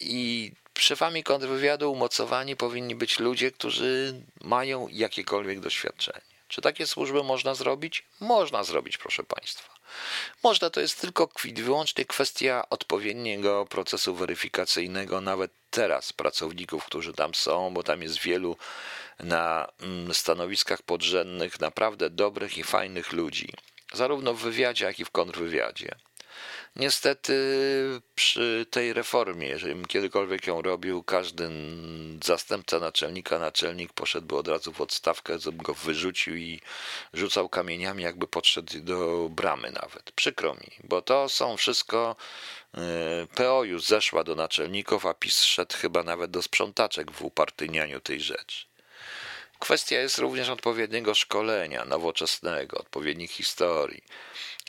I 0.00 0.52
szefami 0.82 1.22
kontrwywiadu 1.22 1.92
umocowani 1.92 2.56
powinni 2.56 2.94
być 2.94 3.18
ludzie, 3.18 3.52
którzy 3.52 4.22
mają 4.40 4.88
jakiekolwiek 4.88 5.60
doświadczenie. 5.60 6.20
Czy 6.48 6.60
takie 6.60 6.86
służby 6.86 7.22
można 7.22 7.54
zrobić? 7.54 8.04
Można 8.20 8.64
zrobić, 8.64 8.98
proszę 8.98 9.22
Państwa. 9.22 9.74
Można, 10.42 10.70
to 10.70 10.80
jest 10.80 11.00
tylko 11.00 11.28
wyłącznie 11.54 12.04
kwestia 12.04 12.64
odpowiedniego 12.70 13.66
procesu 13.66 14.14
weryfikacyjnego, 14.14 15.20
nawet 15.20 15.50
teraz 15.70 16.12
pracowników, 16.12 16.84
którzy 16.84 17.12
tam 17.12 17.34
są, 17.34 17.74
bo 17.74 17.82
tam 17.82 18.02
jest 18.02 18.18
wielu 18.18 18.56
na 19.18 19.68
mm, 19.80 20.14
stanowiskach 20.14 20.82
podrzędnych, 20.82 21.60
naprawdę 21.60 22.10
dobrych 22.10 22.58
i 22.58 22.64
fajnych 22.64 23.12
ludzi, 23.12 23.52
zarówno 23.92 24.34
w 24.34 24.40
wywiadzie, 24.40 24.84
jak 24.84 24.98
i 24.98 25.04
w 25.04 25.10
kontrwywiadzie. 25.10 25.94
Niestety 26.76 27.34
przy 28.14 28.66
tej 28.70 28.92
reformie, 28.92 29.48
jeżeli 29.48 29.86
kiedykolwiek 29.86 30.46
ją 30.46 30.62
robił, 30.62 31.02
każdy 31.02 31.50
zastępca 32.24 32.78
naczelnika, 32.78 33.38
naczelnik 33.38 33.92
poszedłby 33.92 34.36
od 34.36 34.48
razu 34.48 34.72
w 34.72 34.80
odstawkę, 34.80 35.38
go 35.52 35.74
wyrzucił 35.74 36.36
i 36.36 36.60
rzucał 37.12 37.48
kamieniami, 37.48 38.02
jakby 38.02 38.26
podszedł 38.26 38.80
do 38.80 39.28
bramy 39.30 39.70
nawet. 39.70 40.12
Przykro 40.12 40.54
mi, 40.54 40.70
bo 40.84 41.02
to 41.02 41.28
są 41.28 41.56
wszystko 41.56 42.16
e, 42.74 42.80
PO 43.34 43.64
już 43.64 43.84
zeszła 43.84 44.24
do 44.24 44.34
naczelników, 44.34 45.06
a 45.06 45.14
PiS 45.14 45.42
szedł 45.42 45.76
chyba 45.76 46.02
nawet 46.02 46.30
do 46.30 46.42
sprzątaczek 46.42 47.10
w 47.10 47.22
upartyjnianiu 47.22 48.00
tej 48.00 48.20
rzeczy. 48.20 48.70
Kwestia 49.58 50.00
jest 50.00 50.18
również 50.18 50.48
odpowiedniego 50.48 51.14
szkolenia 51.14 51.84
nowoczesnego, 51.84 52.78
odpowiednich 52.78 53.30
historii. 53.30 54.02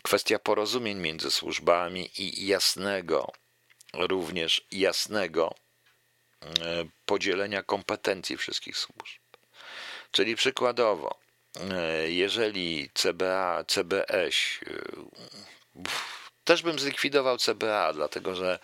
Kwestia 0.01 0.39
porozumień 0.39 0.99
między 0.99 1.31
służbami 1.31 2.09
i 2.17 2.47
jasnego, 2.47 3.31
również 3.93 4.67
jasnego 4.71 5.55
e, 6.41 6.85
podzielenia 7.05 7.63
kompetencji 7.63 8.37
wszystkich 8.37 8.77
służb. 8.77 9.21
Czyli 10.11 10.35
przykładowo, 10.35 11.19
e, 11.71 12.11
jeżeli 12.11 12.89
CBA, 12.93 13.63
CBS, 13.67 14.35
e, 14.65 14.81
też 16.43 16.61
bym 16.61 16.79
zlikwidował 16.79 17.37
CBA, 17.37 17.93
dlatego 17.93 18.35
że 18.35 18.59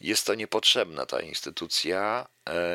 jest 0.00 0.26
to 0.26 0.34
niepotrzebna 0.34 1.06
ta 1.06 1.20
instytucja, 1.20 2.28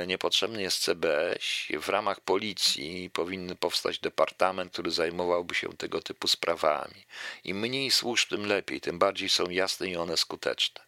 niepotrzebny 0.08 0.62
jest 0.62 0.82
CBS. 0.82 1.44
W 1.80 1.90
ramach 1.90 2.22
policji 2.22 3.10
powinny 3.10 3.56
powstać 3.56 4.00
departament, 4.00 4.74
który 4.74 4.92
zajmowałby 4.92 5.56
się 5.56 5.70
tego 5.78 6.02
typu 6.02 6.28
sprawami. 6.28 7.06
Im 7.44 7.60
mniej 7.60 7.92
służb, 7.92 8.30
tym 8.30 8.46
lepiej, 8.46 8.82
tym 8.82 9.00
bardziej 9.00 9.30
są 9.30 9.50
jasne 9.50 9.88
i 9.88 9.96
one 9.96 10.18
skuteczne. 10.18 10.82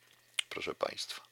Proszę 0.50 0.76
Państwa. 0.76 1.26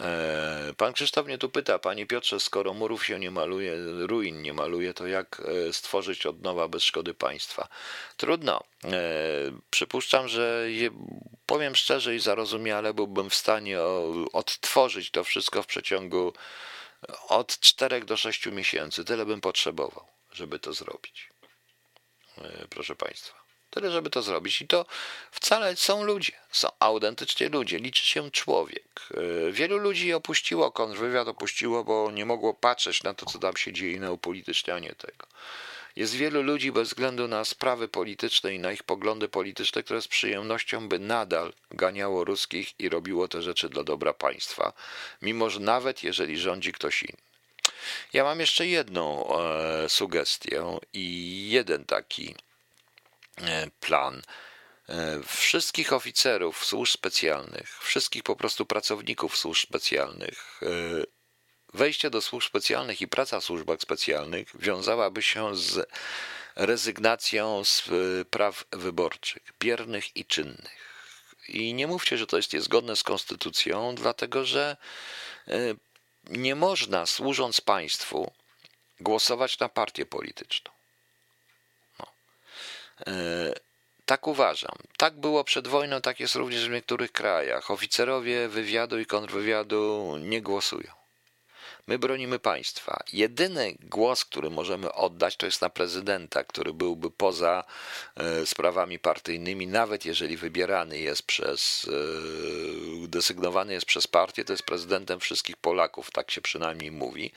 E, 0.00 0.74
pan 0.76 0.92
Krzysztof 0.92 1.26
mnie 1.26 1.38
tu 1.38 1.48
pyta, 1.48 1.78
panie 1.78 2.06
Piotrze, 2.06 2.40
skoro 2.40 2.74
murów 2.74 3.06
się 3.06 3.18
nie 3.18 3.30
maluje, 3.30 3.76
ruin 4.06 4.42
nie 4.42 4.52
maluje, 4.52 4.94
to 4.94 5.06
jak 5.06 5.42
e, 5.68 5.72
stworzyć 5.72 6.26
od 6.26 6.42
nowa 6.42 6.68
bez 6.68 6.82
szkody 6.82 7.14
państwa? 7.14 7.68
Trudno. 8.16 8.64
E, 8.84 8.90
przypuszczam, 9.70 10.28
że 10.28 10.66
powiem 11.46 11.74
szczerze 11.74 12.14
i 12.14 12.20
zarozumiale, 12.20 12.94
byłbym 12.94 13.30
w 13.30 13.34
stanie 13.34 13.78
odtworzyć 14.32 15.10
to 15.10 15.24
wszystko 15.24 15.62
w 15.62 15.66
przeciągu 15.66 16.32
od 17.28 17.60
4 17.60 18.04
do 18.04 18.16
6 18.16 18.46
miesięcy. 18.46 19.04
Tyle 19.04 19.26
bym 19.26 19.40
potrzebował, 19.40 20.06
żeby 20.32 20.58
to 20.58 20.72
zrobić. 20.72 21.30
Proszę 22.70 22.96
państwa. 22.96 23.43
Tyle, 23.74 23.90
żeby 23.90 24.10
to 24.10 24.22
zrobić. 24.22 24.62
I 24.62 24.66
to 24.66 24.86
wcale 25.30 25.76
są 25.76 26.04
ludzie, 26.04 26.32
są 26.50 26.68
autentycznie 26.78 27.48
ludzie, 27.48 27.78
liczy 27.78 28.06
się 28.06 28.30
człowiek. 28.30 29.08
E, 29.48 29.52
wielu 29.52 29.78
ludzi 29.78 30.12
opuściło 30.12 30.70
kontrwywiad, 30.72 31.28
opuściło, 31.28 31.84
bo 31.84 32.10
nie 32.10 32.26
mogło 32.26 32.54
patrzeć 32.54 33.02
na 33.02 33.14
to, 33.14 33.26
co 33.26 33.38
tam 33.38 33.56
się 33.56 33.72
dzieje 33.72 34.00
na 34.00 34.12
upolitycznianie 34.12 34.94
tego. 34.94 35.26
Jest 35.96 36.14
wielu 36.14 36.42
ludzi 36.42 36.72
bez 36.72 36.88
względu 36.88 37.28
na 37.28 37.44
sprawy 37.44 37.88
polityczne 37.88 38.54
i 38.54 38.58
na 38.58 38.72
ich 38.72 38.82
poglądy 38.82 39.28
polityczne, 39.28 39.82
które 39.82 40.02
z 40.02 40.08
przyjemnością 40.08 40.88
by 40.88 40.98
nadal 40.98 41.52
ganiało 41.70 42.24
ruskich 42.24 42.80
i 42.80 42.88
robiło 42.88 43.28
te 43.28 43.42
rzeczy 43.42 43.68
dla 43.68 43.84
dobra 43.84 44.12
państwa, 44.12 44.72
mimo 45.22 45.50
że 45.50 45.60
nawet 45.60 46.02
jeżeli 46.02 46.38
rządzi 46.38 46.72
ktoś 46.72 47.02
inny. 47.02 47.22
Ja 48.12 48.24
mam 48.24 48.40
jeszcze 48.40 48.66
jedną 48.66 49.38
e, 49.38 49.88
sugestię 49.88 50.78
i 50.92 51.48
jeden 51.50 51.84
taki 51.84 52.34
plan 53.80 54.22
e, 54.88 55.20
wszystkich 55.26 55.92
oficerów 55.92 56.64
służb 56.64 56.92
specjalnych, 56.92 57.78
wszystkich 57.82 58.22
po 58.22 58.36
prostu 58.36 58.66
pracowników 58.66 59.36
służb 59.36 59.68
specjalnych. 59.68 60.60
E, 60.62 60.68
wejście 61.74 62.10
do 62.10 62.20
służb 62.20 62.48
specjalnych 62.48 63.00
i 63.00 63.08
praca 63.08 63.40
w 63.40 63.44
służbach 63.44 63.80
specjalnych 63.80 64.48
wiązałaby 64.54 65.22
się 65.22 65.56
z 65.56 65.88
rezygnacją 66.56 67.64
z 67.64 67.88
praw 68.28 68.64
wyborczych, 68.70 69.42
biernych 69.60 70.16
i 70.16 70.24
czynnych. 70.24 70.94
I 71.48 71.74
nie 71.74 71.86
mówcie, 71.86 72.18
że 72.18 72.26
to 72.26 72.36
jest 72.36 72.52
niezgodne 72.52 72.96
z 72.96 73.02
konstytucją, 73.02 73.94
dlatego 73.94 74.44
że 74.44 74.76
nie 76.30 76.54
można, 76.54 77.06
służąc 77.06 77.60
państwu, 77.60 78.32
głosować 79.00 79.58
na 79.58 79.68
partię 79.68 80.06
polityczną. 80.06 80.72
E, 83.06 83.14
tak 84.06 84.26
uważam. 84.26 84.76
Tak 84.96 85.14
było 85.14 85.44
przed 85.44 85.68
wojną, 85.68 86.00
tak 86.00 86.20
jest 86.20 86.34
również 86.34 86.68
w 86.68 86.72
niektórych 86.72 87.12
krajach. 87.12 87.70
Oficerowie 87.70 88.48
wywiadu 88.48 88.98
i 88.98 89.06
kontrwywiadu 89.06 90.16
nie 90.20 90.42
głosują. 90.42 91.03
My 91.86 91.98
bronimy 91.98 92.38
państwa. 92.38 93.04
Jedyny 93.12 93.74
głos, 93.80 94.24
który 94.24 94.50
możemy 94.50 94.92
oddać, 94.92 95.36
to 95.36 95.46
jest 95.46 95.62
na 95.62 95.70
prezydenta, 95.70 96.44
który 96.44 96.72
byłby 96.72 97.10
poza 97.10 97.64
e, 98.16 98.46
sprawami 98.46 98.98
partyjnymi, 98.98 99.66
nawet 99.66 100.04
jeżeli 100.04 100.36
wybierany 100.36 100.98
jest 100.98 101.22
przez, 101.22 101.90
e, 103.04 103.08
desygnowany 103.08 103.72
jest 103.72 103.86
przez 103.86 104.06
partię, 104.06 104.44
to 104.44 104.52
jest 104.52 104.62
prezydentem 104.62 105.20
wszystkich 105.20 105.56
Polaków, 105.56 106.10
tak 106.10 106.30
się 106.30 106.40
przynajmniej 106.40 106.90
mówi. 106.90 107.32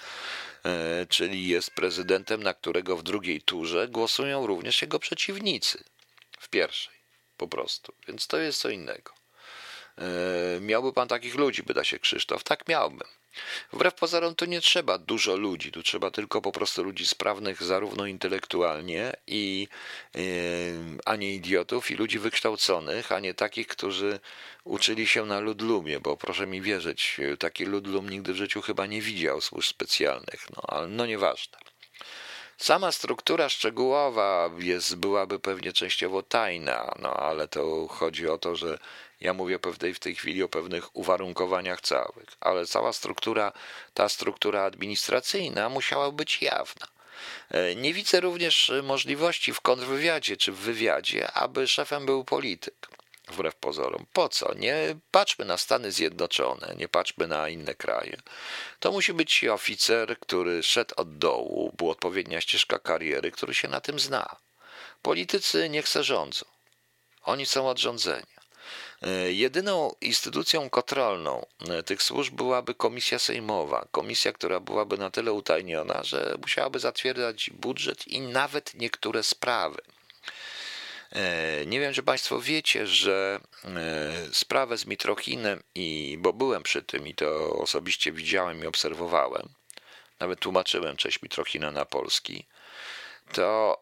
E, 0.66 1.06
czyli 1.10 1.48
jest 1.48 1.72
prezydentem, 1.72 2.44
na 2.44 2.54
którego 2.54 2.98
w 2.98 3.04
drugiej 3.04 3.42
turze 3.42 3.88
głosują 3.88 4.48
również 4.48 4.82
jego 4.82 5.00
przeciwnicy. 5.00 5.84
W 6.40 6.50
pierwszej, 6.50 6.96
po 7.38 7.48
prostu. 7.48 7.94
Więc 8.08 8.28
to 8.28 8.38
jest 8.38 8.62
co 8.62 8.70
innego. 8.70 9.18
Miałby 10.62 10.94
pan 10.94 11.08
takich 11.08 11.36
ludzi, 11.36 11.64
pyta 11.64 11.84
się 11.84 12.00
Krzysztof. 12.00 12.44
Tak 12.44 12.68
miałbym. 12.68 13.08
Wbrew 13.74 13.94
pozorom 13.94 14.36
to 14.36 14.46
nie 14.46 14.62
trzeba 14.62 14.98
dużo 14.98 15.36
ludzi, 15.36 15.72
tu 15.72 15.84
trzeba 15.84 16.12
tylko 16.12 16.42
po 16.42 16.52
prostu 16.52 16.84
ludzi 16.84 17.08
sprawnych 17.08 17.64
zarówno 17.64 18.06
intelektualnie 18.06 19.14
i 19.28 19.68
yy, 20.16 20.22
a 21.06 21.16
nie 21.16 21.34
idiotów 21.34 21.92
i 21.92 21.96
ludzi 21.96 22.20
wykształconych, 22.20 23.12
a 23.12 23.20
nie 23.20 23.34
takich, 23.34 23.68
którzy 23.68 24.20
uczyli 24.64 25.08
się 25.08 25.26
na 25.26 25.40
ludlumie, 25.40 26.00
bo 26.00 26.18
proszę 26.18 26.48
mi 26.48 26.62
wierzyć, 26.62 27.18
taki 27.40 27.66
ludlum 27.66 28.10
nigdy 28.10 28.34
w 28.34 28.38
życiu 28.38 28.62
chyba 28.62 28.86
nie 28.86 29.02
widział 29.02 29.42
służb 29.42 29.70
specjalnych, 29.70 30.46
no 30.56 30.62
ale 30.68 30.88
no 30.88 31.06
nieważne. 31.06 31.58
Sama 32.58 32.92
struktura 32.92 33.50
szczegółowa 33.50 34.50
jest, 34.60 34.96
byłaby 34.96 35.40
pewnie 35.40 35.74
częściowo 35.74 36.24
tajna, 36.24 36.94
no 37.00 37.14
ale 37.14 37.48
to 37.48 37.88
chodzi 37.88 38.28
o 38.28 38.38
to, 38.38 38.56
że 38.56 38.80
ja 39.22 39.34
mówię 39.34 39.60
pewnej, 39.60 39.94
w 39.94 40.00
tej 40.00 40.16
chwili 40.16 40.44
o 40.44 40.50
pewnych 40.50 40.96
uwarunkowaniach 40.96 41.82
całych, 41.82 42.30
ale 42.40 42.66
cała 42.66 42.94
struktura, 42.94 43.52
ta 43.94 44.10
struktura 44.10 44.64
administracyjna 44.64 45.70
musiała 45.70 46.12
być 46.12 46.42
jawna. 46.42 46.88
E, 47.52 47.76
nie 47.76 47.94
widzę 47.94 48.20
również 48.20 48.72
możliwości 48.84 49.54
w 49.54 49.62
kontrwywiadzie 49.62 50.38
czy 50.38 50.52
w 50.52 50.58
wywiadzie, 50.58 51.32
aby 51.32 51.68
szefem 51.68 52.06
był 52.06 52.24
polityk. 52.24 52.88
Wbrew 53.28 53.56
pozorom. 53.56 54.06
Po 54.14 54.30
co? 54.30 54.54
Nie 54.54 54.96
patrzmy 55.12 55.46
na 55.46 55.58
Stany 55.58 55.92
Zjednoczone, 55.92 56.76
nie 56.78 56.88
patrzmy 56.88 57.28
na 57.28 57.50
inne 57.50 57.76
kraje. 57.76 58.18
To 58.80 58.92
musi 58.92 59.14
być 59.14 59.46
oficer, 59.46 60.20
który 60.20 60.64
szedł 60.64 60.94
od 60.98 61.18
dołu, 61.18 61.74
była 61.78 61.92
odpowiednia 61.92 62.42
ścieżka 62.42 62.80
kariery, 62.80 63.32
który 63.32 63.54
się 63.54 63.68
na 63.68 63.82
tym 63.82 64.00
zna. 64.00 64.36
Politycy 65.02 65.70
niech 65.70 65.88
se 65.88 66.04
rządzą. 66.04 66.46
Oni 67.24 67.46
są 67.46 67.70
od 67.70 67.80
rządzenia. 67.80 68.37
E, 68.37 68.37
jedyną 69.28 69.96
instytucją 70.02 70.70
kontrolną 70.70 71.46
e, 71.70 71.84
tych 71.84 72.04
służb 72.04 72.36
byłaby 72.36 72.76
komisja 72.76 73.20
sejmowa. 73.20 73.88
Komisja, 73.92 74.34
która 74.34 74.60
byłaby 74.60 74.98
na 74.98 75.10
tyle 75.10 75.34
utajniona, 75.34 76.04
że 76.04 76.36
musiałaby 76.42 76.80
zatwierdzać 76.80 77.50
budżet 77.50 78.08
i 78.08 78.22
nawet 78.22 78.74
niektóre 78.74 79.24
sprawy. 79.24 79.82
E, 81.12 81.66
nie 81.66 81.80
wiem, 81.80 81.94
czy 81.94 82.04
Państwo 82.04 82.42
wiecie, 82.42 82.88
że 82.88 83.40
sprawę 84.32 84.78
z 84.78 84.86
Mitrochinem, 84.86 85.64
i 85.76 86.18
bo 86.20 86.34
byłem 86.34 86.64
przy 86.64 86.84
tym 86.84 87.08
i 87.08 87.14
to 87.14 87.54
osobiście 87.54 88.12
widziałem 88.12 88.64
i 88.64 88.68
obserwowałem, 88.68 89.50
nawet 90.20 90.40
tłumaczyłem 90.40 90.98
cześć 90.98 91.22
Mitrochina 91.22 91.72
na 91.72 91.86
polski, 91.86 92.46
to 93.34 93.78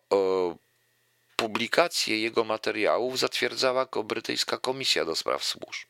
Publikację 1.36 2.22
jego 2.22 2.44
materiałów 2.44 3.20
zatwierdzała 3.20 3.88
brytyjska 4.04 4.58
komisja 4.58 5.06
do 5.06 5.16
spraw 5.16 5.44
służb. 5.44 5.88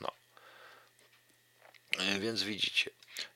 No. 0.00 0.12
E, 1.98 2.18
więc 2.18 2.42
widzicie. 2.42 2.90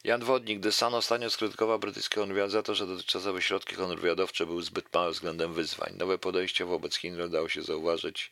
Jan 0.05 0.25
Wodnik, 0.25 0.61
gdy 0.61 0.73
San 0.73 0.95
ostatnio 0.95 1.31
skrytykował 1.31 1.79
brytyjski 1.79 2.15
kontrwywiad 2.15 2.51
za 2.51 2.63
to, 2.63 2.75
że 2.75 2.87
dotychczasowe 2.87 3.43
środki 3.43 3.77
kontrwywiadowcze 3.77 4.47
były 4.47 4.63
zbyt 4.63 4.95
małe 4.95 5.11
względem 5.11 5.55
wyzwań. 5.55 5.95
Nowe 5.99 6.19
podejście 6.19 6.65
wobec 6.65 6.97
Chin 6.97 7.31
dało 7.31 7.49
się 7.49 7.63
zauważyć. 7.63 8.31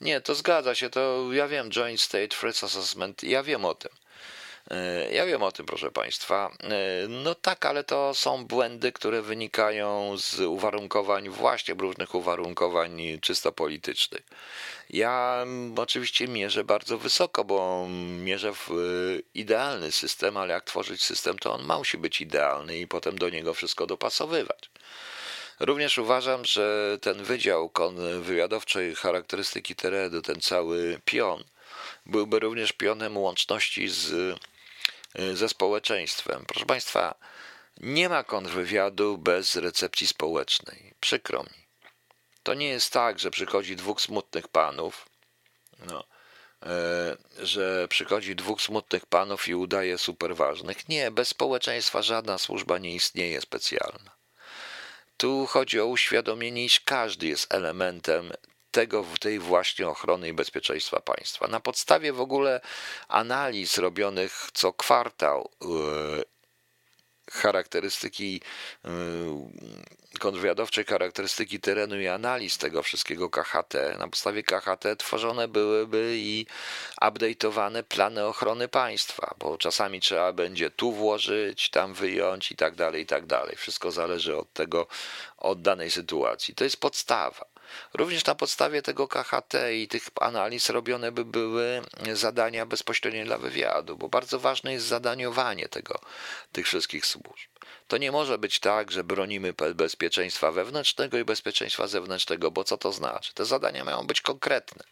Nie, 0.00 0.20
to 0.20 0.34
zgadza 0.34 0.74
się, 0.74 0.90
to 0.90 1.28
ja 1.32 1.48
wiem, 1.48 1.70
Joint 1.70 2.00
State 2.00 2.28
Threat 2.28 2.64
Assessment, 2.64 3.22
ja 3.22 3.42
wiem 3.42 3.64
o 3.64 3.74
tym. 3.74 3.92
E, 4.70 5.12
ja 5.12 5.26
wiem 5.26 5.42
o 5.42 5.52
tym, 5.52 5.66
proszę 5.66 5.90
Państwa. 5.90 6.50
E, 6.60 7.08
no 7.08 7.34
tak, 7.34 7.66
ale 7.66 7.84
to 7.84 8.14
są 8.14 8.44
błędy, 8.44 8.92
które 8.92 9.22
wynikają 9.22 10.16
z 10.18 10.40
uwarunkowań, 10.40 11.28
właśnie 11.28 11.74
różnych 11.74 12.14
uwarunkowań 12.14 13.02
czysto 13.20 13.52
politycznych. 13.52 14.22
Ja 14.90 15.44
oczywiście 15.76 16.28
mierzę 16.28 16.64
bardzo 16.64 16.98
wysoko, 16.98 17.44
bo 17.44 17.86
mierzę 18.24 18.52
w 18.54 18.70
e, 18.70 18.74
idealny 19.34 19.92
system, 19.92 20.36
ale 20.36 20.54
jak 20.54 20.64
tworzyć 20.64 21.02
system, 21.02 21.38
to 21.38 21.54
on 21.54 21.78
musi 21.78 21.98
być 21.98 22.20
idealny 22.20 22.78
i 22.78 22.86
potem 22.86 23.18
do 23.18 23.30
niego 23.30 23.54
wszystko 23.54 23.86
dopasowywać. 23.86 24.70
Również 25.60 25.98
uważam, 25.98 26.44
że 26.44 26.98
ten 27.00 27.24
wydział 27.24 27.70
wywiadowczej 28.20 28.94
charakterystyki 28.94 29.74
terenu, 29.74 30.22
ten 30.22 30.40
cały 30.40 31.00
pion, 31.04 31.44
byłby 32.06 32.38
również 32.38 32.72
pionem 32.72 33.18
łączności 33.18 33.88
z 33.88 34.36
ze 35.34 35.48
społeczeństwem. 35.48 36.44
Proszę 36.46 36.66
Państwa, 36.66 37.14
nie 37.80 38.08
ma 38.08 38.24
kontrwywiadu 38.24 39.18
bez 39.18 39.56
recepcji 39.56 40.06
społecznej. 40.06 40.94
Przykro 41.00 41.42
mi. 41.42 41.66
To 42.42 42.54
nie 42.54 42.68
jest 42.68 42.92
tak, 42.92 43.18
że 43.18 43.30
przychodzi 43.30 43.76
dwóch 43.76 44.00
smutnych 44.00 44.48
panów, 44.48 45.08
no, 45.78 46.04
e, 46.62 47.16
że 47.38 47.88
przychodzi 47.88 48.36
dwóch 48.36 48.62
smutnych 48.62 49.06
panów 49.06 49.48
i 49.48 49.54
udaje 49.54 49.98
super 49.98 50.36
ważnych. 50.36 50.88
Nie, 50.88 51.10
bez 51.10 51.28
społeczeństwa 51.28 52.02
żadna 52.02 52.38
służba 52.38 52.78
nie 52.78 52.94
istnieje 52.94 53.40
specjalna. 53.40 54.16
Tu 55.16 55.46
chodzi 55.46 55.80
o 55.80 55.86
uświadomienie, 55.86 56.64
iż 56.64 56.80
każdy 56.80 57.26
jest 57.26 57.54
elementem 57.54 58.32
tego, 58.72 59.04
tej 59.20 59.38
właśnie 59.38 59.88
ochrony 59.88 60.28
i 60.28 60.32
bezpieczeństwa 60.32 61.00
państwa. 61.00 61.48
Na 61.48 61.60
podstawie 61.60 62.12
w 62.12 62.20
ogóle 62.20 62.60
analiz 63.08 63.78
robionych 63.78 64.50
co 64.52 64.72
kwartał 64.72 65.50
e, 65.62 65.66
charakterystyki 67.30 68.40
y, 68.84 70.18
kontrwywiadowczej 70.18 70.84
charakterystyki 70.84 71.60
terenu 71.60 72.00
i 72.00 72.08
analiz 72.08 72.58
tego 72.58 72.82
wszystkiego 72.82 73.30
KHT. 73.30 73.74
Na 73.98 74.08
podstawie 74.08 74.42
KHT 74.42 74.96
tworzone 74.98 75.48
byłyby 75.48 76.14
i 76.16 76.46
update'owane 77.02 77.82
plany 77.82 78.26
ochrony 78.26 78.68
państwa, 78.68 79.34
bo 79.38 79.58
czasami 79.58 80.00
trzeba 80.00 80.32
będzie 80.32 80.70
tu 80.70 80.92
włożyć, 80.92 81.70
tam 81.70 81.94
wyjąć 81.94 82.52
i 82.52 82.56
tak 82.56 82.74
dalej, 82.74 83.02
i 83.02 83.06
tak 83.06 83.26
dalej. 83.26 83.56
Wszystko 83.56 83.90
zależy 83.90 84.36
od 84.36 84.52
tego, 84.52 84.86
od 85.38 85.62
danej 85.62 85.90
sytuacji. 85.90 86.54
To 86.54 86.64
jest 86.64 86.80
podstawa. 86.80 87.51
Również 87.94 88.24
na 88.24 88.34
podstawie 88.34 88.82
tego 88.82 89.08
KHT 89.08 89.54
i 89.74 89.88
tych 89.88 90.02
analiz 90.20 90.70
robione 90.70 91.12
by 91.12 91.24
były 91.24 91.82
zadania 92.12 92.66
bezpośrednio 92.66 93.24
dla 93.24 93.38
wywiadu, 93.38 93.96
bo 93.96 94.08
bardzo 94.08 94.38
ważne 94.38 94.72
jest 94.72 94.86
zadaniowanie 94.86 95.68
tego, 95.68 96.00
tych 96.52 96.66
wszystkich 96.66 97.06
służb. 97.06 97.50
To 97.88 97.96
nie 97.96 98.12
może 98.12 98.38
być 98.38 98.60
tak, 98.60 98.90
że 98.90 99.04
bronimy 99.04 99.54
bezpieczeństwa 99.74 100.52
wewnętrznego 100.52 101.18
i 101.18 101.24
bezpieczeństwa 101.24 101.86
zewnętrznego, 101.86 102.50
bo 102.50 102.64
co 102.64 102.78
to 102.78 102.92
znaczy? 102.92 103.34
Te 103.34 103.44
zadania 103.44 103.84
mają 103.84 104.06
być 104.06 104.20
konkretne. 104.20 104.84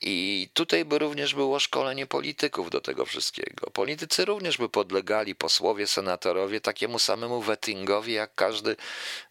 I 0.00 0.48
tutaj 0.54 0.84
by 0.84 0.98
również 0.98 1.34
było 1.34 1.60
szkolenie 1.60 2.06
polityków 2.06 2.70
do 2.70 2.80
tego 2.80 3.04
wszystkiego. 3.04 3.70
Politycy 3.70 4.24
również 4.24 4.56
by 4.58 4.68
podlegali, 4.68 5.34
posłowie, 5.34 5.86
senatorowie, 5.86 6.60
takiemu 6.60 6.98
samemu 6.98 7.42
wettingowi 7.42 8.12
jak 8.12 8.34
każdy, 8.34 8.76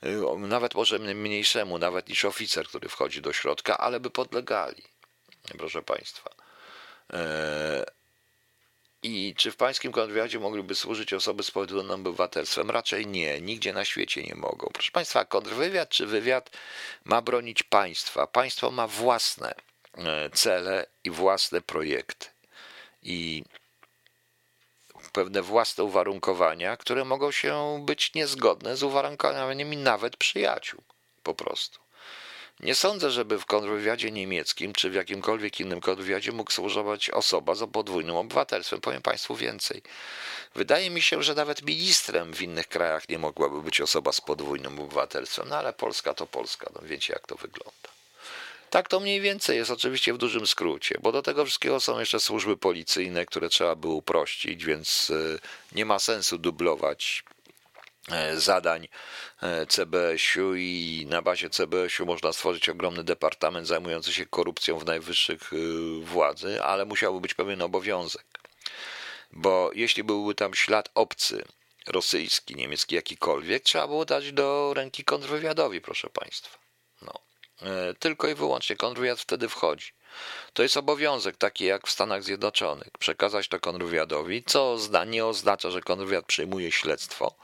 y, 0.04 0.38
nawet 0.38 0.76
może 0.76 1.00
mniejszemu, 1.00 1.78
nawet 1.78 2.10
niż 2.10 2.26
oficer, 2.26 2.68
który 2.68 2.90
wchodzi 2.90 3.22
do 3.22 3.34
środka, 3.34 3.78
ale 3.78 4.00
by 4.00 4.10
podlegali, 4.10 4.84
proszę 5.58 5.82
Państwa. 5.82 6.30
E, 7.14 7.86
I 9.04 9.36
czy 9.38 9.52
w 9.52 9.56
pańskim 9.56 9.92
kontrwywiadzie 9.92 10.40
mogliby 10.40 10.76
służyć 10.76 11.14
osoby 11.14 11.44
z 11.44 11.52
podwójnym 11.52 11.92
obywatelstwem? 11.92 12.72
Raczej 12.72 13.08
nie, 13.08 13.42
nigdzie 13.42 13.74
na 13.74 13.86
świecie 13.86 14.24
nie 14.24 14.36
mogą. 14.36 14.70
Proszę 14.74 14.92
Państwa, 14.92 15.26
kontrwywiad 15.26 15.90
czy 15.90 16.06
wywiad 16.06 16.50
ma 17.06 17.22
bronić 17.22 17.64
państwa. 17.64 18.28
Państwo 18.28 18.72
ma 18.72 18.88
własne 18.88 19.54
cele 20.34 20.86
i 21.04 21.10
własne 21.10 21.62
projekty. 21.62 22.28
I 23.04 23.44
pewne 25.12 25.42
własne 25.42 25.84
uwarunkowania, 25.84 26.78
które 26.78 27.06
mogą 27.06 27.32
się 27.32 27.84
być 27.86 28.14
niezgodne 28.14 28.78
z 28.78 28.84
uwarunkowaniami 28.84 29.78
nawet 29.78 30.18
przyjaciół, 30.18 30.82
po 31.24 31.34
prostu. 31.34 31.80
Nie 32.60 32.76
sądzę, 32.76 33.12
żeby 33.12 33.40
w 33.40 33.46
kontrwywiadzie 33.46 34.12
niemieckim 34.12 34.74
czy 34.74 34.90
w 34.90 34.94
jakimkolwiek 34.94 35.60
innym 35.60 35.82
kontrwywiadzie 35.82 36.32
mógł 36.32 36.52
służować 36.52 37.10
osoba 37.10 37.56
z 37.56 37.72
podwójnym 37.72 38.16
obywatelstwem. 38.16 38.82
Powiem 38.82 39.02
Państwu 39.02 39.36
więcej. 39.36 39.82
Wydaje 40.56 40.90
mi 40.90 41.02
się, 41.02 41.24
że 41.24 41.36
nawet 41.36 41.62
ministrem 41.62 42.34
w 42.34 42.42
innych 42.42 42.68
krajach 42.68 43.10
nie 43.10 43.20
mogłaby 43.20 43.62
być 43.62 43.82
osoba 43.82 44.12
z 44.12 44.22
podwójnym 44.22 44.80
obywatelstwem, 44.80 45.50
no 45.50 45.58
ale 45.58 45.74
Polska 45.74 46.14
to 46.14 46.28
Polska, 46.28 46.70
no 46.76 46.82
wiecie 46.84 47.14
jak 47.14 47.28
to 47.28 47.36
wygląda. 47.36 47.97
Tak 48.70 48.88
to 48.88 49.00
mniej 49.00 49.22
więcej 49.22 49.58
jest 49.58 49.72
oczywiście 49.72 50.14
w 50.14 50.18
dużym 50.18 50.48
skrócie, 50.48 50.98
bo 51.02 51.12
do 51.12 51.22
tego 51.22 51.46
wszystkiego 51.46 51.80
są 51.80 52.00
jeszcze 52.00 52.20
służby 52.20 52.58
policyjne, 52.58 53.26
które 53.26 53.50
trzeba 53.50 53.76
by 53.76 53.88
uprościć, 53.88 54.66
więc 54.66 55.10
e, 55.10 55.40
nie 55.76 55.86
ma 55.86 56.00
sensu 56.00 56.38
dublować 56.38 57.24
e, 58.12 58.40
zadań 58.40 58.88
e, 59.42 59.66
CBS-u 59.66 60.56
i 60.56 61.06
na 61.10 61.22
bazie 61.22 61.50
CBS-u 61.50 62.06
można 62.06 62.34
stworzyć 62.34 62.70
ogromny 62.70 63.04
departament 63.04 63.68
zajmujący 63.68 64.14
się 64.14 64.26
korupcją 64.26 64.80
w 64.80 64.86
najwyższych 64.86 65.52
władzy, 66.02 66.64
ale 66.64 66.86
musiałby 66.86 67.22
być 67.22 67.34
pewien 67.34 67.62
obowiązek. 67.62 68.26
Bo 69.32 69.72
jeśli 69.76 70.04
byłby 70.04 70.36
tam 70.36 70.54
ślad 70.54 70.90
obcy, 70.96 71.46
rosyjski, 71.88 72.56
niemiecki, 72.56 72.96
jakikolwiek, 72.96 73.64
trzeba 73.64 73.88
było 73.88 74.06
dać 74.06 74.32
do 74.32 74.74
ręki 74.76 75.04
kontrwywiadowi, 75.04 75.82
proszę 75.82 76.10
Państwa. 76.10 76.67
E, 77.62 77.94
tylko 77.94 78.28
i 78.28 78.36
wyłącznie 78.36 78.76
kontrwywiad 78.76 79.20
wtedy 79.20 79.50
wchodzi. 79.50 79.92
To 80.54 80.64
jest 80.64 80.78
obowiązek, 80.78 81.38
taki 81.38 81.66
jak 81.66 81.88
w 81.88 81.92
Stanach 81.92 82.24
Zjednoczonych, 82.24 82.90
przekazać 83.00 83.48
to 83.48 83.60
kontrwywiadowi, 83.60 84.44
co 84.44 84.78
nie 85.08 85.26
oznacza, 85.26 85.72
że 85.72 85.82
kontrwywiad 85.82 86.26
przyjmuje 86.26 86.72
śledztwo, 86.72 87.36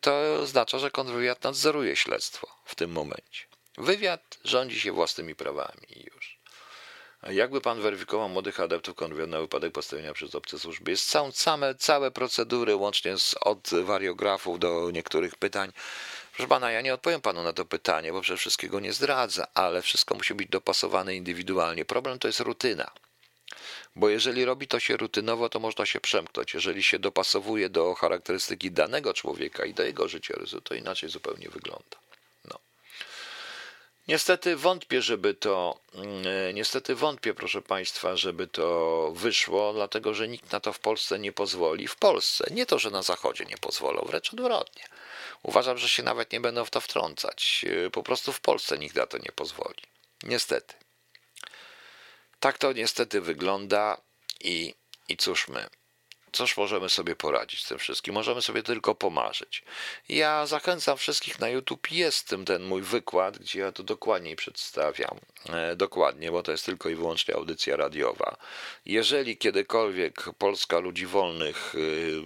to 0.00 0.34
oznacza, 0.42 0.78
że 0.78 0.90
kontrwywiad 0.90 1.44
nadzoruje 1.44 1.96
śledztwo 1.96 2.48
w 2.64 2.74
tym 2.74 2.90
momencie. 2.90 3.44
Wywiad 3.78 4.38
rządzi 4.44 4.80
się 4.80 4.92
własnymi 4.92 5.34
prawami 5.34 6.04
już. 6.14 6.38
Jakby 7.22 7.60
pan 7.60 7.80
weryfikował 7.80 8.28
młodych 8.28 8.60
adeptów 8.60 8.94
kontrwywiadu 8.94 9.32
na 9.32 9.40
wypadek 9.40 9.72
postawienia 9.72 10.14
przez 10.14 10.34
obce 10.34 10.58
służby? 10.58 10.90
Jest 10.90 11.10
całe, 11.10 11.32
same, 11.32 11.74
całe 11.74 12.10
procedury, 12.10 12.76
łącznie 12.76 13.18
z, 13.18 13.34
od 13.40 13.70
wariografów 13.82 14.58
do 14.58 14.90
niektórych 14.90 15.36
pytań, 15.36 15.72
Proszę 16.38 16.48
pana, 16.48 16.70
ja 16.70 16.80
nie 16.80 16.94
odpowiem 16.94 17.20
panu 17.20 17.42
na 17.42 17.52
to 17.52 17.64
pytanie, 17.64 18.12
bo 18.12 18.20
przede 18.20 18.36
wszystkiego 18.36 18.80
nie 18.80 18.92
zdradza, 18.92 19.46
ale 19.54 19.82
wszystko 19.82 20.14
musi 20.14 20.34
być 20.34 20.48
dopasowane 20.48 21.16
indywidualnie. 21.16 21.84
Problem 21.84 22.18
to 22.18 22.28
jest 22.28 22.40
rutyna. 22.40 22.90
Bo 23.96 24.08
jeżeli 24.08 24.44
robi 24.44 24.68
to 24.68 24.80
się 24.80 24.96
rutynowo, 24.96 25.48
to 25.48 25.60
można 25.60 25.86
się 25.86 26.00
przemknąć. 26.00 26.54
Jeżeli 26.54 26.82
się 26.82 26.98
dopasowuje 26.98 27.68
do 27.68 27.94
charakterystyki 27.94 28.70
danego 28.70 29.14
człowieka 29.14 29.64
i 29.64 29.74
do 29.74 29.82
jego 29.82 30.08
życiorysu, 30.08 30.60
to 30.60 30.74
inaczej 30.74 31.08
zupełnie 31.08 31.48
wygląda. 31.48 31.96
No. 32.44 32.58
Niestety 34.08 34.56
wątpię, 34.56 35.02
żeby 35.02 35.34
to, 35.34 35.80
mm, 35.94 36.54
niestety 36.54 36.94
wątpię, 36.94 37.34
proszę 37.34 37.62
Państwa, 37.62 38.16
żeby 38.16 38.46
to 38.46 39.10
wyszło, 39.14 39.72
dlatego 39.72 40.14
że 40.14 40.28
nikt 40.28 40.52
na 40.52 40.60
to 40.60 40.72
w 40.72 40.78
Polsce 40.78 41.18
nie 41.18 41.32
pozwoli. 41.32 41.88
W 41.88 41.96
Polsce, 41.96 42.44
nie 42.50 42.66
to, 42.66 42.78
że 42.78 42.90
na 42.90 43.02
Zachodzie 43.02 43.44
nie 43.44 43.58
pozwolą, 43.58 44.04
wręcz 44.06 44.32
odwrotnie. 44.32 44.84
Uważam, 45.42 45.78
że 45.78 45.88
się 45.88 46.02
nawet 46.02 46.32
nie 46.32 46.40
będą 46.40 46.64
w 46.64 46.70
to 46.70 46.80
wtrącać. 46.80 47.64
Y, 47.86 47.90
po 47.90 48.02
prostu 48.02 48.32
w 48.32 48.40
Polsce 48.40 48.78
nikt 48.78 48.96
na 48.96 49.06
to 49.06 49.18
nie 49.18 49.32
pozwoli. 49.34 49.82
Niestety. 50.22 50.74
Tak 52.40 52.58
to 52.58 52.72
niestety 52.72 53.20
wygląda 53.20 54.00
i, 54.40 54.74
i 55.08 55.16
cóż 55.16 55.48
my. 55.48 55.68
Cóż 56.32 56.56
możemy 56.56 56.88
sobie 56.88 57.16
poradzić 57.16 57.64
z 57.64 57.68
tym 57.68 57.78
wszystkim? 57.78 58.14
Możemy 58.14 58.42
sobie 58.42 58.62
tylko 58.62 58.94
pomarzyć. 58.94 59.62
Ja 60.08 60.46
zachęcam 60.46 60.96
wszystkich 60.98 61.38
na 61.38 61.48
YouTube. 61.48 61.90
Jest 61.90 62.28
tym 62.28 62.44
ten 62.44 62.62
mój 62.62 62.82
wykład, 62.82 63.38
gdzie 63.38 63.60
ja 63.60 63.72
to 63.72 63.82
dokładniej 63.82 64.36
przedstawiam. 64.36 65.18
E, 65.48 65.76
dokładnie, 65.76 66.30
bo 66.30 66.42
to 66.42 66.52
jest 66.52 66.66
tylko 66.66 66.88
i 66.88 66.94
wyłącznie 66.94 67.34
audycja 67.34 67.76
radiowa. 67.76 68.36
Jeżeli 68.86 69.36
kiedykolwiek 69.36 70.24
Polska 70.38 70.78
Ludzi 70.78 71.06
Wolnych 71.06 71.74
y, 71.74 72.22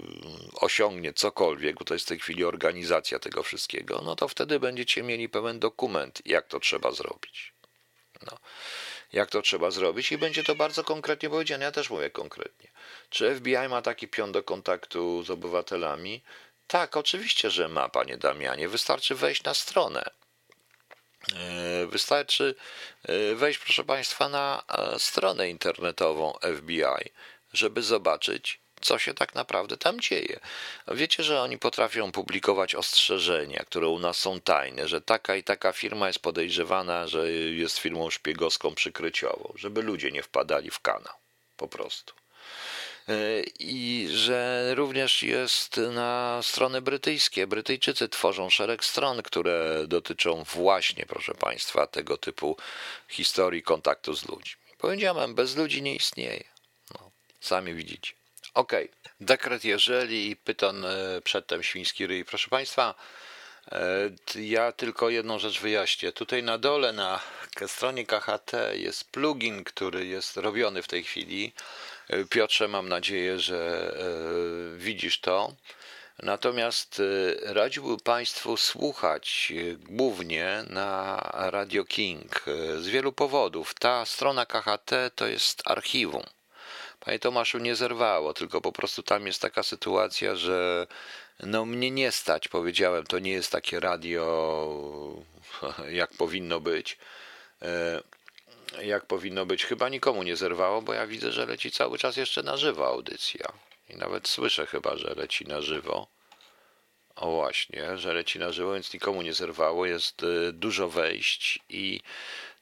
osiągnie 0.54 1.12
cokolwiek, 1.12 1.78
bo 1.78 1.84
to 1.84 1.94
jest 1.94 2.06
w 2.06 2.08
tej 2.08 2.18
chwili 2.18 2.44
organizacja 2.44 3.18
tego 3.18 3.42
wszystkiego, 3.42 4.02
no 4.04 4.16
to 4.16 4.28
wtedy 4.28 4.60
będziecie 4.60 5.02
mieli 5.02 5.28
pełen 5.28 5.60
dokument, 5.60 6.22
jak 6.26 6.48
to 6.48 6.60
trzeba 6.60 6.90
zrobić. 6.90 7.52
No 8.26 8.38
jak 9.12 9.30
to 9.30 9.42
trzeba 9.42 9.70
zrobić 9.70 10.12
i 10.12 10.18
będzie 10.18 10.44
to 10.44 10.54
bardzo 10.54 10.84
konkretnie 10.84 11.30
powiedziane. 11.30 11.64
Ja 11.64 11.72
też 11.72 11.90
mówię 11.90 12.10
konkretnie. 12.10 12.70
Czy 13.10 13.34
FBI 13.34 13.68
ma 13.68 13.82
taki 13.82 14.08
pion 14.08 14.32
do 14.32 14.42
kontaktu 14.42 15.22
z 15.22 15.30
obywatelami? 15.30 16.22
Tak, 16.66 16.96
oczywiście, 16.96 17.50
że 17.50 17.68
ma, 17.68 17.88
panie 17.88 18.16
Damianie. 18.16 18.68
Wystarczy 18.68 19.14
wejść 19.14 19.44
na 19.44 19.54
stronę. 19.54 20.10
E, 21.34 21.86
wystarczy 21.86 22.54
e, 23.02 23.34
wejść, 23.34 23.58
proszę 23.58 23.84
Państwa, 23.84 24.28
na 24.28 24.62
e, 24.68 24.98
stronę 24.98 25.50
internetową 25.50 26.32
FBI, 26.56 27.10
żeby 27.52 27.82
zobaczyć, 27.82 28.60
co 28.82 28.98
się 28.98 29.14
tak 29.14 29.34
naprawdę 29.34 29.76
tam 29.76 30.00
dzieje. 30.00 30.40
Wiecie, 30.88 31.22
że 31.22 31.40
oni 31.40 31.58
potrafią 31.58 32.12
publikować 32.12 32.74
ostrzeżenia, 32.74 33.64
które 33.66 33.88
u 33.88 33.98
nas 33.98 34.16
są 34.16 34.40
tajne, 34.40 34.88
że 34.88 35.00
taka 35.00 35.36
i 35.36 35.42
taka 35.42 35.72
firma 35.72 36.06
jest 36.06 36.18
podejrzewana, 36.18 37.06
że 37.06 37.32
jest 37.32 37.78
firmą 37.78 38.10
szpiegowską 38.10 38.74
przykryciową, 38.74 39.52
żeby 39.56 39.82
ludzie 39.82 40.10
nie 40.10 40.22
wpadali 40.22 40.70
w 40.70 40.80
kanał. 40.80 41.14
Po 41.56 41.68
prostu. 41.68 42.14
E, 43.08 43.42
I 43.58 44.08
że 44.10 44.70
również 44.74 45.22
jest 45.22 45.76
na 45.76 46.40
strony 46.42 46.82
brytyjskie. 46.82 47.46
Brytyjczycy 47.46 48.08
tworzą 48.08 48.50
szereg 48.50 48.84
stron, 48.84 49.22
które 49.22 49.84
dotyczą 49.86 50.44
właśnie, 50.44 51.06
proszę 51.06 51.34
Państwa, 51.34 51.86
tego 51.86 52.16
typu 52.16 52.56
historii 53.08 53.62
kontaktu 53.62 54.14
z 54.14 54.28
ludźmi. 54.28 54.62
Powiedziałem, 54.78 55.34
bez 55.34 55.56
ludzi 55.56 55.82
nie 55.82 55.94
istnieje. 55.94 56.44
No, 56.94 57.10
sami 57.40 57.74
widzicie. 57.74 58.12
Okej, 58.54 58.84
okay. 58.84 59.12
dekret 59.20 59.64
jeżeli 59.64 60.30
i 60.30 60.36
pyton 60.36 60.84
e, 60.84 61.20
przedtem 61.24 61.62
świński 61.62 62.06
ryj. 62.06 62.24
Proszę 62.24 62.50
Państwa, 62.50 62.94
E, 63.70 64.10
ja 64.34 64.72
tylko 64.72 65.10
jedną 65.10 65.38
rzecz 65.38 65.60
wyjaśnię. 65.60 66.12
Tutaj 66.12 66.42
na 66.42 66.58
dole, 66.58 66.92
na 66.92 67.20
stronie 67.66 68.06
KHT 68.06 68.52
jest 68.74 69.10
plugin, 69.10 69.64
który 69.64 70.06
jest 70.06 70.36
robiony 70.36 70.82
w 70.82 70.88
tej 70.88 71.04
chwili. 71.04 71.52
E, 72.08 72.24
Piotrze, 72.24 72.68
mam 72.68 72.88
nadzieję, 72.88 73.38
że 73.40 73.92
widzisz 74.76 75.20
to. 75.20 75.52
Natomiast 76.22 77.02
radziłbym 77.42 78.00
Państwu 78.00 78.56
słuchać 78.56 79.52
głównie 79.78 80.64
na 80.68 81.16
Radio 81.34 81.84
King 81.84 82.44
z 82.78 82.88
wielu 82.88 83.12
powodów. 83.12 83.74
Ta 83.74 84.06
strona 84.06 84.46
KHT 84.46 84.90
to 85.14 85.26
jest 85.26 85.62
archiwum. 85.64 86.22
Panie 87.04 87.18
Tomaszu, 87.18 87.58
nie 87.58 87.76
zerwało, 87.76 88.34
tylko 88.34 88.60
po 88.60 88.72
prostu 88.72 89.02
tam 89.02 89.26
jest 89.26 89.42
taka 89.42 89.62
sytuacja, 89.62 90.36
że 90.36 90.86
no 91.40 91.64
mnie 91.64 91.90
nie 91.90 92.12
stać, 92.12 92.48
powiedziałem, 92.48 93.06
to 93.06 93.18
nie 93.18 93.32
jest 93.32 93.52
takie 93.52 93.80
radio, 93.80 95.14
jak 95.90 96.10
powinno 96.10 96.60
być. 96.60 96.98
E, 97.62 98.02
jak 98.82 99.06
powinno 99.06 99.46
być, 99.46 99.64
chyba 99.64 99.88
nikomu 99.88 100.22
nie 100.22 100.36
zerwało, 100.36 100.82
bo 100.82 100.92
ja 100.92 101.06
widzę, 101.06 101.32
że 101.32 101.46
leci 101.46 101.70
cały 101.70 101.98
czas 101.98 102.16
jeszcze 102.16 102.42
na 102.42 102.56
żywo 102.56 102.86
audycja. 102.86 103.52
I 103.90 103.96
nawet 103.96 104.28
słyszę 104.28 104.66
chyba, 104.66 104.96
że 104.96 105.14
leci 105.16 105.46
na 105.46 105.62
żywo. 105.62 106.06
O 107.16 107.30
właśnie, 107.30 107.98
że 107.98 108.14
leci 108.14 108.38
na 108.38 108.52
żywo, 108.52 108.72
więc 108.72 108.94
nikomu 108.94 109.22
nie 109.22 109.34
zerwało. 109.34 109.86
Jest 109.86 110.22
e, 110.22 110.52
dużo 110.52 110.88
wejść 110.88 111.58
i 111.68 112.00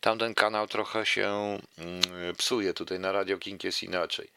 tamten 0.01 0.35
kanał 0.35 0.67
trochę 0.67 1.07
się 1.07 1.59
mm, 1.79 2.37
psuje. 2.37 2.75
Tutaj 2.75 2.99
na 2.99 3.13
Radio 3.13 3.39
King 3.39 3.65
jest 3.65 3.83
inaczej. 3.83 4.31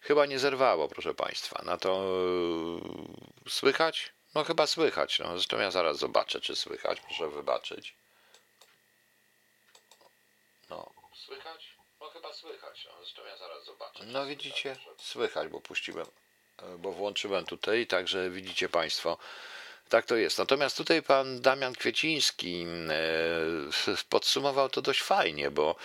Chyba 0.00 0.26
nie 0.26 0.38
zerwało, 0.38 0.88
proszę 0.88 1.14
Państwa. 1.14 1.62
Na 1.64 1.76
to 1.76 2.02
yy, 3.44 3.50
słychać? 3.50 4.12
No 4.34 4.44
chyba 4.44 4.66
słychać. 4.66 5.18
No, 5.18 5.32
zresztą 5.32 5.58
ja 5.58 5.70
zaraz 5.70 5.98
zobaczę, 5.98 6.40
czy 6.40 6.56
słychać. 6.56 7.00
Proszę 7.00 7.28
wybaczyć. 7.28 7.94
No, 10.70 10.90
słychać? 11.14 11.76
No 12.00 12.10
chyba 12.10 12.32
słychać. 12.32 12.86
No, 12.90 12.92
zresztą 13.02 13.24
ja 13.24 13.36
zaraz 13.36 13.64
zobaczę. 13.64 14.04
No 14.06 14.26
widzicie? 14.26 14.76
Słychać, 14.98 15.48
bo 15.48 15.60
puściłem, 15.60 16.06
yy, 16.62 16.78
bo 16.78 16.92
włączyłem 16.92 17.44
tutaj, 17.44 17.86
także 17.86 18.30
widzicie 18.30 18.68
Państwo. 18.68 19.18
Tak 19.88 20.06
to 20.06 20.16
jest. 20.16 20.38
Natomiast 20.38 20.76
tutaj 20.76 21.02
pan 21.02 21.40
Damian 21.40 21.74
Kwieciński 21.74 22.60
yy, 23.86 23.96
podsumował 24.08 24.68
to 24.68 24.82
dość 24.82 25.02
fajnie, 25.02 25.50
bo 25.50 25.76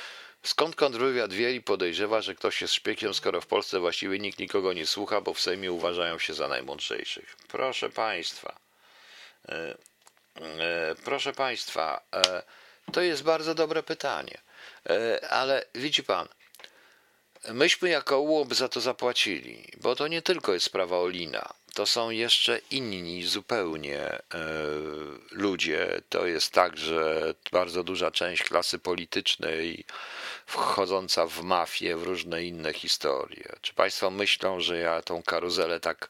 Skąd 0.43 0.75
kontrwywiad 0.75 1.33
wie 1.33 1.55
i 1.55 1.61
podejrzewa, 1.61 2.21
że 2.21 2.35
ktoś 2.35 2.61
jest 2.61 2.73
szpiekiem, 2.73 3.13
skoro 3.13 3.41
w 3.41 3.47
Polsce 3.47 3.79
właściwie 3.79 4.19
nikt 4.19 4.39
nikogo 4.39 4.73
nie 4.73 4.85
słucha, 4.85 5.21
bo 5.21 5.33
w 5.33 5.41
Sejmie 5.41 5.71
uważają 5.71 6.19
się 6.19 6.33
za 6.33 6.47
najmądrzejszych? 6.47 7.35
Proszę 7.47 7.89
Państwa, 7.89 8.55
e, 9.49 9.77
e, 10.41 10.95
proszę 11.03 11.33
Państwa, 11.33 12.01
e, 12.15 12.43
to 12.93 13.01
jest 13.01 13.23
bardzo 13.23 13.55
dobre 13.55 13.83
pytanie, 13.83 14.41
ale 15.29 15.65
widzi 15.75 16.03
Pan, 16.03 16.27
myśmy 17.49 17.89
jako 17.89 18.19
UOB 18.19 18.53
za 18.53 18.69
to 18.69 18.81
zapłacili, 18.81 19.67
bo 19.77 19.95
to 19.95 20.07
nie 20.07 20.21
tylko 20.21 20.53
jest 20.53 20.65
sprawa 20.65 20.97
Olina 20.97 21.53
to 21.73 21.85
są 21.85 22.09
jeszcze 22.09 22.59
inni 22.71 23.23
zupełnie 23.23 23.99
e, 23.99 24.21
ludzie. 25.31 26.01
To 26.09 26.25
jest 26.25 26.51
także 26.51 27.33
bardzo 27.51 27.83
duża 27.83 28.11
część 28.11 28.43
klasy 28.43 28.79
politycznej 28.79 29.85
wchodząca 30.45 31.27
w 31.27 31.41
mafię, 31.43 31.97
w 31.97 32.03
różne 32.03 32.43
inne 32.43 32.73
historie. 32.73 33.55
Czy 33.61 33.73
Państwo 33.73 34.11
myślą, 34.11 34.59
że 34.59 34.77
ja 34.77 35.01
tą 35.01 35.23
karuzelę 35.23 35.79
tak 35.79 36.09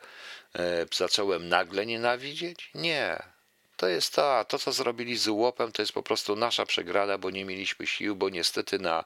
e, 0.55 0.85
zacząłem 0.95 1.49
nagle 1.49 1.85
nienawidzieć? 1.85 2.71
Nie. 2.75 3.32
To 3.77 3.87
jest 3.87 4.13
to, 4.13 4.45
to 4.45 4.59
co 4.59 4.71
zrobili 4.71 5.17
z 5.17 5.27
łopem, 5.27 5.71
to 5.71 5.81
jest 5.81 5.91
po 5.91 6.03
prostu 6.03 6.35
nasza 6.35 6.65
przegrana, 6.65 7.17
bo 7.17 7.29
nie 7.29 7.45
mieliśmy 7.45 7.87
sił, 7.87 8.15
bo 8.15 8.29
niestety 8.29 8.79
na 8.79 9.03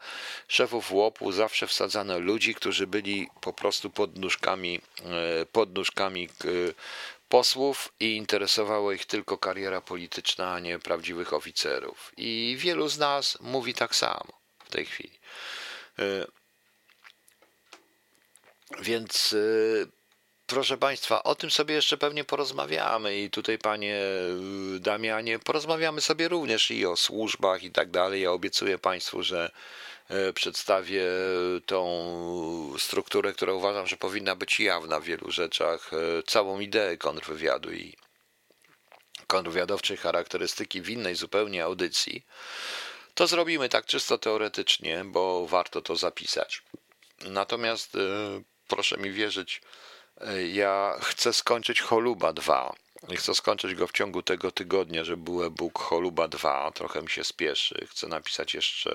szefów 0.47 0.91
łopu 0.91 1.31
zawsze 1.31 1.67
wsadzano 1.67 2.19
ludzi, 2.19 2.55
którzy 2.55 2.87
byli 2.87 3.29
po 3.41 3.53
prostu 3.53 3.89
pod 3.89 4.17
nóżkami, 4.17 4.81
e, 5.41 5.45
pod 5.45 5.75
nóżkami 5.75 6.29
e, 6.45 6.47
posłów 7.29 7.93
i 7.99 8.15
interesowała 8.15 8.93
ich 8.93 9.05
tylko 9.05 9.37
kariera 9.37 9.81
polityczna, 9.81 10.53
a 10.53 10.59
nie 10.59 10.79
prawdziwych 10.79 11.33
oficerów. 11.33 12.11
I 12.17 12.55
wielu 12.59 12.89
z 12.89 12.97
nas 12.97 13.37
mówi 13.41 13.73
tak 13.73 13.95
samo 13.95 14.27
w 14.65 14.69
tej 14.69 14.85
chwili. 14.85 15.19
E, 15.99 16.27
więc 18.79 19.35
Proszę 20.47 20.77
Państwa, 20.77 21.23
o 21.23 21.35
tym 21.35 21.51
sobie 21.51 21.75
jeszcze 21.75 21.97
pewnie 21.97 22.23
porozmawiamy 22.23 23.17
i 23.17 23.29
tutaj, 23.29 23.57
panie 23.57 24.01
y, 24.75 24.79
Damianie, 24.79 25.39
porozmawiamy 25.39 26.01
sobie 26.01 26.27
również 26.27 26.71
i 26.71 26.85
o 26.85 26.95
służbach 26.95 27.63
i 27.63 27.71
tak 27.71 27.91
dalej. 27.91 28.21
Ja 28.21 28.31
obiecuję 28.31 28.77
Państwu, 28.77 29.23
że 29.23 29.51
e, 30.09 30.33
przedstawię 30.33 31.03
tą 31.65 32.73
strukturę, 32.79 33.33
która 33.33 33.53
uważam, 33.53 33.87
że 33.87 33.97
powinna 33.97 34.35
być 34.35 34.59
jawna 34.59 34.99
w 34.99 35.03
wielu 35.03 35.31
rzeczach, 35.31 35.91
całą 36.27 36.59
ideę 36.59 36.97
kontrwywiadu 36.97 37.71
i 37.71 37.93
kontrwywiadowczej 39.27 39.97
charakterystyki 39.97 40.81
w 40.81 40.89
innej 40.89 41.15
zupełnie 41.15 41.63
audycji. 41.63 42.25
To 43.13 43.27
zrobimy 43.27 43.69
tak 43.69 43.85
czysto 43.85 44.17
teoretycznie, 44.17 45.03
bo 45.05 45.47
warto 45.47 45.81
to 45.81 45.95
zapisać. 45.95 46.63
Natomiast 47.21 47.97
proszę 48.67 48.97
mi 48.97 49.11
wierzyć, 49.11 49.61
ja 50.53 50.97
chcę 51.01 51.33
skończyć 51.33 51.81
Choluba 51.81 52.33
2. 52.33 52.75
Chcę 53.15 53.35
skończyć 53.35 53.75
go 53.75 53.87
w 53.87 53.91
ciągu 53.91 54.21
tego 54.21 54.51
tygodnia, 54.51 55.03
żeby 55.03 55.23
był 55.23 55.43
e-book 55.43 55.79
Choluba 55.79 56.27
2. 56.27 56.71
Trochę 56.71 57.01
mi 57.01 57.09
się 57.09 57.23
spieszy. 57.23 57.87
Chcę 57.89 58.07
napisać 58.07 58.53
jeszcze 58.53 58.91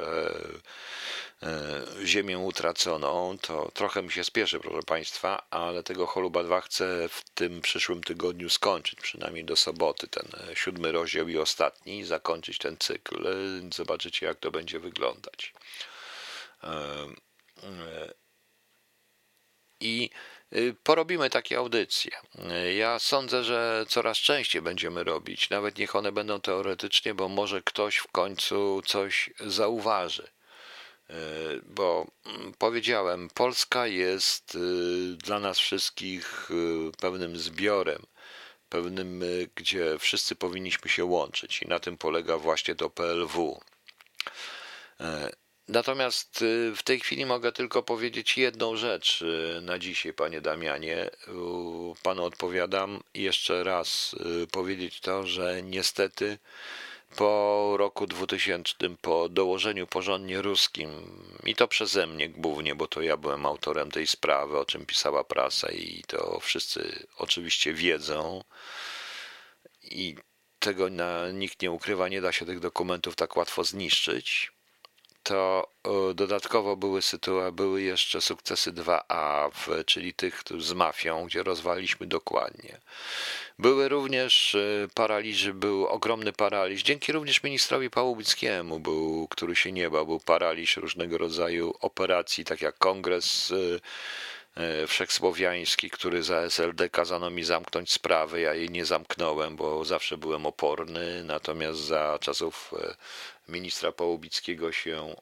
e, 1.43 1.83
Ziemię 2.05 2.39
utraconą. 2.39 3.39
To 3.41 3.71
trochę 3.75 4.03
mi 4.03 4.13
się 4.13 4.25
spieszy, 4.25 4.61
proszę 4.61 4.83
Państwa, 4.83 5.47
ale 5.51 5.83
tego 5.83 6.07
Choluba 6.07 6.45
2 6.45 6.61
chcę 6.61 7.09
w 7.09 7.31
tym 7.31 7.61
przyszłym 7.61 8.03
tygodniu 8.03 8.51
skończyć, 8.51 9.01
przynajmniej 9.01 9.45
do 9.45 9.57
soboty, 9.57 10.09
ten 10.09 10.29
e, 10.51 10.57
siódmy 10.57 10.93
rozdział 10.93 11.29
i 11.29 11.39
ostatni, 11.39 12.05
zakończyć 12.05 12.59
ten 12.59 12.77
cykl. 12.79 13.29
Zobaczycie, 13.75 14.27
jak 14.27 14.39
to 14.39 14.51
będzie 14.51 14.81
wyglądać. 14.81 15.55
E, 16.65 17.07
I 19.81 20.11
porobimy 20.83 21.31
takie 21.31 21.59
audycje. 21.59 22.11
Y, 22.67 22.75
ja 22.75 22.99
sądzę, 22.99 23.45
że 23.45 23.85
coraz 23.89 24.19
częściej 24.19 24.63
będziemy 24.63 25.05
robić, 25.05 25.51
nawet 25.51 25.79
niech 25.79 25.97
one 25.97 26.13
będą 26.13 26.41
teoretycznie, 26.41 27.15
bo 27.15 27.29
może 27.29 27.63
ktoś 27.63 27.97
w 27.97 28.07
końcu 28.07 28.83
coś 28.87 29.31
zauważy. 29.41 30.29
Y, 31.11 31.15
bo 31.65 32.07
mm, 32.27 32.53
powiedziałem, 32.59 33.31
Polska 33.35 33.87
jest 33.87 34.59
dla 35.17 35.39
nas 35.39 35.59
wszystkich 35.59 36.51
pewnym 37.01 37.37
zbiorem, 37.37 38.03
pewnym, 38.69 39.25
gdzie 39.55 39.99
wszyscy 39.99 40.35
powinniśmy 40.35 40.91
się 40.91 41.05
łączyć, 41.05 41.63
i 41.63 41.69
na 41.69 41.81
tym 41.81 41.99
polega 41.99 42.39
właśnie 42.39 42.75
to 42.75 42.91
PLW. 42.91 43.61
Natomiast 45.69 46.43
y, 46.43 46.73
w 46.77 46.83
tej 46.83 47.01
chwili 47.01 47.27
mogę 47.27 47.53
tylko 47.53 47.83
powiedzieć 47.83 48.39
jedną 48.39 48.77
rzecz 48.77 49.23
y, 49.23 49.61
na 49.63 49.79
dzisiaj, 49.79 50.13
panie 50.13 50.41
Damianie. 50.41 51.11
Panu 52.03 52.25
odpowiadam 52.25 53.01
jeszcze 53.15 53.65
raz 53.65 54.15
y, 54.43 54.47
powiedzieć 54.47 55.01
to, 55.01 55.27
że 55.27 55.63
niestety 55.63 56.39
po 57.17 57.75
roku 57.79 58.07
2000, 58.07 58.75
po 59.01 59.29
dołożeniu 59.29 59.87
porządnie 59.87 60.43
ruskim, 60.43 60.91
i 61.45 61.55
to 61.55 61.69
przeze 61.69 62.07
mnie 62.07 62.29
głównie, 62.29 62.75
bo 62.75 62.87
to 62.87 63.03
ja 63.03 63.17
byłem 63.17 63.47
autorem 63.47 63.91
tej 63.91 64.07
sprawy, 64.07 64.59
o 64.59 64.65
czym 64.65 64.87
pisała 64.87 65.25
prasa, 65.25 65.69
i 65.71 66.03
to 66.07 66.41
wszyscy 66.41 67.07
oczywiście 67.19 67.75
wiedzą, 67.75 68.45
i 69.83 70.17
tego 70.59 70.91
na, 70.91 71.31
nikt 71.31 71.63
nie 71.63 71.71
ukrywa, 71.71 72.09
nie 72.09 72.21
da 72.21 72.33
się 72.33 72.47
tych 72.47 72.61
dokumentów 72.61 73.17
tak 73.17 73.37
łatwo 73.37 73.65
zniszczyć 73.65 74.53
to 75.23 75.69
dodatkowo 76.15 76.77
były 76.77 77.03
sytuacje, 77.03 77.53
były 77.53 77.83
jeszcze 77.83 78.21
sukcesy 78.21 78.73
2A, 78.73 79.51
czyli 79.87 80.15
tych 80.15 80.43
z 80.59 80.73
mafią, 80.73 81.25
gdzie 81.25 81.43
rozwaliliśmy 81.43 82.07
dokładnie. 82.07 82.81
Były 83.59 83.89
również 83.89 84.55
e, 84.55 84.89
paraliże, 84.95 85.55
był 85.55 85.87
ogromny 85.87 86.33
paraliż, 86.33 86.83
dzięki 86.83 87.13
również 87.13 87.43
ministrowi 87.43 87.91
Pałubickiemu, 87.91 88.81
był, 88.81 89.29
który 89.29 89.57
się 89.57 89.73
nie 89.73 89.91
bał, 89.91 90.07
był 90.07 90.21
paraliż 90.21 90.77
różnego 90.77 91.19
rodzaju 91.19 91.75
operacji, 91.81 92.45
tak 92.45 92.63
jak 92.63 92.79
kongres 92.79 93.53
e, 94.57 94.63
e, 94.63 94.87
wszechsłowiański, 94.87 95.91
który 95.91 96.23
za 96.23 96.41
SLD 96.41 96.89
kazano 96.89 97.31
mi 97.31 97.45
zamknąć 97.45 97.93
sprawę. 97.93 98.41
Ja 98.41 98.55
jej 98.55 98.71
nie 98.71 98.85
zamknąłem, 98.85 99.57
bo 99.57 99.85
zawsze 99.85 100.17
byłem 100.17 100.47
oporny, 100.47 101.25
natomiast 101.25 101.79
za 101.79 102.19
czasów 102.21 102.75
ministra 103.53 103.93
Połubickiego 103.93 104.73
się 104.73 105.17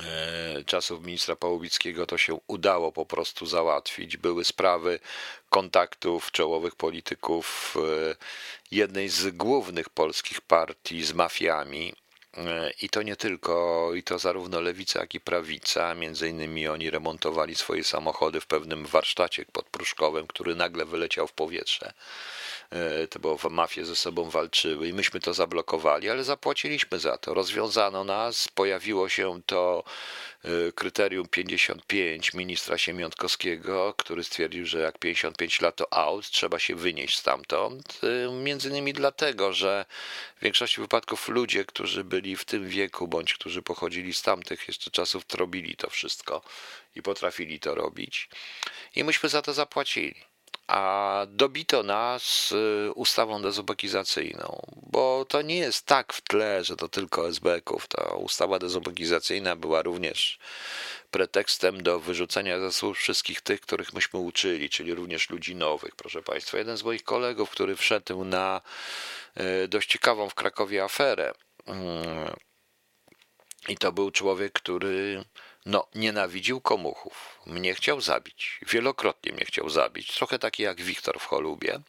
e, 0.00 0.64
czasów 0.64 1.04
ministra 1.04 1.36
Pałubickiego 1.36 2.06
to 2.06 2.18
się 2.18 2.40
udało 2.46 2.92
po 2.92 3.06
prostu 3.06 3.46
załatwić. 3.46 4.16
Były 4.16 4.44
sprawy 4.44 5.00
kontaktów 5.50 6.32
czołowych 6.32 6.74
polityków 6.76 7.76
e, 7.76 8.16
jednej 8.70 9.08
z 9.08 9.36
głównych 9.36 9.88
polskich 9.88 10.40
partii 10.40 11.04
z 11.04 11.12
mafiami. 11.12 11.94
E, 12.36 12.70
I 12.82 12.88
to 12.88 13.02
nie 13.02 13.16
tylko, 13.16 13.90
i 13.94 14.02
to 14.02 14.18
zarówno 14.18 14.60
lewica, 14.60 15.00
jak 15.00 15.14
i 15.14 15.20
prawica. 15.20 15.94
Między 15.94 16.28
innymi 16.28 16.68
oni 16.68 16.90
remontowali 16.90 17.54
swoje 17.54 17.84
samochody 17.84 18.40
w 18.40 18.46
pewnym 18.46 18.86
warsztacie 18.86 19.44
pod 19.52 19.66
Pruszkowem, 19.66 20.26
który 20.26 20.54
nagle 20.54 20.84
wyleciał 20.84 21.26
w 21.26 21.32
powietrze. 21.32 21.92
E, 22.70 23.06
to 23.06 23.18
było 23.18 23.38
mafie 23.50 23.84
ze 23.84 23.96
sobą 23.96 24.30
walczyły 24.30 24.88
i 24.88 24.92
myśmy 24.92 25.20
to 25.20 25.34
zablokowali, 25.34 26.10
ale 26.10 26.24
zapłaciliśmy 26.24 26.98
za 26.98 27.18
to. 27.18 27.34
Rozwiązano 27.34 28.04
nas, 28.04 28.48
pojawiło 28.48 29.08
się 29.08 29.40
to 29.46 29.84
e, 30.44 30.72
kryterium 30.72 31.28
55 31.28 32.34
ministra 32.34 32.78
Siemiątkowskiego, 32.78 33.94
który 33.96 34.24
stwierdził, 34.24 34.66
że 34.66 34.78
jak 34.78 34.98
55 34.98 35.60
lat 35.60 35.76
to 35.76 35.92
out, 35.92 36.30
trzeba 36.30 36.58
się 36.58 36.74
wynieść 36.74 37.18
stamtąd. 37.18 38.00
E, 38.28 38.32
między 38.32 38.68
innymi 38.68 38.92
dlatego, 38.92 39.52
że 39.52 39.84
w 40.36 40.42
większości 40.42 40.80
wypadków 40.80 41.28
ludzie, 41.28 41.64
którzy 41.64 42.04
byli 42.04 42.36
w 42.36 42.44
tym 42.44 42.68
wieku, 42.68 43.08
bądź 43.08 43.34
którzy 43.34 43.62
pochodzili 43.62 44.14
z 44.14 44.22
tamtych 44.22 44.68
jeszcze 44.68 44.90
czasów, 44.90 45.24
robili 45.34 45.76
to 45.76 45.90
wszystko 45.90 46.42
i 46.96 47.02
potrafili 47.02 47.60
to 47.60 47.74
robić. 47.74 48.28
I 48.96 49.04
myśmy 49.04 49.28
za 49.28 49.42
to 49.42 49.52
zapłacili 49.52 50.29
a 50.70 51.26
dobito 51.28 51.82
nas 51.82 52.52
y, 52.52 52.92
ustawą 52.94 53.42
dezubekizacyjną, 53.42 54.62
bo 54.76 55.24
to 55.28 55.42
nie 55.42 55.56
jest 55.56 55.86
tak 55.86 56.12
w 56.12 56.20
tle, 56.20 56.64
że 56.64 56.76
to 56.76 56.88
tylko 56.88 57.28
SB-ków. 57.28 57.88
Ta 57.88 58.02
ustawa 58.14 58.58
dezubekizacyjna 58.58 59.56
była 59.56 59.82
również 59.82 60.38
pretekstem 61.10 61.82
do 61.82 62.00
wyrzucenia 62.00 62.60
ze 62.60 62.72
służb 62.72 63.00
wszystkich 63.00 63.40
tych, 63.40 63.60
których 63.60 63.92
myśmy 63.92 64.20
uczyli, 64.20 64.70
czyli 64.70 64.94
również 64.94 65.30
ludzi 65.30 65.56
nowych. 65.56 65.96
Proszę 65.96 66.22
Państwa, 66.22 66.58
jeden 66.58 66.76
z 66.76 66.82
moich 66.82 67.04
kolegów, 67.04 67.50
który 67.50 67.76
wszedł 67.76 68.24
na 68.24 68.60
y, 69.64 69.68
dość 69.68 69.88
ciekawą 69.88 70.28
w 70.28 70.34
Krakowie 70.34 70.84
aferę, 70.84 71.32
y, 71.68 71.72
i 73.68 73.76
to 73.76 73.92
był 73.92 74.10
człowiek, 74.10 74.52
który 74.52 75.24
no, 75.66 75.86
nienawidził 75.94 76.60
komuchów. 76.60 77.40
Mnie 77.46 77.74
chciał 77.74 78.00
zabić. 78.00 78.60
Wielokrotnie 78.66 79.32
mnie 79.32 79.44
chciał 79.44 79.68
zabić. 79.68 80.14
Trochę 80.14 80.38
taki 80.38 80.62
jak 80.62 80.80
Wiktor 80.80 81.20
w 81.20 81.24
Cholubie. 81.24 81.80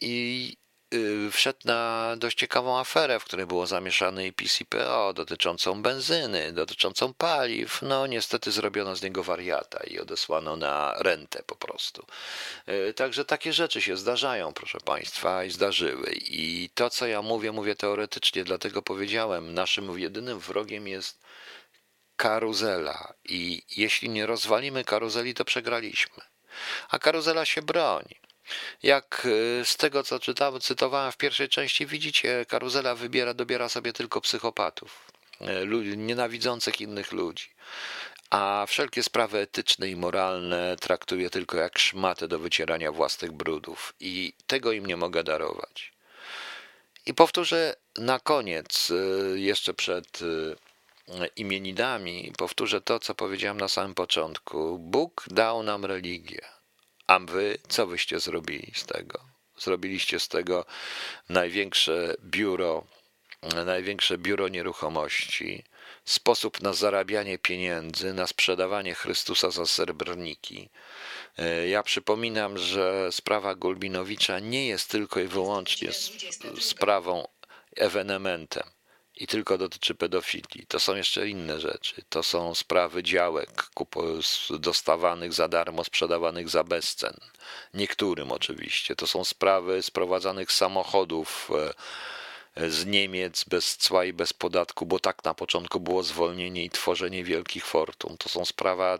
I 0.00 0.56
yy, 0.90 1.30
wszedł 1.30 1.58
na 1.64 2.14
dość 2.18 2.38
ciekawą 2.38 2.78
aferę, 2.78 3.20
w 3.20 3.24
której 3.24 3.46
było 3.46 3.66
zamieszane 3.66 4.26
i 4.26 4.32
PCPO 4.32 5.12
dotyczącą 5.12 5.82
benzyny, 5.82 6.52
dotyczącą 6.52 7.14
paliw. 7.14 7.82
No, 7.82 8.06
niestety 8.06 8.52
zrobiono 8.52 8.96
z 8.96 9.02
niego 9.02 9.22
wariata 9.22 9.80
i 9.86 9.98
odesłano 9.98 10.56
na 10.56 10.94
rentę 10.98 11.42
po 11.46 11.56
prostu. 11.56 12.06
Yy, 12.66 12.94
także 12.94 13.24
takie 13.24 13.52
rzeczy 13.52 13.82
się 13.82 13.96
zdarzają, 13.96 14.52
proszę 14.52 14.78
Państwa, 14.84 15.44
i 15.44 15.50
zdarzyły. 15.50 16.12
I 16.14 16.70
to, 16.74 16.90
co 16.90 17.06
ja 17.06 17.22
mówię, 17.22 17.52
mówię 17.52 17.76
teoretycznie, 17.76 18.44
dlatego 18.44 18.82
powiedziałem, 18.82 19.54
naszym 19.54 19.98
jedynym 19.98 20.38
wrogiem 20.38 20.88
jest 20.88 21.25
karuzela 22.16 23.14
i 23.24 23.62
jeśli 23.76 24.08
nie 24.08 24.26
rozwalimy 24.26 24.84
karuzeli, 24.84 25.34
to 25.34 25.44
przegraliśmy. 25.44 26.22
A 26.88 26.98
karuzela 26.98 27.44
się 27.44 27.62
broni. 27.62 28.16
Jak 28.82 29.22
y, 29.24 29.62
z 29.64 29.76
tego, 29.76 30.02
co 30.02 30.18
czytałem, 30.20 30.60
cytowałem 30.60 31.12
w 31.12 31.16
pierwszej 31.16 31.48
części, 31.48 31.86
widzicie, 31.86 32.46
karuzela 32.48 32.94
wybiera, 32.94 33.34
dobiera 33.34 33.68
sobie 33.68 33.92
tylko 33.92 34.20
psychopatów, 34.20 35.12
y, 35.40 35.64
ludzi 35.64 35.98
nienawidzących 35.98 36.80
innych 36.80 37.12
ludzi. 37.12 37.50
A 38.30 38.64
wszelkie 38.68 39.02
sprawy 39.02 39.38
etyczne 39.38 39.88
i 39.88 39.96
moralne 39.96 40.76
traktuje 40.80 41.30
tylko 41.30 41.56
jak 41.56 41.78
szmatę 41.78 42.28
do 42.28 42.38
wycierania 42.38 42.92
własnych 42.92 43.32
brudów. 43.32 43.94
I 44.00 44.32
tego 44.46 44.72
im 44.72 44.86
nie 44.86 44.96
mogę 44.96 45.24
darować. 45.24 45.92
I 47.06 47.14
powtórzę 47.14 47.76
na 47.96 48.20
koniec, 48.20 48.90
y, 48.90 49.34
jeszcze 49.40 49.74
przed 49.74 50.22
imieninami, 51.36 52.32
powtórzę 52.38 52.80
to, 52.80 52.98
co 52.98 53.14
powiedziałem 53.14 53.60
na 53.60 53.68
samym 53.68 53.94
początku. 53.94 54.78
Bóg 54.78 55.24
dał 55.30 55.62
nam 55.62 55.84
religię, 55.84 56.40
a 57.06 57.18
wy 57.18 57.58
co 57.68 57.86
wyście 57.86 58.20
zrobili 58.20 58.72
z 58.74 58.86
tego? 58.86 59.20
Zrobiliście 59.58 60.20
z 60.20 60.28
tego 60.28 60.64
największe 61.28 62.14
biuro, 62.24 62.86
największe 63.66 64.18
biuro 64.18 64.48
nieruchomości, 64.48 65.64
sposób 66.04 66.62
na 66.62 66.72
zarabianie 66.72 67.38
pieniędzy, 67.38 68.14
na 68.14 68.26
sprzedawanie 68.26 68.94
Chrystusa 68.94 69.50
za 69.50 69.66
srebrniki. 69.66 70.70
Ja 71.68 71.82
przypominam, 71.82 72.58
że 72.58 73.12
sprawa 73.12 73.54
Gulbinowicza 73.54 74.38
nie 74.38 74.66
jest 74.66 74.90
tylko 74.90 75.20
i 75.20 75.26
wyłącznie 75.26 75.88
sprawą, 76.60 77.28
ewenementem 77.76 78.75
i 79.16 79.26
tylko 79.26 79.58
dotyczy 79.58 79.94
pedofilii. 79.94 80.66
To 80.68 80.80
są 80.80 80.94
jeszcze 80.94 81.28
inne 81.28 81.60
rzeczy. 81.60 82.02
To 82.08 82.22
są 82.22 82.54
sprawy 82.54 83.02
działek 83.02 83.70
dostawanych 84.50 85.32
za 85.32 85.48
darmo, 85.48 85.84
sprzedawanych 85.84 86.48
za 86.48 86.64
bezcen. 86.64 87.16
Niektórym 87.74 88.32
oczywiście. 88.32 88.96
To 88.96 89.06
są 89.06 89.24
sprawy 89.24 89.82
sprowadzanych 89.82 90.52
samochodów 90.52 91.50
e, 91.54 91.74
z 92.56 92.86
Niemiec 92.86 93.44
bez 93.44 93.76
cła 93.76 94.04
i 94.04 94.12
bez 94.12 94.32
podatku, 94.32 94.86
bo 94.86 94.98
tak 94.98 95.24
na 95.24 95.34
początku 95.34 95.80
było 95.80 96.02
zwolnienie 96.02 96.64
i 96.64 96.70
tworzenie 96.70 97.24
wielkich 97.24 97.66
fortun. 97.66 98.16
To 98.18 98.28
są, 98.28 98.44
sprawa, 98.44 98.98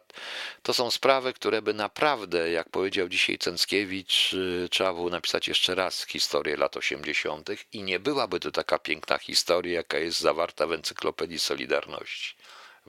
to 0.62 0.74
są 0.74 0.90
sprawy, 0.90 1.32
które 1.32 1.62
by 1.62 1.74
naprawdę, 1.74 2.50
jak 2.50 2.68
powiedział 2.68 3.08
dzisiaj 3.08 3.38
Cęckiewicz, 3.38 4.32
y, 4.32 4.68
trzeba 4.70 4.94
było 4.94 5.10
napisać 5.10 5.48
jeszcze 5.48 5.74
raz 5.74 6.04
historię 6.06 6.56
lat 6.56 6.76
80. 6.76 7.48
i 7.72 7.82
nie 7.82 8.00
byłaby 8.00 8.40
to 8.40 8.50
taka 8.50 8.78
piękna 8.78 9.18
historia, 9.18 9.72
jaka 9.72 9.98
jest 9.98 10.20
zawarta 10.20 10.66
w 10.66 10.72
Encyklopedii 10.72 11.38
Solidarności. 11.38 12.36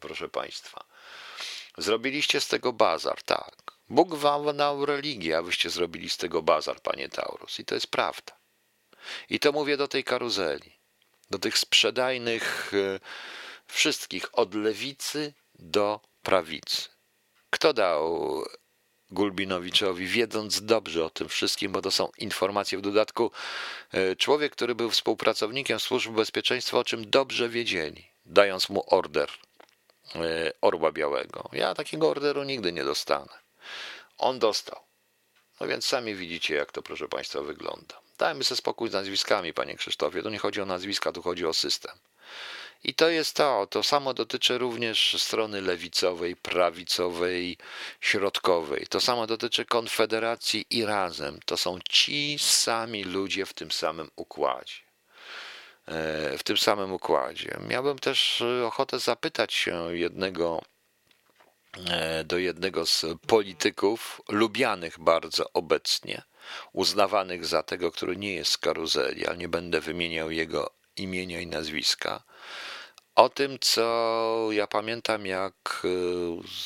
Proszę 0.02 0.30
Państwa. 0.30 0.84
Zrobiliście 1.78 2.42
z 2.42 2.48
tego 2.48 2.74
bazar, 2.74 3.24
tak. 3.24 3.56
Bóg 3.90 4.16
wam 4.16 4.58
dał 4.58 4.86
religię, 4.86 5.38
a 5.38 5.42
wyście 5.42 5.70
zrobili 5.70 6.10
z 6.10 6.18
tego 6.18 6.42
bazar, 6.42 6.82
panie 6.82 7.10
Taurus. 7.10 7.60
I 7.60 7.66
to 7.66 7.76
jest 7.76 7.88
prawda. 7.88 8.47
I 9.30 9.40
to 9.40 9.52
mówię 9.52 9.78
do 9.78 9.88
tej 9.88 10.04
karuzeli, 10.04 10.72
do 11.30 11.40
tych 11.40 11.58
sprzedajnych 11.58 12.72
e, 12.74 13.00
wszystkich, 13.68 14.40
od 14.40 14.56
lewicy 14.56 15.34
do 15.60 16.00
prawicy. 16.24 16.90
Kto 17.50 17.74
dał 17.74 18.44
Gulbinowiczowi, 19.12 20.08
wiedząc 20.08 20.62
dobrze 20.62 21.06
o 21.06 21.10
tym 21.10 21.30
wszystkim, 21.30 21.72
bo 21.72 21.82
to 21.82 21.92
są 21.92 22.10
informacje 22.18 22.78
w 22.78 22.82
dodatku. 22.82 23.32
E, 23.92 24.16
człowiek, 24.16 24.52
który 24.52 24.76
był 24.76 24.90
współpracownikiem 24.90 25.80
służb 25.80 26.12
bezpieczeństwa, 26.12 26.78
o 26.78 26.84
czym 26.84 27.10
dobrze 27.10 27.50
wiedzieli, 27.50 28.08
dając 28.26 28.70
mu 28.70 28.84
order 28.88 29.30
e, 30.16 30.52
Orła 30.62 30.92
Białego. 30.92 31.50
Ja 31.54 31.74
takiego 31.74 32.10
orderu 32.10 32.44
nigdy 32.44 32.74
nie 32.74 32.84
dostanę. 32.84 33.40
On 34.18 34.40
dostał. 34.40 34.80
No 35.60 35.68
więc 35.68 35.86
sami 35.86 36.16
widzicie, 36.16 36.56
jak 36.56 36.72
to, 36.72 36.82
proszę 36.82 37.08
Państwa, 37.08 37.42
wygląda. 37.42 38.07
Dajmy 38.18 38.44
sobie 38.44 38.58
spokój 38.58 38.90
z 38.90 38.94
nazwiskami, 38.94 39.54
panie 39.54 39.76
Krzysztofie. 39.76 40.24
Tu 40.24 40.30
nie 40.30 40.40
chodzi 40.40 40.62
o 40.62 40.66
nazwiska, 40.66 41.12
tu 41.12 41.22
chodzi 41.22 41.46
o 41.46 41.54
system. 41.54 41.92
I 42.84 42.94
to 42.94 43.10
jest 43.10 43.36
to. 43.36 43.68
To 43.70 43.84
samo 43.84 44.14
dotyczy 44.14 44.58
również 44.58 45.24
strony 45.24 45.62
lewicowej, 45.62 46.36
prawicowej, 46.36 47.58
środkowej. 48.02 48.88
To 48.88 49.00
samo 49.00 49.28
dotyczy 49.28 49.66
Konfederacji 49.66 50.66
i 50.70 50.86
Razem. 50.86 51.40
To 51.46 51.58
są 51.58 51.80
ci 51.90 52.38
sami 52.40 53.04
ludzie 53.04 53.46
w 53.46 53.54
tym 53.54 53.72
samym 53.72 54.12
układzie. 54.16 54.76
E, 55.86 56.38
w 56.38 56.44
tym 56.44 56.58
samym 56.58 56.94
układzie. 56.94 57.58
Miałbym 57.68 58.00
też 58.00 58.44
ochotę 58.66 59.00
zapytać 59.00 59.54
się 59.54 59.98
jednego 59.98 60.62
e, 61.90 62.24
do 62.24 62.38
jednego 62.38 62.86
z 62.86 63.06
polityków, 63.28 64.22
lubianych 64.30 65.00
bardzo 65.00 65.50
obecnie, 65.54 66.22
uznawanych 66.74 67.46
za 67.46 67.64
tego, 67.64 67.92
który 67.92 68.18
nie 68.18 68.34
jest 68.34 68.52
z 68.52 68.58
karuzeli, 68.58 69.28
ale 69.28 69.38
nie 69.38 69.48
będę 69.48 69.82
wymieniał 69.82 70.32
jego 70.32 70.74
imienia 70.96 71.42
i 71.42 71.48
nazwiska. 71.48 72.24
O 73.16 73.30
tym, 73.30 73.58
co 73.62 74.48
ja 74.52 74.68
pamiętam, 74.68 75.26
jak 75.26 75.84
e, 75.84 75.88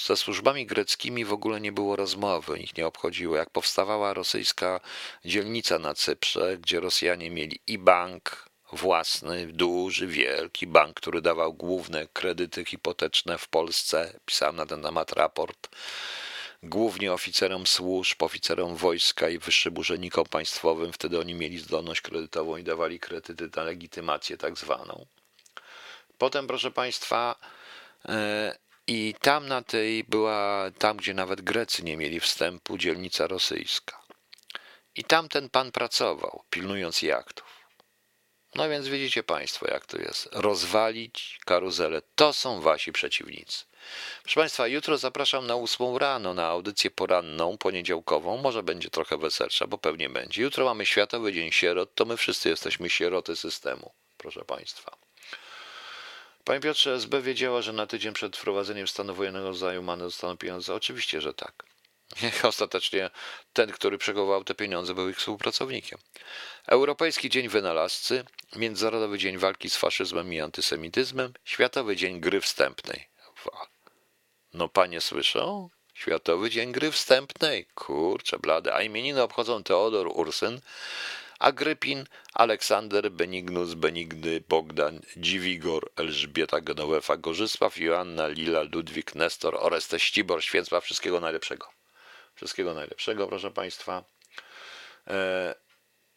ze 0.07 0.17
służbami 0.17 0.65
greckimi 0.65 1.25
w 1.25 1.33
ogóle 1.33 1.61
nie 1.61 1.71
było 1.71 1.95
rozmowy, 1.95 2.59
ich 2.59 2.77
nie 2.77 2.87
obchodziło. 2.87 3.35
Jak 3.35 3.49
powstawała 3.49 4.13
rosyjska 4.13 4.79
dzielnica 5.25 5.79
na 5.79 5.93
Cyprze, 5.93 6.57
gdzie 6.57 6.79
Rosjanie 6.79 7.29
mieli 7.29 7.59
i 7.67 7.77
bank 7.77 8.49
własny, 8.71 9.47
duży, 9.47 10.07
wielki 10.07 10.67
bank, 10.67 10.97
który 10.97 11.21
dawał 11.21 11.53
główne 11.53 12.07
kredyty 12.13 12.65
hipoteczne 12.65 13.37
w 13.37 13.47
Polsce. 13.47 14.19
Pisałem 14.25 14.55
na 14.55 14.65
ten 14.65 14.81
temat 14.81 15.11
raport 15.11 15.69
głównie 16.63 17.13
oficerom 17.13 17.67
służb, 17.67 18.23
oficerom 18.23 18.75
wojska 18.75 19.29
i 19.29 19.37
wyższym 19.39 19.77
urzędnikom 19.77 20.25
państwowym. 20.25 20.93
Wtedy 20.93 21.19
oni 21.19 21.33
mieli 21.33 21.59
zdolność 21.59 22.01
kredytową 22.01 22.57
i 22.57 22.63
dawali 22.63 22.99
kredyty 22.99 23.49
na 23.55 23.63
legitymację 23.63 24.37
tak 24.37 24.57
zwaną. 24.57 25.05
Potem, 26.17 26.47
proszę 26.47 26.71
Państwa, 26.71 27.35
E, 28.09 28.57
I 28.87 29.15
tam 29.21 29.47
na 29.47 29.61
tej 29.61 30.03
była, 30.03 30.71
tam 30.77 30.97
gdzie 30.97 31.13
nawet 31.13 31.41
Grecy 31.41 31.83
nie 31.83 31.97
mieli 31.97 32.19
wstępu, 32.19 32.77
dzielnica 32.77 33.27
rosyjska. 33.27 34.01
I 34.95 35.03
tam 35.03 35.29
ten 35.29 35.49
pan 35.49 35.71
pracował, 35.71 36.43
pilnując 36.49 37.01
jachtów. 37.01 37.61
No 38.55 38.69
więc 38.69 38.87
widzicie 38.87 39.23
Państwo, 39.23 39.67
jak 39.71 39.85
to 39.85 39.97
jest. 39.97 40.29
Rozwalić 40.31 41.39
karuzelę. 41.45 42.01
To 42.15 42.33
są 42.33 42.61
wasi 42.61 42.91
przeciwnicy. 42.91 43.65
Proszę 44.23 44.39
Państwa, 44.39 44.67
jutro 44.67 44.97
zapraszam 44.97 45.47
na 45.47 45.55
ósmą 45.55 45.99
rano 45.99 46.33
na 46.33 46.47
audycję 46.47 46.91
poranną, 46.91 47.57
poniedziałkową. 47.57 48.37
Może 48.37 48.63
będzie 48.63 48.89
trochę 48.89 49.17
weselsza, 49.17 49.67
bo 49.67 49.77
pewnie 49.77 50.09
będzie. 50.09 50.41
Jutro 50.41 50.65
mamy 50.65 50.85
Światowy 50.85 51.33
Dzień 51.33 51.51
Sierot, 51.51 51.95
to 51.95 52.05
my 52.05 52.17
wszyscy 52.17 52.49
jesteśmy 52.49 52.89
sieroty 52.89 53.35
systemu, 53.35 53.91
proszę 54.17 54.45
Państwa. 54.45 54.97
Panie 56.43 56.59
Piotrze, 56.59 56.93
SB 56.93 57.21
wiedziała, 57.21 57.61
że 57.61 57.73
na 57.73 57.87
tydzień 57.87 58.13
przed 58.13 58.37
wprowadzeniem 58.37 58.87
stanu 58.87 59.15
wojennego 59.15 59.53
zajumane 59.53 60.03
zostaną 60.03 60.37
pieniądze? 60.37 60.75
Oczywiście, 60.75 61.21
że 61.21 61.33
tak. 61.33 61.63
Ostatecznie 62.43 63.09
ten, 63.53 63.71
który 63.71 63.97
przechowywał 63.97 64.43
te 64.43 64.55
pieniądze, 64.55 64.93
był 64.93 65.09
ich 65.09 65.17
współpracownikiem. 65.17 65.99
Europejski 66.67 67.29
Dzień 67.29 67.49
Wynalazcy, 67.49 68.25
Międzynarodowy 68.55 69.17
Dzień 69.17 69.37
Walki 69.37 69.69
z 69.69 69.75
Faszyzmem 69.75 70.33
i 70.33 70.41
Antysemityzmem, 70.41 71.33
Światowy 71.45 71.95
Dzień 71.95 72.19
Gry 72.19 72.41
Wstępnej. 72.41 73.07
No 74.53 74.69
panie 74.69 75.01
słyszą? 75.01 75.69
Światowy 75.93 76.49
Dzień 76.49 76.71
Gry 76.71 76.91
Wstępnej. 76.91 77.65
Kurczę 77.75 78.39
blade. 78.39 78.73
A 78.73 78.81
imieniny 78.81 79.21
obchodzą 79.21 79.63
Teodor 79.63 80.07
Ursyn, 80.07 80.61
Agrypin, 81.39 82.05
Aleksander, 82.33 83.11
Benignus, 83.11 83.73
Benigny, 83.73 84.41
Bogdan, 84.49 85.01
Dziwigor, 85.17 85.91
Elżbieta, 85.95 86.61
Genowefa, 86.61 87.17
Gorzysław, 87.17 87.77
Joanna, 87.77 88.27
Lila, 88.27 88.61
Ludwik, 88.61 89.15
Nestor, 89.15 89.57
Orestes, 89.59 90.01
Ścibor, 90.01 90.43
Święcław. 90.43 90.83
Wszystkiego 90.83 91.19
najlepszego. 91.19 91.67
Wszystkiego 92.35 92.73
najlepszego, 92.73 93.27
proszę 93.27 93.51
Państwa. 93.51 94.03
E, 95.07 95.55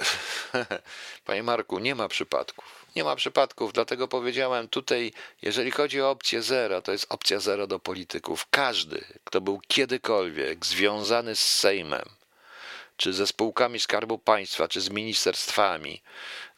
Panie 1.26 1.42
Marku, 1.42 1.78
nie 1.78 1.94
ma 1.94 2.08
przypadków. 2.08 2.83
Nie 2.96 3.04
ma 3.04 3.16
przypadków, 3.16 3.72
dlatego 3.72 4.08
powiedziałem 4.08 4.68
tutaj, 4.68 5.12
jeżeli 5.42 5.70
chodzi 5.70 6.00
o 6.00 6.10
opcję 6.10 6.42
zero, 6.42 6.82
to 6.82 6.92
jest 6.92 7.06
opcja 7.08 7.40
zero 7.40 7.66
do 7.66 7.78
polityków. 7.78 8.46
Każdy, 8.50 9.04
kto 9.24 9.40
był 9.40 9.60
kiedykolwiek 9.68 10.66
związany 10.66 11.36
z 11.36 11.58
Sejmem, 11.58 12.08
czy 12.96 13.12
ze 13.12 13.26
spółkami 13.26 13.80
Skarbu 13.80 14.18
Państwa, 14.18 14.68
czy 14.68 14.80
z 14.80 14.90
ministerstwami 14.90 16.02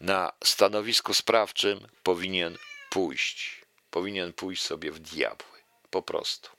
na 0.01 0.33
stanowisku 0.45 1.15
sprawczym, 1.15 1.89
powinien 2.03 2.57
pójść. 2.91 3.61
Powinien 3.91 4.33
pójść 4.33 4.63
sobie 4.63 4.93
w 4.93 4.99
diabły. 4.99 5.59
Po 5.91 6.03
prostu. 6.03 6.51